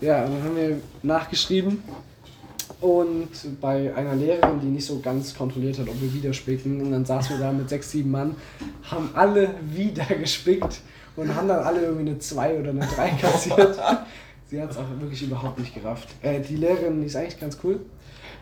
ja, 0.00 0.24
und 0.24 0.32
dann 0.32 0.42
haben 0.42 0.56
wir 0.56 0.76
nachgeschrieben. 1.04 1.84
Und 2.80 3.28
bei 3.60 3.92
einer 3.94 4.14
Lehrerin, 4.14 4.60
die 4.60 4.68
nicht 4.68 4.86
so 4.86 5.00
ganz 5.00 5.34
kontrolliert 5.34 5.78
hat, 5.78 5.88
ob 5.88 6.00
wir 6.00 6.14
wieder 6.14 6.32
spicken, 6.32 6.80
und 6.80 6.92
dann 6.92 7.04
saßen 7.04 7.36
wir 7.36 7.44
da 7.44 7.52
mit 7.52 7.68
sechs, 7.68 7.90
sieben 7.90 8.12
Mann, 8.12 8.36
haben 8.84 9.10
alle 9.14 9.50
wieder 9.72 10.04
gespickt 10.04 10.80
und 11.16 11.34
haben 11.34 11.48
dann 11.48 11.64
alle 11.64 11.82
irgendwie 11.82 12.10
eine 12.10 12.18
2 12.18 12.60
oder 12.60 12.70
eine 12.70 12.86
3 12.86 13.08
kassiert. 13.20 13.78
Sie 14.50 14.62
hat 14.62 14.70
es 14.70 14.76
auch 14.76 14.84
wirklich 15.00 15.22
überhaupt 15.22 15.58
nicht 15.58 15.74
gerafft. 15.74 16.08
Äh, 16.22 16.40
die 16.40 16.56
Lehrerin, 16.56 17.00
die 17.00 17.06
ist 17.06 17.16
eigentlich 17.16 17.40
ganz 17.40 17.58
cool. 17.64 17.80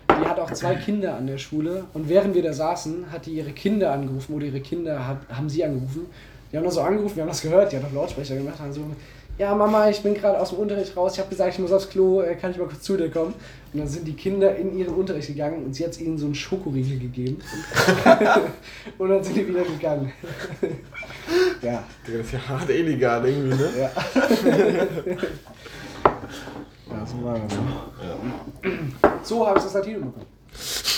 Die 0.08 0.24
hat 0.24 0.38
auch 0.38 0.52
zwei 0.52 0.76
Kinder 0.76 1.16
an 1.16 1.26
der 1.26 1.38
Schule 1.38 1.84
und 1.92 2.08
während 2.08 2.34
wir 2.34 2.42
da 2.42 2.52
saßen, 2.52 3.10
hat 3.10 3.26
die 3.26 3.32
ihre 3.32 3.50
Kinder 3.50 3.92
angerufen 3.92 4.34
oder 4.34 4.46
ihre 4.46 4.60
Kinder 4.60 5.06
hat, 5.06 5.18
haben 5.28 5.48
sie 5.48 5.64
angerufen. 5.64 6.06
Die 6.52 6.56
haben 6.56 6.64
das 6.64 6.74
so 6.74 6.80
angerufen, 6.80 7.16
wir 7.16 7.22
haben 7.24 7.28
das 7.28 7.42
gehört, 7.42 7.72
die 7.72 7.76
hat 7.76 7.84
auf 7.84 7.92
Lautsprecher 7.92 8.36
gemacht, 8.36 8.60
haben 8.60 8.72
so, 8.72 8.82
ja 9.38 9.54
Mama, 9.54 9.88
ich 9.88 10.02
bin 10.02 10.14
gerade 10.14 10.40
aus 10.40 10.50
dem 10.50 10.58
Unterricht 10.58 10.96
raus, 10.96 11.14
ich 11.14 11.18
habe 11.18 11.28
gesagt, 11.28 11.52
ich 11.54 11.58
muss 11.58 11.72
aufs 11.72 11.88
Klo, 11.88 12.22
äh, 12.22 12.34
kann 12.36 12.50
ich 12.50 12.58
mal 12.58 12.66
kurz 12.66 12.82
zu 12.82 12.96
dir 12.96 13.10
kommen? 13.10 13.34
Und 13.72 13.80
dann 13.80 13.88
sind 13.88 14.06
die 14.06 14.14
Kinder 14.14 14.56
in 14.56 14.76
ihren 14.76 14.94
Unterricht 14.94 15.28
gegangen 15.28 15.64
und 15.64 15.74
sie 15.74 15.84
hat 15.84 15.98
ihnen 16.00 16.16
so 16.16 16.26
einen 16.26 16.34
Schokoriegel 16.34 16.98
gegeben. 16.98 17.38
und 18.98 19.08
dann 19.08 19.22
sind 19.22 19.36
die 19.36 19.46
wieder 19.48 19.62
gegangen. 19.62 20.12
ja, 21.60 21.84
Das 22.06 22.14
ist 22.14 22.32
ja 22.32 22.48
hart 22.48 22.70
illegal 22.70 23.28
irgendwie, 23.28 23.56
ne? 23.56 23.70
ja. 23.78 23.90
ja, 26.90 27.06
so 27.06 27.24
war 27.24 27.38
das. 27.38 27.58
So 29.22 29.46
habe 29.46 29.58
ich 29.58 29.64
das 29.64 29.74
Latino 29.74 29.98
bekommen. 29.98 30.26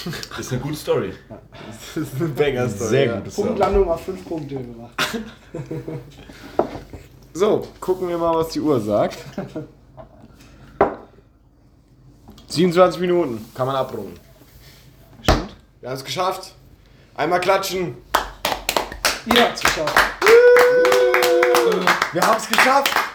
Das 0.05 0.39
ist 0.39 0.53
eine 0.53 0.61
gute 0.61 0.77
Story. 0.77 1.13
Das 1.29 1.97
ist 1.97 2.15
eine 2.21 2.29
Banger-Story. 2.29 2.91
Sehr 2.91 3.07
ja. 3.07 3.19
gute 3.19 3.31
Story. 3.31 3.49
Punktlandung 3.49 3.91
auf 3.91 4.05
5 4.05 4.29
Punkte 4.29 4.55
gemacht. 4.55 5.21
So, 7.39 7.65
gucken 7.79 8.09
wir 8.09 8.19
mal, 8.19 8.35
was 8.35 8.49
die 8.49 8.61
Uhr 8.61 8.81
sagt. 8.81 9.17
27 12.49 13.01
Minuten, 13.01 13.49
kann 13.55 13.65
man 13.65 13.77
abrunden. 13.77 14.19
Stimmt. 15.23 15.55
Wir 15.79 15.89
haben 15.89 15.97
es 15.97 16.05
geschafft. 16.05 16.57
Einmal 17.15 17.39
klatschen. 17.39 17.97
Ihr 19.27 19.41
habt's 19.41 19.61
geschafft. 19.61 19.95
Wir 22.13 22.23
haben 22.23 22.39
es 22.39 22.49
geschafft. 22.49 23.08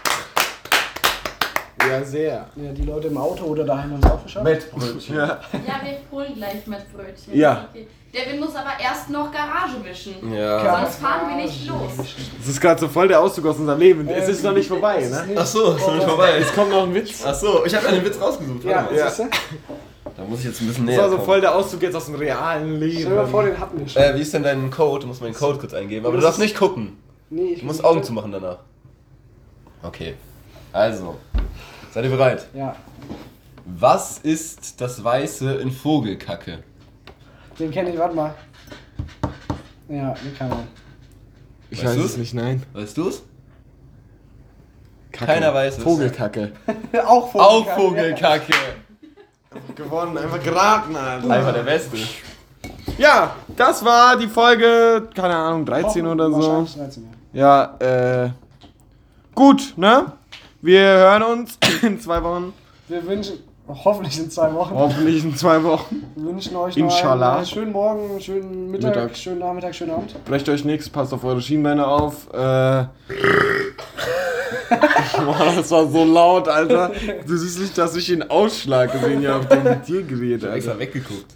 Ja, 1.89 2.04
sehr. 2.04 2.48
Ja, 2.56 2.72
die 2.72 2.84
Leute 2.84 3.08
im 3.08 3.17
Auto 3.17 3.46
oder 3.46 3.63
daheim 3.63 3.91
haben 3.93 4.00
es 4.04 4.10
auch 4.12 4.24
geschafft. 4.24 4.43
Mettbrötchen. 4.46 5.15
Ja. 5.15 5.26
Ja, 5.26 5.39
wir 5.84 5.98
holen 6.12 6.34
gleich 6.36 6.65
mit 6.67 6.93
Brötchen. 6.93 7.34
Ja. 7.38 7.67
Okay. 7.72 7.88
Devin 8.13 8.39
muss 8.39 8.56
aber 8.56 8.72
erst 8.82 9.10
noch 9.10 9.32
Garage 9.32 9.84
wischen. 9.84 10.32
Ja. 10.34 10.82
Sonst 10.82 11.00
fahren 11.00 11.30
wir 11.30 11.43
nicht 11.43 11.67
los. 11.67 11.91
Das 11.98 12.48
ist 12.48 12.62
gerade 12.62 12.80
so 12.80 12.88
voll 12.88 13.08
der 13.08 13.19
Auszug 13.19 13.46
aus 13.48 13.58
unserem 13.58 13.80
Leben. 13.80 14.08
Es 14.08 14.30
ist 14.30 14.43
noch 14.43 14.54
nicht 14.54 14.67
vorbei, 14.67 14.98
Es 15.00 15.06
ist 15.10 15.22
ne? 15.22 15.28
nicht 15.28 15.38
Ach 15.39 15.46
so, 15.48 15.72
ist 15.74 15.88
noch 15.88 15.96
nicht 15.96 16.08
vorbei. 16.08 16.38
Es 16.38 16.54
kommt 16.54 16.69
noch 16.69 16.84
ein 16.84 16.93
Witz. 16.93 17.24
Ach 17.26 17.34
so, 17.34 17.65
ich 17.65 17.74
habe 17.76 17.88
einen 17.88 18.06
Witz 18.06 18.22
rausgesucht. 18.22 18.63
Ja. 18.65 18.88
Ja. 18.96 19.12
Da 20.15 20.24
muss 20.26 20.39
ich 20.39 20.46
jetzt 20.46 20.62
ein 20.62 20.67
bisschen 20.67 20.86
Das 20.86 20.93
näher 20.96 21.04
war 21.04 21.10
so 21.10 21.15
kommen. 21.15 21.26
voll 21.26 21.41
der 21.41 21.56
Auszug 21.56 21.82
jetzt 21.82 21.96
aus 21.96 22.06
dem 22.06 22.13
realen 22.15 22.80
Leben. 22.80 23.00
Stell 23.00 23.10
dir 23.10 23.15
mal 23.15 23.26
vor, 23.26 23.43
den 23.46 23.60
hatten 23.60 23.80
wir 23.80 23.88
schon. 23.88 24.00
Äh, 24.00 24.15
wie 24.15 24.22
ist 24.22 24.32
denn 24.32 24.43
dein 24.43 24.69
Code? 24.69 25.02
Du 25.02 25.08
musst 25.08 25.22
mal 25.22 25.28
den 25.32 25.36
Code 25.36 25.58
kurz 25.58 25.74
eingeben. 25.74 26.06
Aber 26.06 26.13
du 26.15 26.22
Das 26.22 26.28
darfst 26.30 26.39
nicht 26.39 26.56
gucken. 26.56 26.98
nee, 27.32 27.54
ich 27.54 27.62
Du 27.62 27.65
musst 27.65 27.84
Augen 27.84 28.04
zumachen 28.04 28.32
danach. 28.32 28.58
Okay. 29.82 30.13
Also. 30.72 31.15
Seid 31.93 32.06
ihr 32.06 32.10
bereit? 32.10 32.47
Ja, 32.56 32.75
Was 33.65 34.17
ist 34.17 34.82
das 34.82 35.03
Weiße 35.03 35.56
in 35.56 35.71
Vogelkacke? 35.71 36.63
den 37.60 37.69
kenne 37.69 37.91
ich, 37.91 37.99
warte 37.99 38.15
mal. 38.15 38.34
Ja, 39.88 40.15
den 40.15 40.36
kann 40.36 40.49
man. 40.49 40.67
Ich 41.69 41.79
Weißt 41.84 41.89
weiß 41.89 42.01
du's? 42.01 42.12
es 42.13 42.17
nicht, 42.17 42.34
nein. 42.34 42.63
Weißt 42.73 42.97
du's? 42.97 43.21
Kacke. 45.12 45.34
Keiner 45.34 45.53
weiß 45.53 45.77
es. 45.77 45.84
Vogelkacke. 45.84 46.51
Auch 47.06 47.32
Vogelkacke. 47.32 47.39
Auch 47.39 47.75
Vogelkacke. 47.77 48.53
Gewonnen, 49.75 50.17
einfach 50.17 50.41
geraten, 50.41 50.95
Alter. 50.95 51.29
Einfach 51.29 51.53
der 51.53 51.62
Beste. 51.62 51.97
Ja, 52.97 53.36
das 53.56 53.86
war 53.86 54.17
die 54.17 54.27
Folge, 54.27 55.10
keine 55.13 55.36
Ahnung, 55.36 55.63
13 55.63 56.08
oder 56.08 56.32
so. 56.32 56.38
Wahrscheinlich 56.41 56.73
13, 56.73 57.08
ja. 57.34 57.75
Ja, 57.79 58.23
äh. 58.25 58.29
Gut, 59.36 59.73
ne? 59.77 60.12
Wir 60.63 60.80
hören 60.80 61.23
uns 61.23 61.58
in 61.82 61.99
zwei 61.99 62.23
Wochen. 62.23 62.54
Wir 62.88 63.06
wünschen, 63.06 63.39
hoffentlich 63.67 64.17
in 64.17 64.32
zwei 64.32 64.54
Wochen, 64.54 64.73
Hoffentlich 64.73 65.21
in 65.21 65.36
zwei 65.36 65.62
Wochen. 65.62 66.04
wir 66.15 66.26
wünschen 66.26 66.56
euch 66.56 66.78
Inshallah. 66.78 67.32
noch 67.32 67.38
einen 67.39 67.45
schönen 67.47 67.71
Morgen, 67.73 68.21
schönen 68.21 68.71
Mittag, 68.71 68.95
Mittag. 68.95 69.17
schönen 69.17 69.39
Nachmittag, 69.39 69.76
schönen 69.76 69.91
Abend. 69.91 70.15
Brecht 70.23 70.47
euch 70.47 70.63
nichts, 70.63 70.89
passt 70.89 71.12
auf 71.13 71.26
eure 71.26 71.41
Schienbeine 71.41 71.86
auf. 71.86 72.28
Äh. 72.34 72.38
Boah, 75.26 75.54
das 75.58 75.69
war 75.69 75.86
so 75.86 76.06
laut, 76.06 76.47
Alter. 76.47 76.91
Du 77.28 77.36
siehst 77.36 77.60
nicht, 77.60 77.78
dass 77.78 77.93
ich 77.97 78.06
den 78.08 78.30
Ausschlag 78.30 78.93
gesehen 78.93 79.28
habe 79.28 79.39
auf 79.39 79.47
dem 79.49 79.63
mit 79.65 79.86
dir 79.86 80.04
geredet, 80.04 80.49
Extra 80.49 80.71
Alter. 80.71 80.80
weggeguckt. 80.80 81.36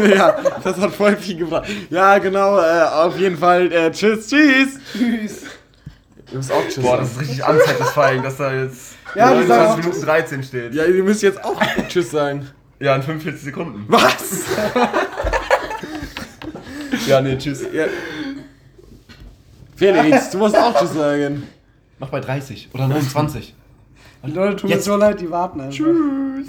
Ja, 0.16 0.36
das 0.64 0.78
hat 0.78 0.90
voll 0.92 1.16
viel 1.16 1.36
gebracht. 1.36 1.68
Ja, 1.90 2.16
genau, 2.18 2.58
äh, 2.58 2.82
auf 3.04 3.18
jeden 3.18 3.36
Fall. 3.36 3.70
Äh, 3.70 3.90
tschüss, 3.92 4.28
tschüss. 4.28 4.78
Tschüss. 4.96 5.42
Du 6.34 6.38
musst 6.38 6.50
auch 6.50 6.64
tschüss. 6.64 6.82
Boah, 6.82 6.96
das 6.96 7.12
ist 7.12 7.20
richtig 7.20 7.46
unsatisfying, 7.48 8.22
dass 8.24 8.36
da 8.38 8.52
jetzt 8.52 8.96
Ja, 9.14 9.40
die 9.40 9.46
sagen 9.46 9.66
auch 9.66 9.76
29 9.76 9.84
Minuten 9.84 10.04
13 10.04 10.42
steht. 10.42 10.74
Ja, 10.74 10.84
ihr 10.84 11.04
müsst 11.04 11.22
jetzt 11.22 11.44
auch 11.44 11.62
tschüss 11.88 12.10
sagen. 12.10 12.50
Ja, 12.80 12.96
in 12.96 13.02
45 13.04 13.42
Sekunden. 13.44 13.84
Was? 13.88 14.42
Ja, 17.06 17.20
nee, 17.20 17.36
tschüss. 17.36 17.62
Ja. 17.72 17.84
Felix, 19.76 20.30
du 20.30 20.38
musst 20.38 20.56
auch 20.56 20.78
tschüss 20.78 20.94
sagen. 20.94 21.42
Mach 21.98 22.08
bei 22.08 22.20
30 22.20 22.70
oder 22.72 22.88
29. 22.88 23.54
Die 24.24 24.30
Leute 24.30 24.56
tun 24.56 24.70
mir 24.70 24.76
Jetzt. 24.76 24.86
so 24.86 24.96
leid, 24.96 25.20
die 25.20 25.30
warten 25.30 25.60
einfach. 25.60 25.76
Tschüss. 25.76 26.46